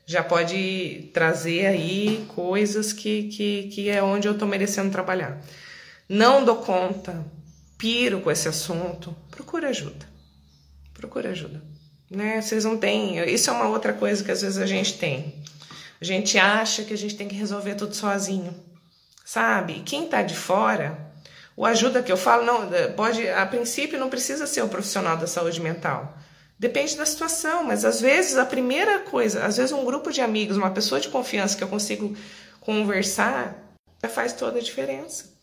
já 0.07 0.23
pode 0.23 1.11
trazer 1.13 1.67
aí 1.67 2.25
coisas 2.29 2.91
que, 2.91 3.27
que, 3.29 3.67
que 3.67 3.87
é 3.87 4.01
onde 4.01 4.27
eu 4.27 4.33
estou 4.33 4.47
merecendo 4.47 4.91
trabalhar. 4.91 5.39
Não 6.09 6.43
dou 6.43 6.55
conta, 6.55 7.23
piro 7.77 8.19
com 8.21 8.31
esse 8.31 8.47
assunto, 8.47 9.15
procura 9.29 9.69
ajuda. 9.69 10.09
Procura 10.91 11.29
ajuda. 11.29 11.74
Né? 12.09 12.41
Vocês 12.41 12.63
não 12.65 12.77
têm. 12.77 13.17
Isso 13.31 13.49
é 13.49 13.53
uma 13.53 13.67
outra 13.67 13.93
coisa 13.93 14.23
que 14.23 14.31
às 14.31 14.41
vezes 14.41 14.57
a 14.57 14.65
gente 14.65 14.97
tem. 14.97 15.43
A 15.99 16.05
gente 16.05 16.37
acha 16.37 16.83
que 16.83 16.93
a 16.93 16.97
gente 16.97 17.15
tem 17.15 17.27
que 17.27 17.35
resolver 17.35 17.75
tudo 17.75 17.95
sozinho. 17.95 18.53
Sabe? 19.23 19.81
Quem 19.85 20.05
está 20.05 20.21
de 20.21 20.35
fora 20.35 21.05
o 21.57 21.65
ajuda 21.65 22.03
que 22.03 22.11
eu 22.11 22.17
falo, 22.17 22.43
não, 22.43 22.73
é, 22.73 22.87
pode, 22.87 23.27
a 23.29 23.45
princípio 23.45 23.97
não 23.97 24.09
precisa 24.09 24.45
ser 24.45 24.61
o 24.61 24.65
um 24.65 24.69
profissional 24.69 25.15
da 25.15 25.25
saúde 25.25 25.61
mental. 25.61 26.17
Depende 26.59 26.97
da 26.97 27.05
situação, 27.05 27.63
mas 27.63 27.85
às 27.85 28.01
vezes 28.01 28.37
a 28.37 28.45
primeira 28.45 28.99
coisa, 28.99 29.45
às 29.45 29.57
vezes 29.57 29.71
um 29.71 29.85
grupo 29.85 30.11
de 30.11 30.21
amigos, 30.21 30.57
uma 30.57 30.71
pessoa 30.71 30.99
de 30.99 31.07
confiança 31.07 31.57
que 31.57 31.63
eu 31.63 31.67
consigo 31.67 32.15
conversar, 32.59 33.55
já 34.03 34.09
faz 34.09 34.33
toda 34.33 34.59
a 34.59 34.61
diferença. 34.61 35.33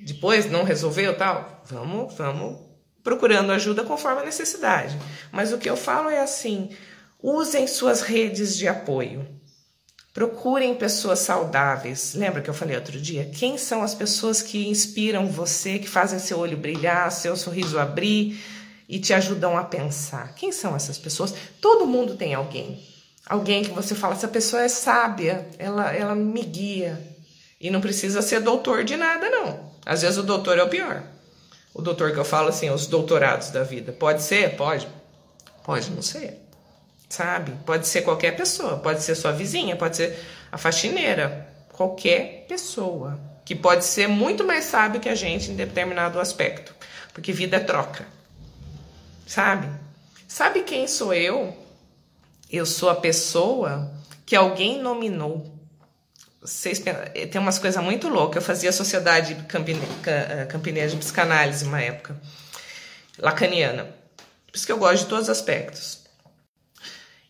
Depois 0.00 0.50
não 0.50 0.64
resolveu 0.64 1.16
tal, 1.16 1.62
vamos, 1.66 2.14
vamos 2.14 2.67
procurando 3.02 3.52
ajuda 3.52 3.84
conforme 3.84 4.22
a 4.22 4.24
necessidade. 4.24 4.96
Mas 5.32 5.52
o 5.52 5.58
que 5.58 5.68
eu 5.68 5.76
falo 5.76 6.10
é 6.10 6.20
assim: 6.20 6.70
usem 7.22 7.66
suas 7.66 8.02
redes 8.02 8.56
de 8.56 8.68
apoio. 8.68 9.26
Procurem 10.12 10.74
pessoas 10.74 11.20
saudáveis. 11.20 12.14
Lembra 12.14 12.42
que 12.42 12.50
eu 12.50 12.54
falei 12.54 12.74
outro 12.74 13.00
dia? 13.00 13.26
Quem 13.26 13.56
são 13.56 13.82
as 13.82 13.94
pessoas 13.94 14.42
que 14.42 14.66
inspiram 14.66 15.28
você, 15.28 15.78
que 15.78 15.88
fazem 15.88 16.18
seu 16.18 16.38
olho 16.38 16.56
brilhar, 16.56 17.12
seu 17.12 17.36
sorriso 17.36 17.78
abrir 17.78 18.42
e 18.88 18.98
te 18.98 19.14
ajudam 19.14 19.56
a 19.56 19.62
pensar? 19.62 20.34
Quem 20.34 20.50
são 20.50 20.74
essas 20.74 20.98
pessoas? 20.98 21.34
Todo 21.60 21.86
mundo 21.86 22.16
tem 22.16 22.34
alguém. 22.34 22.82
Alguém 23.26 23.62
que 23.62 23.70
você 23.70 23.94
fala, 23.94 24.14
essa 24.14 24.26
pessoa 24.26 24.62
é 24.62 24.68
sábia, 24.68 25.46
ela, 25.58 25.92
ela 25.94 26.14
me 26.14 26.42
guia. 26.42 26.98
E 27.60 27.70
não 27.70 27.80
precisa 27.80 28.22
ser 28.22 28.40
doutor 28.40 28.84
de 28.84 28.96
nada, 28.96 29.28
não. 29.28 29.72
Às 29.84 30.02
vezes 30.02 30.18
o 30.18 30.22
doutor 30.22 30.58
é 30.58 30.62
o 30.62 30.68
pior. 30.68 31.02
O 31.74 31.82
doutor 31.82 32.12
que 32.12 32.18
eu 32.18 32.24
falo 32.24 32.48
assim, 32.48 32.70
os 32.70 32.86
doutorados 32.86 33.50
da 33.50 33.62
vida. 33.62 33.92
Pode 33.92 34.22
ser? 34.22 34.56
Pode. 34.56 34.88
Pode 35.62 35.90
não 35.90 36.02
ser. 36.02 36.40
sabe? 37.08 37.52
Pode 37.64 37.86
ser 37.86 38.02
qualquer 38.02 38.36
pessoa, 38.36 38.76
pode 38.78 39.02
ser 39.02 39.14
sua 39.14 39.32
vizinha, 39.32 39.76
pode 39.76 39.96
ser 39.96 40.18
a 40.52 40.58
faxineira, 40.58 41.48
qualquer 41.72 42.44
pessoa 42.48 43.18
que 43.44 43.54
pode 43.54 43.84
ser 43.84 44.06
muito 44.06 44.44
mais 44.44 44.64
sábio 44.64 45.00
que 45.00 45.08
a 45.08 45.14
gente 45.14 45.50
em 45.50 45.56
determinado 45.56 46.20
aspecto, 46.20 46.74
porque 47.14 47.32
vida 47.32 47.56
é 47.56 47.60
troca, 47.60 48.06
sabe? 49.26 49.68
Sabe 50.26 50.62
quem 50.62 50.86
sou 50.86 51.14
eu? 51.14 51.56
Eu 52.50 52.66
sou 52.66 52.90
a 52.90 52.94
pessoa 52.94 53.90
que 54.26 54.36
alguém 54.36 54.80
nominou. 54.80 55.57
Vocês, 56.40 56.82
tem 57.30 57.40
umas 57.40 57.58
coisas 57.58 57.82
muito 57.82 58.08
loucas. 58.08 58.36
Eu 58.36 58.46
fazia 58.46 58.72
sociedade 58.72 59.36
eh, 60.06 60.46
campineira 60.46 60.88
de 60.88 60.96
psicanálise 60.96 61.64
uma 61.64 61.80
época, 61.80 62.20
lacaniana. 63.18 63.84
Por 64.46 64.56
isso 64.56 64.64
que 64.64 64.72
eu 64.72 64.78
gosto 64.78 65.02
de 65.02 65.08
todos 65.08 65.24
os 65.24 65.30
aspectos. 65.30 65.98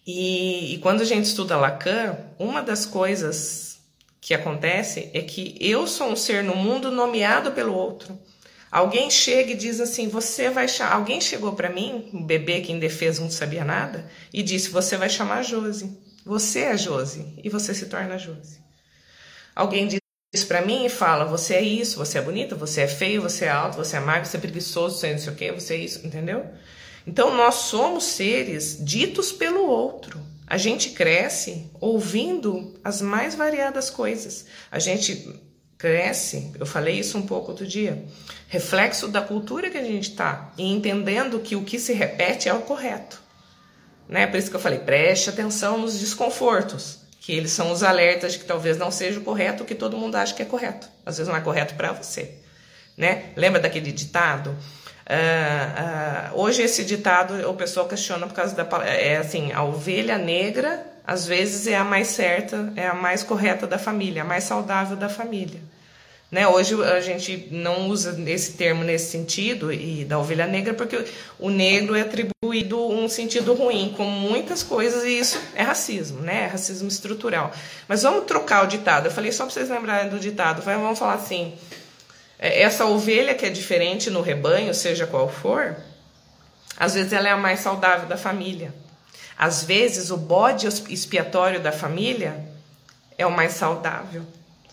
E, 0.07 0.75
e 0.75 0.79
quando 0.79 1.01
a 1.01 1.05
gente 1.05 1.25
estuda 1.25 1.57
Lacan, 1.57 2.17
uma 2.39 2.63
das 2.63 2.87
coisas 2.87 3.79
que 4.21 4.35
acontece 4.35 5.11
é 5.15 5.23
que 5.23 5.57
eu 5.61 5.87
sou 5.87 6.11
um 6.11 6.17
ser 6.17 6.45
no 6.45 6.55
mundo 6.55 6.91
nomeado 6.91 7.53
pelo 7.53 7.75
outro. 7.75 8.19
Alguém 8.71 9.11
chega 9.11 9.53
e 9.53 9.57
diz 9.57 9.81
assim: 9.81 10.09
Você 10.09 10.51
vai 10.51 10.69
chamar. 10.69 10.95
Alguém 10.95 11.21
chegou 11.21 11.53
para 11.55 11.71
mim, 11.71 12.11
um 12.13 12.23
bebê 12.23 12.61
que 12.61 12.73
indefeso 12.73 13.23
não 13.23 13.31
sabia 13.31 13.65
nada, 13.65 14.07
e 14.33 14.43
disse: 14.43 14.69
Você 14.69 14.97
vai 14.97 15.09
chamar 15.09 15.43
Josi. 15.43 15.99
Você 16.25 16.61
é 16.61 16.77
Josi. 16.77 17.35
E 17.43 17.49
você 17.49 17.75
se 17.75 17.87
torna 17.87 18.19
Josi. 18.19 18.68
Alguém 19.59 19.89
diz 19.89 20.45
para 20.45 20.63
mim 20.63 20.87
e 20.87 20.89
fala: 20.89 21.25
Você 21.25 21.55
é 21.55 21.61
isso, 21.61 21.99
você 21.99 22.19
é 22.19 22.23
bonita, 22.23 22.55
você 22.55 22.83
é 22.83 22.87
feio, 22.87 23.23
você 23.23 23.47
é 23.47 23.49
alto, 23.49 23.77
você 23.77 23.97
é 23.97 24.01
magro, 24.01 24.29
você 24.29 24.37
é 24.37 24.41
preguiçoso, 24.41 24.97
você 24.97 25.09
é 25.09 25.13
não 25.15 25.19
sei 25.19 25.33
o 25.33 25.35
quê, 25.35 25.51
você 25.51 25.75
é 25.75 25.79
isso, 25.79 26.07
entendeu? 26.07 26.47
Então 27.05 27.37
nós 27.37 27.57
somos 27.57 28.05
seres 28.05 28.79
ditos 28.81 29.33
pelo 29.33 29.67
outro. 29.67 30.21
A 30.47 30.57
gente 30.57 30.91
cresce 30.91 31.69
ouvindo 31.81 32.79
as 32.85 33.03
mais 33.03 33.35
variadas 33.35 33.91
coisas. 33.91 34.47
A 34.71 34.79
gente 34.79 35.29
cresce, 35.77 36.53
eu 36.59 36.65
falei 36.65 37.01
isso 37.01 37.19
um 37.19 37.23
pouco 37.23 37.51
outro 37.51 37.67
dia, 37.67 38.05
reflexo 38.47 39.09
da 39.09 39.21
cultura 39.21 39.71
que 39.71 39.79
a 39.79 39.85
gente 39.85 40.11
está 40.11 40.53
e 40.57 40.71
entendendo 40.73 41.41
que 41.41 41.57
o 41.57 41.65
que 41.65 41.81
se 41.81 41.93
repete 41.93 42.49
é 42.49 42.55
o 42.55 42.63
correto. 42.63 43.21
Né? 44.09 44.25
Por 44.29 44.39
isso 44.39 44.51
que 44.51 44.57
eu 44.57 44.61
falei, 44.61 44.79
preste 44.79 45.29
atenção 45.29 45.79
nos 45.79 45.99
desconfortos, 45.99 47.08
que 47.29 47.35
eles 47.35 47.53
são 47.53 47.71
os 47.71 47.83
alertas 47.83 48.33
de 48.33 48.39
que 48.39 48.47
talvez 48.47 48.79
não 48.79 48.91
seja 48.91 49.21
o 49.21 49.23
correto 49.23 49.63
o 49.63 49.67
que 49.67 49.75
todo 49.75 49.99
mundo 49.99 50.17
acha 50.17 50.33
que 50.33 50.41
é 50.41 50.47
correto. 50.47 50.89
Às 51.05 51.19
vezes 51.19 51.29
não 51.31 51.37
é 51.37 51.43
correto 51.43 51.75
para 51.75 51.93
você. 51.93 52.37
Né? 52.97 53.25
Lembra 53.37 53.61
daquele 53.61 53.93
ditado? 53.93 54.49
Uh, 54.49 56.33
uh, 56.33 56.41
hoje 56.41 56.63
esse 56.63 56.87
ditado 56.87 57.35
o 57.51 57.53
pessoal 57.53 57.87
questiona 57.87 58.27
por 58.27 58.33
causa 58.33 58.55
da 58.55 58.67
é 58.83 59.19
assim 59.19 59.53
a 59.53 59.63
ovelha 59.63 60.17
negra 60.17 60.83
às 61.07 61.27
vezes 61.27 61.67
é 61.67 61.77
a 61.77 61.85
mais 61.85 62.07
certa, 62.09 62.73
é 62.75 62.87
a 62.87 62.95
mais 62.95 63.23
correta 63.23 63.67
da 63.67 63.79
família, 63.79 64.23
a 64.23 64.25
mais 64.25 64.45
saudável 64.45 64.97
da 64.97 65.11
família. 65.11 65.61
Né? 66.31 66.47
Hoje 66.47 66.75
a 66.83 67.01
gente 67.01 67.49
não 67.51 67.89
usa 67.89 68.15
esse 68.31 68.53
termo 68.53 68.85
nesse 68.85 69.11
sentido 69.11 69.73
e 69.73 70.05
da 70.05 70.19
ovelha 70.19 70.47
negra 70.47 70.75
porque 70.75 71.03
o 71.39 71.49
negro 71.49 71.95
é 71.95 72.03
atribuído 72.03 72.79
um 72.87 73.09
sentido 73.09 73.55
ruim, 73.55 73.95
com 73.97 74.05
muitas 74.05 74.63
coisas 74.63 75.05
e 75.05 75.19
isso 75.19 75.41
é 75.55 75.63
racismo, 75.63 76.21
né? 76.21 76.45
É 76.45 76.47
racismo 76.47 76.87
estrutural. 76.87 77.51
Mas 77.89 78.03
vamos 78.03 78.27
trocar 78.27 78.65
o 78.65 78.67
ditado. 78.67 79.07
Eu 79.07 79.11
falei 79.11 79.33
só 79.33 79.45
para 79.45 79.55
vocês 79.55 79.71
lembrarem 79.71 80.11
do 80.11 80.21
ditado. 80.21 80.61
Vamos 80.61 80.99
falar 80.99 81.15
assim: 81.15 81.55
é, 82.39 82.61
essa 82.61 82.85
ovelha 82.85 83.35
que 83.35 83.47
é 83.47 83.51
diferente 83.51 84.11
no 84.11 84.21
rebanho, 84.21 84.75
seja 84.75 85.07
qual 85.07 85.31
for, 85.31 85.77
às 86.77 86.93
vezes 86.93 87.13
ela 87.13 87.29
é 87.29 87.33
a 87.33 87.39
mais 87.39 87.61
saudável 87.61 88.07
da 88.07 88.19
família. 88.19 88.75
Às 89.37 89.65
vezes, 89.65 90.11
o 90.11 90.17
bode 90.17 90.67
expiatório 90.67 91.61
da 91.61 91.73
família 91.73 92.45
é 93.17 93.25
o 93.25 93.31
mais 93.31 93.53
saudável. 93.53 94.27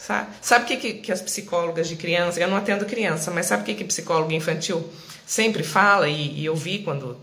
Sabe, 0.06 0.30
sabe 0.40 0.66
o 0.66 0.68
que, 0.68 0.78
que, 0.78 0.94
que 1.00 1.12
as 1.12 1.20
psicólogas 1.20 1.88
de 1.88 1.96
criança, 1.96 2.40
eu 2.40 2.48
não 2.48 2.58
atendo 2.58 2.86
criança, 2.86 3.32
mas 3.32 3.48
sabe 3.48 3.64
o 3.64 3.66
que, 3.66 3.74
que 3.74 3.84
psicólogo 3.84 4.32
infantil 4.32 4.88
sempre 5.26 5.64
fala, 5.64 6.08
e, 6.08 6.42
e 6.42 6.46
eu 6.46 6.56
vi 6.56 6.84
quando 6.84 7.20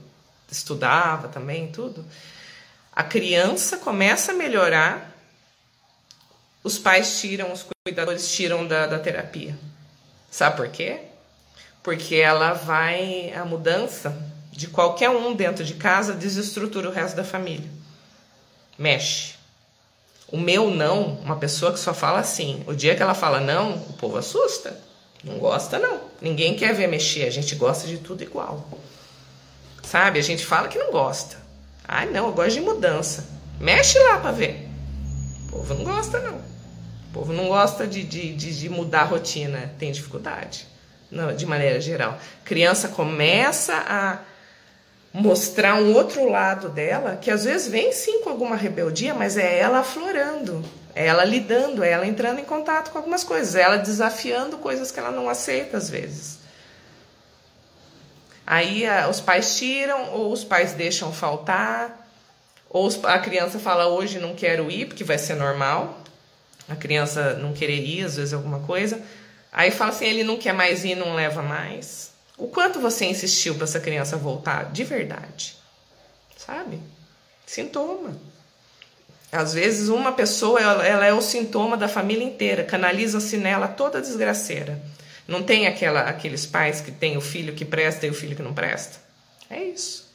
estudava 0.51 1.29
também, 1.29 1.69
tudo? 1.69 2.05
A 2.93 3.05
criança 3.05 3.77
começa 3.77 4.33
a 4.33 4.35
melhorar, 4.35 5.17
os 6.65 6.77
pais 6.77 7.21
tiram, 7.21 7.53
os 7.53 7.65
cuidadores 7.87 8.35
tiram 8.35 8.67
da, 8.67 8.89
da 8.89 8.99
terapia. 8.99 9.57
Sabe 10.29 10.57
por 10.57 10.69
quê? 10.69 11.03
Porque 11.85 12.17
ela 12.17 12.53
vai, 12.53 13.33
a 13.33 13.45
mudança 13.45 14.13
de 14.51 14.67
qualquer 14.67 15.09
um 15.09 15.37
dentro 15.37 15.65
de 15.65 15.75
casa 15.75 16.15
desestrutura 16.15 16.89
o 16.89 16.93
resto 16.93 17.15
da 17.15 17.23
família. 17.23 17.71
Mexe. 18.77 19.32
O 20.33 20.39
meu 20.39 20.71
não, 20.71 21.19
uma 21.23 21.37
pessoa 21.37 21.73
que 21.73 21.79
só 21.79 21.93
fala 21.93 22.19
assim, 22.19 22.65
o 22.67 22.75
dia 22.75 22.97
que 22.97 23.03
ela 23.03 23.13
fala 23.13 23.39
não, 23.39 23.75
o 23.75 23.93
povo 23.93 24.17
assusta. 24.17 24.81
Não 25.23 25.39
gosta, 25.39 25.79
não. 25.79 26.01
Ninguém 26.23 26.57
quer 26.57 26.75
ver 26.75 26.89
mexer, 26.89 27.25
a 27.25 27.31
gente 27.31 27.55
gosta 27.55 27.87
de 27.87 27.99
tudo 27.99 28.23
igual. 28.23 28.67
Sabe? 29.83 30.19
A 30.19 30.23
gente 30.23 30.45
fala 30.45 30.69
que 30.69 30.79
não 30.79 30.91
gosta. 30.91 31.37
Ai, 31.87 32.07
não, 32.07 32.29
eu 32.29 32.33
gosto 32.33 32.55
de 32.55 32.63
mudança. 32.63 33.29
Mexe 33.61 33.99
lá 33.99 34.21
pra 34.21 34.33
ver. 34.33 34.67
O 35.49 35.53
povo 35.53 35.75
não 35.75 35.85
gosta, 35.85 36.19
não. 36.19 36.37
O 36.37 37.13
povo 37.13 37.33
não 37.35 37.49
gosta 37.49 37.87
de, 37.87 38.03
de, 38.03 38.33
de, 38.33 38.59
de 38.59 38.69
mudar 38.71 39.03
a 39.03 39.05
rotina, 39.05 39.75
tem 39.79 39.93
dificuldade, 39.93 40.67
não, 41.11 41.37
de 41.37 41.45
maneira 41.45 41.79
geral. 41.79 42.19
Criança 42.43 42.89
começa 42.89 43.75
a 43.75 44.21
mostrar 45.13 45.75
um 45.75 45.95
outro 45.95 46.29
lado 46.29 46.69
dela, 46.69 47.17
que 47.17 47.31
às 47.31 47.45
vezes 47.45 47.69
vem 47.69 47.93
sim 47.93 48.23
com 48.23 48.31
alguma 48.31 48.57
rebeldia, 48.57 49.13
mas 49.13 49.37
é 49.37 49.59
ela 49.59 49.81
aflorando, 49.81 50.65
é 50.95 51.07
ela 51.07 51.25
lidando, 51.25 51.85
é 51.85 51.91
ela 51.91 52.07
entrando 52.07 52.39
em 52.39 52.45
contato 52.45 52.91
com 52.91 52.99
algumas 52.99 53.23
coisas, 53.23 53.55
é 53.55 53.63
ela 53.63 53.77
desafiando 53.77 54.57
coisas 54.59 54.91
que 54.91 54.99
ela 54.99 55.11
não 55.11 55.29
aceita 55.29 55.77
às 55.77 55.91
vezes. 55.91 56.39
Aí 58.47 58.87
a, 58.87 59.09
os 59.09 59.21
pais 59.21 59.57
tiram, 59.57 60.13
ou 60.15 60.33
os 60.33 60.45
pais 60.45 60.73
deixam 60.73 61.13
faltar, 61.13 62.09
ou 62.69 62.89
a 63.05 63.19
criança 63.19 63.59
fala 63.59 63.89
hoje 63.89 64.19
não 64.19 64.35
quero 64.35 64.71
ir, 64.71 64.87
porque 64.87 65.05
vai 65.05 65.19
ser 65.19 65.35
normal, 65.35 66.01
a 66.69 66.75
criança 66.75 67.35
não 67.35 67.53
querer 67.53 67.85
ir, 67.85 68.05
às 68.05 68.17
vezes 68.17 68.33
alguma 68.33 68.61
coisa. 68.61 69.01
Aí 69.53 69.71
fala 69.71 69.91
assim, 69.91 70.07
ele 70.07 70.25
não 70.25 70.39
quer 70.39 70.55
mais 70.55 70.83
ir, 70.85 70.95
não 70.95 71.15
leva 71.15 71.43
mais. 71.43 72.12
O 72.43 72.49
quanto 72.49 72.81
você 72.81 73.05
insistiu 73.05 73.55
para 73.55 73.63
essa 73.63 73.79
criança 73.79 74.17
voltar 74.17 74.73
de 74.73 74.83
verdade? 74.83 75.57
Sabe? 76.37 76.81
Sintoma. 77.47 78.19
Às 79.31 79.55
vezes 79.55 79.89
uma 79.89 80.11
pessoa 80.11 80.61
ela, 80.61 80.85
ela 80.85 81.07
é 81.07 81.13
o 81.13 81.23
sintoma 81.23 81.77
da 81.77 81.87
família 81.87 82.25
inteira, 82.25 82.65
canaliza-se 82.65 83.37
nela 83.37 83.69
toda 83.69 84.01
desgraceira. 84.01 84.83
Não 85.29 85.45
tem 85.45 85.69
aquela, 85.69 86.01
aqueles 86.01 86.45
pais 86.45 86.81
que 86.81 86.91
tem 86.91 87.17
o 87.17 87.21
filho 87.21 87.55
que 87.55 87.65
presta 87.65 88.09
e 88.09 88.11
o 88.11 88.15
filho 88.15 88.35
que 88.35 88.43
não 88.43 88.53
presta. 88.53 88.99
É 89.49 89.63
isso. 89.63 90.11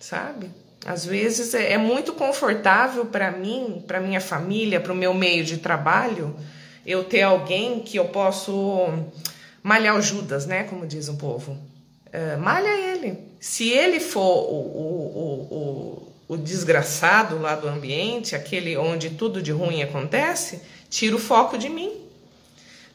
Sabe? 0.00 0.50
Às 0.84 1.06
vezes 1.06 1.54
é, 1.54 1.74
é 1.74 1.78
muito 1.78 2.12
confortável 2.12 3.06
para 3.06 3.30
mim, 3.30 3.84
para 3.86 4.00
minha 4.00 4.20
família, 4.20 4.80
para 4.80 4.92
o 4.92 4.96
meu 4.96 5.14
meio 5.14 5.44
de 5.44 5.58
trabalho, 5.58 6.36
eu 6.84 7.04
ter 7.04 7.22
alguém 7.22 7.78
que 7.78 7.96
eu 7.96 8.06
posso 8.06 8.88
malhar 9.62 9.96
o 9.96 10.02
Judas, 10.02 10.46
né? 10.46 10.64
Como 10.64 10.86
diz 10.86 11.08
o 11.08 11.16
povo. 11.16 11.52
Uh, 12.06 12.40
malha 12.40 12.68
ele. 12.68 13.18
Se 13.40 13.68
ele 13.70 14.00
for 14.00 14.20
o, 14.20 14.60
o, 14.76 16.12
o, 16.28 16.34
o, 16.34 16.36
desgraçado 16.36 17.38
lá 17.38 17.54
do 17.54 17.68
ambiente, 17.68 18.34
aquele 18.34 18.76
onde 18.76 19.10
tudo 19.10 19.40
de 19.40 19.52
ruim 19.52 19.82
acontece, 19.82 20.60
tira 20.88 21.16
o 21.16 21.18
foco 21.18 21.56
de 21.56 21.68
mim. 21.68 21.92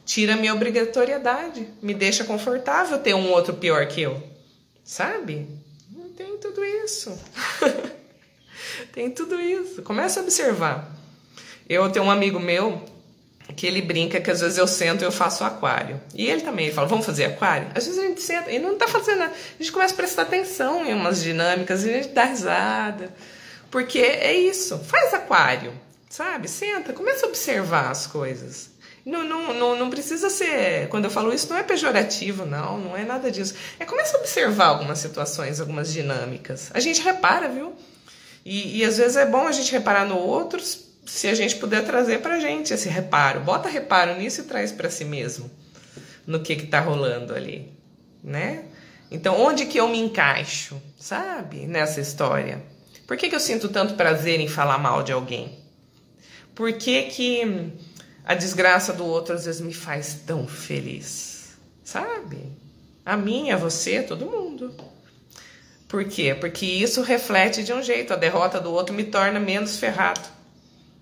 Tira 0.06 0.34
a 0.34 0.38
minha 0.38 0.54
obrigatoriedade. 0.54 1.68
Me 1.82 1.94
deixa 1.94 2.24
confortável 2.24 3.00
ter 3.00 3.16
um 3.16 3.32
outro 3.32 3.56
pior 3.56 3.88
que 3.88 4.02
eu. 4.02 4.22
Sabe? 4.84 5.48
Tem 6.16 6.38
tudo 6.38 6.64
isso. 6.64 7.18
Tem 8.94 9.10
tudo 9.10 9.40
isso. 9.40 9.82
Começa 9.82 10.20
a 10.20 10.24
observar. 10.24 10.96
Eu 11.68 11.90
tenho 11.92 12.06
um 12.06 12.12
amigo 12.12 12.40
meu 12.40 12.84
que 13.56 13.66
ele 13.66 13.82
brinca 13.82 14.20
que 14.20 14.30
às 14.30 14.42
vezes 14.42 14.58
eu 14.58 14.68
sento 14.68 15.02
e 15.02 15.06
eu 15.06 15.12
faço 15.12 15.44
aquário. 15.44 16.00
E 16.14 16.28
ele 16.28 16.42
também, 16.42 16.66
ele 16.66 16.76
fala, 16.76 16.88
vamos 16.88 17.06
fazer 17.06 17.26
aquário? 17.26 17.68
Às 17.74 17.86
vezes 17.86 18.00
a 18.00 18.08
gente 18.08 18.22
senta 18.22 18.52
e 18.52 18.60
não 18.60 18.78
tá 18.78 18.88
fazendo 18.88 19.20
nada. 19.20 19.34
A 19.34 19.64
gente 19.64 19.72
começa 19.72 19.94
a 19.94 19.98
prestar 19.98 20.24
atenção 20.24 20.86
em 20.86 20.94
umas 20.94 21.22
dinâmicas 21.22 21.84
e 21.84 21.90
a 21.90 21.94
gente 21.94 22.10
dá 22.10 22.26
risada. 22.26 23.14
Porque 23.72 24.00
é 24.00 24.34
isso, 24.34 24.78
faz 24.80 25.14
aquário, 25.14 25.74
sabe? 26.10 26.48
Senta, 26.48 26.94
começa 26.94 27.26
a 27.26 27.30
observar 27.30 27.92
as 27.92 28.08
coisas. 28.08 28.70
Não, 29.06 29.24
não, 29.24 29.54
não, 29.54 29.76
não 29.78 29.90
precisa 29.90 30.30
ser. 30.30 30.90
Quando 30.90 31.06
eu 31.06 31.12
falo 31.12 31.34
isso, 31.34 31.50
não 31.50 31.58
é 31.58 31.64
pejorativo, 31.64 32.46
não, 32.46 32.80
não 32.80 32.98
é 32.98 33.06
nada 33.06 33.30
disso. 33.30 33.54
É 33.80 33.86
começa 33.86 34.18
a 34.18 34.20
observar 34.20 34.66
algumas 34.68 34.98
situações, 34.98 35.60
algumas 35.60 35.94
dinâmicas. 35.94 36.72
A 36.74 36.80
gente 36.80 37.02
repara, 37.02 37.48
viu? 37.48 37.74
E, 38.44 38.80
e 38.80 38.86
às 38.86 38.98
vezes 38.98 39.16
é 39.16 39.26
bom 39.26 39.48
a 39.48 39.52
gente 39.52 39.72
reparar 39.72 40.06
no 40.06 40.18
outros 40.18 40.85
se 41.06 41.28
a 41.28 41.34
gente 41.34 41.56
puder 41.58 41.86
trazer 41.86 42.22
para 42.22 42.36
a 42.36 42.40
gente 42.40 42.74
esse 42.74 42.90
reparo, 42.90 43.42
bota 43.42 43.70
reparo 43.70 44.18
nisso 44.18 44.42
e 44.42 44.46
traz 44.46 44.72
para 44.72 44.90
si 44.90 45.06
mesmo 45.06 45.50
no 46.26 46.42
que 46.42 46.54
está 46.54 46.80
rolando 46.80 47.34
ali, 47.34 47.72
né? 48.24 48.66
Então, 49.12 49.40
onde 49.40 49.68
que 49.68 49.80
eu 49.80 49.88
me 49.88 50.00
encaixo, 50.00 50.82
sabe, 51.00 51.68
nessa 51.68 52.02
história? 52.02 52.64
Por 53.06 53.16
que, 53.16 53.30
que 53.30 53.36
eu 53.36 53.40
sinto 53.40 53.70
tanto 53.70 53.94
prazer 53.94 54.40
em 54.40 54.48
falar 54.48 54.80
mal 54.80 55.04
de 55.04 55.12
alguém? 55.12 55.60
Por 56.56 56.74
que, 56.74 57.04
que 57.04 57.72
a 58.26 58.34
desgraça 58.34 58.92
do 58.92 59.06
outro 59.06 59.36
às 59.36 59.46
vezes 59.46 59.62
me 59.62 59.74
faz 59.74 60.22
tão 60.26 60.48
feliz? 60.48 61.56
Sabe? 61.84 62.52
A 63.06 63.16
minha, 63.16 63.54
a 63.54 63.60
você, 63.60 64.02
todo 64.02 64.26
mundo. 64.26 64.74
Por 65.88 66.04
quê? 66.06 66.34
Porque 66.34 66.66
isso 66.66 67.04
reflete 67.04 67.64
de 67.64 67.72
um 67.72 67.84
jeito. 67.84 68.12
A 68.12 68.16
derrota 68.16 68.60
do 68.60 68.72
outro 68.72 68.96
me 68.96 69.04
torna 69.04 69.40
menos 69.40 69.78
ferrado. 69.78 70.35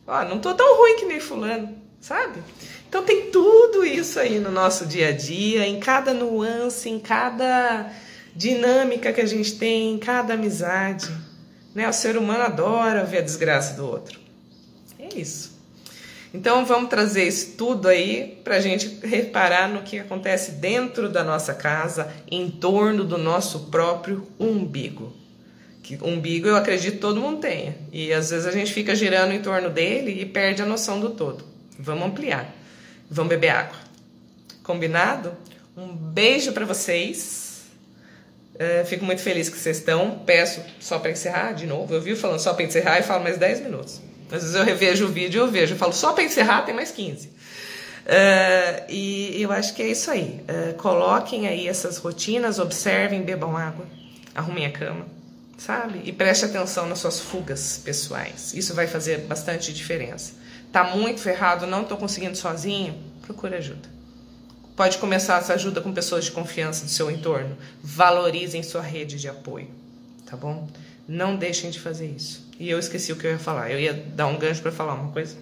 Ó, 0.06 0.24
não 0.26 0.39
tô 0.39 0.54
tão 0.54 0.78
ruim 0.78 0.97
que 0.97 1.06
nem 1.06 1.20
fulano, 1.20 1.76
sabe? 2.01 2.41
Então 2.88 3.04
tem 3.04 3.32
tudo 3.32 3.86
isso 3.86 4.20
aí 4.20 4.39
no 4.39 4.51
nosso 4.51 4.86
dia 4.86 5.10
a 5.10 5.12
dia, 5.12 5.66
em 5.66 5.80
cada 5.80 6.14
nuance, 6.14 6.89
em 6.89 6.99
cada 6.99 7.91
dinâmica 8.36 9.14
que 9.14 9.22
a 9.22 9.26
gente 9.26 9.58
tem, 9.58 9.93
em 9.93 9.97
cada 9.97 10.34
amizade. 10.34 11.10
Né? 11.74 11.88
O 11.88 11.93
ser 11.93 12.18
humano 12.18 12.43
adora 12.43 13.04
ver 13.04 13.20
a 13.20 13.22
desgraça 13.22 13.76
do 13.76 13.88
outro. 13.88 14.20
É 14.99 15.18
isso. 15.18 15.54
Então 16.34 16.66
vamos 16.66 16.89
trazer 16.89 17.28
isso 17.28 17.56
tudo 17.56 17.88
aí 17.88 18.39
para 18.43 18.56
a 18.56 18.60
gente 18.60 18.99
reparar 19.04 19.70
no 19.70 19.84
que 19.84 19.99
acontece 19.99 20.54
dentro 20.54 21.08
da 21.08 21.24
nossa 21.24 21.54
casa, 21.54 22.12
em 22.30 22.49
torno 22.49 23.04
do 23.04 23.18
nosso 23.18 23.72
próprio 23.72 24.28
umbigo. 24.39 25.14
Que 25.84 25.99
umbigo 26.01 26.47
eu 26.47 26.55
acredito 26.55 26.99
todo 26.99 27.19
mundo 27.19 27.41
tenha. 27.41 27.75
E 27.91 28.11
às 28.13 28.29
vezes 28.29 28.47
a 28.47 28.51
gente 28.51 28.73
fica 28.73 28.95
girando 28.95 29.34
em 29.34 29.41
torno 29.41 29.69
dele 29.69 30.21
e 30.21 30.25
perde 30.25 30.61
a 30.61 30.65
noção 30.65 30.99
do 30.99 31.09
todo. 31.09 31.43
Vamos 31.77 32.07
ampliar. 32.07 32.51
Vamos 33.11 33.29
beber 33.29 33.49
água. 33.49 33.77
Combinado? 34.63 35.34
Um 35.75 35.93
beijo 35.93 36.53
para 36.53 36.65
vocês. 36.65 37.65
Uh, 38.55 38.86
fico 38.86 39.03
muito 39.03 39.21
feliz 39.21 39.49
que 39.49 39.57
vocês 39.57 39.77
estão. 39.77 40.19
Peço 40.25 40.61
só 40.79 40.97
para 40.99 41.11
encerrar 41.11 41.51
de 41.51 41.67
novo. 41.67 41.93
Eu 41.93 42.01
vi 42.01 42.15
falando 42.15 42.39
só 42.39 42.53
para 42.53 42.63
encerrar 42.63 42.99
e 42.99 43.03
falo 43.03 43.21
mais 43.21 43.38
10 43.38 43.61
minutos. 43.61 44.01
Às 44.31 44.41
vezes 44.41 44.55
eu 44.55 44.63
revejo 44.63 45.05
o 45.05 45.09
vídeo 45.09 45.39
e 45.39 45.41
eu 45.45 45.51
vejo, 45.51 45.73
eu 45.73 45.77
falo 45.77 45.93
só 45.93 46.13
para 46.13 46.23
encerrar 46.23 46.63
tem 46.63 46.73
mais 46.73 46.91
15. 46.91 47.27
Uh, 47.27 47.31
e 48.89 49.41
eu 49.41 49.51
acho 49.51 49.73
que 49.75 49.81
é 49.81 49.88
isso 49.88 50.09
aí. 50.09 50.41
Uh, 50.49 50.73
coloquem 50.75 51.47
aí 51.47 51.67
essas 51.67 51.97
rotinas, 51.97 52.57
observem, 52.57 53.21
bebam 53.21 53.55
água, 53.55 53.86
arrumem 54.34 54.65
a 54.65 54.71
cama, 54.71 55.05
sabe? 55.64 56.01
E 56.03 56.11
preste 56.11 56.43
atenção 56.43 56.88
nas 56.88 56.99
suas 56.99 57.22
fugas 57.22 57.80
pessoais. 57.84 58.53
Isso 58.53 58.74
vai 58.74 58.86
fazer 58.86 59.20
bastante 59.20 59.74
diferença. 59.74 60.34
Tá 60.74 60.84
muito 60.84 61.22
ferrado, 61.22 61.66
não 61.66 61.84
estou 61.84 61.97
conseguindo 61.97 62.36
sozinho? 62.36 63.01
Procure 63.22 63.55
ajuda. 63.55 63.88
Pode 64.76 64.97
começar 64.97 65.38
essa 65.38 65.53
ajuda 65.53 65.80
com 65.80 65.93
pessoas 65.93 66.26
de 66.26 66.32
confiança 66.32 66.84
do 66.84 66.91
seu 66.91 67.09
entorno. 67.09 67.55
Valorizem 67.82 68.61
sua 68.61 68.82
rede 68.82 69.18
de 69.18 69.30
apoio, 69.30 69.70
tá 70.26 70.36
bom? 70.36 70.68
Não 71.07 71.36
deixem 71.36 71.70
de 71.70 71.80
fazer 71.80 72.07
isso. 72.07 72.45
E 72.59 72.70
eu 72.70 72.78
esqueci 72.78 73.14
o 73.14 73.16
que 73.16 73.26
eu 73.26 73.32
ia 73.32 73.39
falar. 73.39 73.72
Eu 73.72 73.80
ia 73.80 73.93
dar 73.93 74.28
um 74.28 74.38
gancho 74.38 74.61
para 74.61 74.72
falar 74.72 74.95
uma 74.95 75.11
coisa. 75.11 75.38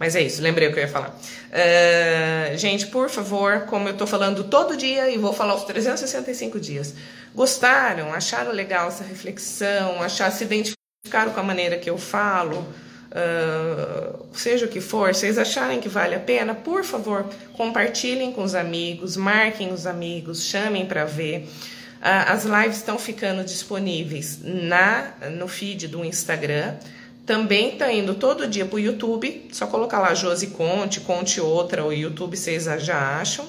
Mas 0.00 0.16
é 0.16 0.22
isso, 0.22 0.40
lembrei 0.40 0.66
o 0.66 0.72
que 0.72 0.78
eu 0.78 0.84
ia 0.84 0.88
falar. 0.88 1.10
Uh, 1.10 2.56
gente, 2.56 2.86
por 2.86 3.10
favor, 3.10 3.66
como 3.66 3.86
eu 3.86 3.94
tô 3.94 4.06
falando 4.06 4.44
todo 4.44 4.74
dia 4.74 5.10
e 5.10 5.18
vou 5.18 5.34
falar 5.34 5.54
os 5.54 5.64
365 5.64 6.58
dias, 6.58 6.94
gostaram, 7.34 8.10
acharam 8.10 8.50
legal 8.50 8.88
essa 8.88 9.04
reflexão, 9.04 10.02
achar, 10.02 10.32
se 10.32 10.44
identificaram 10.44 11.32
com 11.34 11.40
a 11.40 11.42
maneira 11.42 11.76
que 11.76 11.90
eu 11.90 11.98
falo, 11.98 12.66
uh, 13.10 14.26
seja 14.32 14.64
o 14.64 14.68
que 14.70 14.80
for, 14.80 15.14
vocês 15.14 15.36
acharem 15.36 15.80
que 15.80 15.88
vale 15.88 16.14
a 16.14 16.20
pena, 16.20 16.54
por 16.54 16.82
favor, 16.82 17.26
compartilhem 17.52 18.32
com 18.32 18.42
os 18.42 18.54
amigos, 18.54 19.18
marquem 19.18 19.70
os 19.70 19.86
amigos, 19.86 20.46
chamem 20.46 20.86
para 20.86 21.04
ver. 21.04 21.46
Ah, 22.02 22.32
as 22.32 22.44
lives 22.44 22.78
estão 22.78 22.98
ficando 22.98 23.44
disponíveis 23.44 24.38
na 24.42 25.12
no 25.32 25.46
feed 25.46 25.88
do 25.88 26.02
Instagram. 26.02 26.76
Também 27.26 27.74
está 27.74 27.92
indo 27.92 28.14
todo 28.14 28.46
dia 28.46 28.64
para 28.64 28.76
o 28.76 28.80
YouTube. 28.80 29.48
Só 29.52 29.66
colocar 29.66 29.98
lá 29.98 30.14
Josi 30.14 30.48
Conte, 30.48 31.00
Conte 31.00 31.40
Outra, 31.40 31.84
o 31.84 31.92
YouTube 31.92 32.36
vocês 32.36 32.64
já 32.64 33.20
acham. 33.20 33.46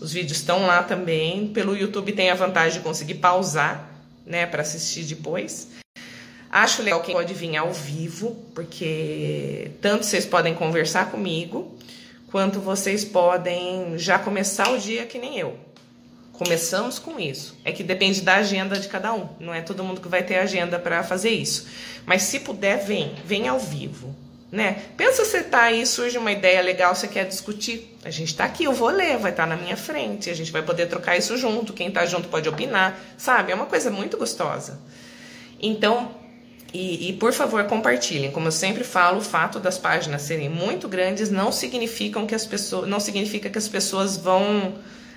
Os 0.00 0.12
vídeos 0.12 0.38
estão 0.38 0.66
lá 0.66 0.82
também. 0.82 1.48
Pelo 1.48 1.76
YouTube 1.76 2.12
tem 2.12 2.30
a 2.30 2.34
vantagem 2.34 2.78
de 2.78 2.84
conseguir 2.84 3.14
pausar, 3.14 3.90
né, 4.26 4.46
para 4.46 4.62
assistir 4.62 5.04
depois. 5.04 5.68
Acho 6.50 6.82
legal 6.82 7.02
quem 7.02 7.14
pode 7.14 7.34
vir 7.34 7.56
ao 7.56 7.72
vivo, 7.72 8.36
porque 8.54 9.72
tanto 9.80 10.04
vocês 10.06 10.24
podem 10.24 10.54
conversar 10.54 11.10
comigo, 11.10 11.76
quanto 12.30 12.60
vocês 12.60 13.04
podem 13.04 13.98
já 13.98 14.20
começar 14.20 14.70
o 14.70 14.78
dia 14.78 15.04
que 15.04 15.18
nem 15.18 15.36
eu. 15.36 15.58
Começamos 16.34 16.98
com 16.98 17.18
isso. 17.18 17.56
É 17.64 17.70
que 17.70 17.84
depende 17.84 18.20
da 18.20 18.36
agenda 18.36 18.78
de 18.78 18.88
cada 18.88 19.12
um. 19.14 19.28
Não 19.38 19.54
é 19.54 19.62
todo 19.62 19.84
mundo 19.84 20.00
que 20.00 20.08
vai 20.08 20.22
ter 20.22 20.36
agenda 20.36 20.80
para 20.80 21.02
fazer 21.04 21.30
isso. 21.30 21.66
Mas 22.04 22.22
se 22.22 22.40
puder, 22.40 22.84
vem. 22.84 23.14
Vem 23.24 23.46
ao 23.46 23.58
vivo. 23.58 24.14
Né? 24.50 24.82
Pensa 24.96 25.24
você 25.24 25.42
tá 25.42 25.62
aí, 25.62 25.86
surge 25.86 26.18
uma 26.18 26.30
ideia 26.30 26.60
legal, 26.60 26.94
você 26.94 27.08
quer 27.08 27.26
discutir. 27.26 27.96
A 28.04 28.10
gente 28.10 28.28
está 28.28 28.44
aqui, 28.44 28.64
eu 28.64 28.72
vou 28.72 28.88
ler, 28.88 29.16
vai 29.16 29.30
estar 29.30 29.44
tá 29.44 29.48
na 29.48 29.56
minha 29.56 29.76
frente. 29.76 30.28
A 30.28 30.34
gente 30.34 30.50
vai 30.50 30.62
poder 30.62 30.86
trocar 30.86 31.16
isso 31.16 31.36
junto. 31.36 31.72
Quem 31.72 31.88
está 31.88 32.04
junto 32.04 32.28
pode 32.28 32.48
opinar. 32.48 32.98
Sabe? 33.16 33.52
É 33.52 33.54
uma 33.54 33.66
coisa 33.66 33.88
muito 33.90 34.16
gostosa. 34.16 34.80
Então, 35.60 36.16
e, 36.72 37.10
e, 37.10 37.12
por 37.12 37.32
favor, 37.32 37.62
compartilhem. 37.64 38.32
Como 38.32 38.48
eu 38.48 38.52
sempre 38.52 38.82
falo, 38.82 39.18
o 39.18 39.22
fato 39.22 39.60
das 39.60 39.78
páginas 39.78 40.22
serem 40.22 40.48
muito 40.48 40.88
grandes 40.88 41.30
não 41.30 41.52
significam 41.52 42.26
que 42.26 42.34
as 42.34 42.44
pessoas, 42.44 42.88
não 42.88 42.98
significa 42.98 43.48
que 43.48 43.56
as 43.56 43.68
pessoas 43.68 44.16
vão 44.16 44.74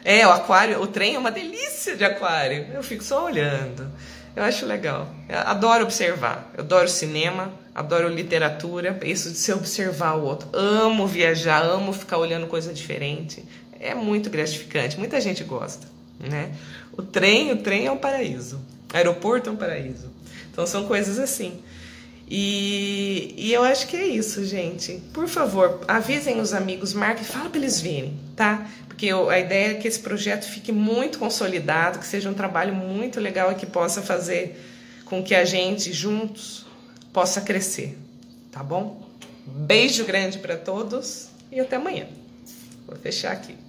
é, 0.10 0.26
o 0.26 0.32
aquário, 0.32 0.82
o 0.82 0.88
trem 0.88 1.16
é 1.16 1.20
uma 1.20 1.30
delícia 1.30 1.93
de 1.93 2.05
aquário. 2.05 2.68
Eu 2.74 2.82
fico 2.82 3.03
só 3.03 3.26
olhando. 3.26 3.91
Eu 4.34 4.41
acho 4.41 4.66
legal. 4.66 5.14
Eu 5.28 5.39
adoro 5.39 5.84
observar. 5.84 6.49
Eu 6.58 6.64
adoro 6.64 6.88
cinema, 6.88 7.51
adoro 7.76 8.08
literatura, 8.08 8.97
isso 9.03 9.30
de 9.30 9.38
se 9.38 9.51
observar 9.51 10.14
o 10.14 10.24
outro. 10.24 10.47
Amo 10.53 11.05
viajar, 11.05 11.62
amo 11.62 11.91
ficar 11.91 12.20
olhando 12.20 12.47
coisa 12.47 12.74
diferente. 12.74 13.43
É 13.82 13.93
muito 13.93 14.30
gratificante. 14.30 14.97
Muita 14.97 15.20
gente 15.20 15.43
gosta, 15.43 15.86
né? 16.18 16.55
O 16.93 17.01
trem, 17.03 17.51
o 17.51 17.58
trem 17.58 17.88
é 17.88 17.91
um 17.91 17.97
paraíso. 17.97 18.62
O 18.93 18.95
aeroporto 18.95 19.49
é 19.49 19.51
um 19.51 19.58
paraíso. 19.58 20.10
Então 20.49 20.66
são 20.66 20.88
coisas 20.88 21.20
assim. 21.20 21.62
E, 22.30 23.34
e 23.36 23.51
eu 23.51 23.62
acho 23.62 23.86
que 23.88 23.97
é 23.97 24.08
isso, 24.08 24.45
gente. 24.45 25.03
Por 25.14 25.28
favor, 25.28 25.82
avisem 25.86 26.39
os 26.39 26.53
amigos, 26.53 26.93
marquem, 26.93 27.26
fala 27.26 27.49
para 27.49 27.60
eles 27.60 27.82
virem, 27.82 28.18
tá? 28.38 28.70
Porque 28.88 29.10
a 29.10 29.40
ideia 29.40 29.72
é 29.72 29.74
que 29.74 29.88
esse 29.88 30.00
projeto 30.00 30.46
fique 30.46 30.72
muito 30.72 31.20
consolidado, 31.20 32.00
que 32.00 32.06
seja 32.06 32.30
um 32.30 32.34
trabalho 32.34 32.74
muito 32.74 33.20
legal 33.20 33.52
e 33.52 33.56
que 33.56 33.66
possa 33.66 34.02
fazer 34.02 34.64
com 35.04 35.24
que 35.24 35.36
a 35.36 35.44
gente 35.44 35.92
juntos 35.92 36.66
possa 37.12 37.42
crescer, 37.42 37.98
tá 38.52 38.64
bom? 38.64 39.06
Beijo 39.46 40.06
grande 40.06 40.38
para 40.38 40.56
todos 40.56 41.30
e 41.52 41.60
até 41.60 41.78
amanhã. 41.78 42.06
Vou 42.86 42.96
fechar 42.96 43.32
aqui. 43.32 43.66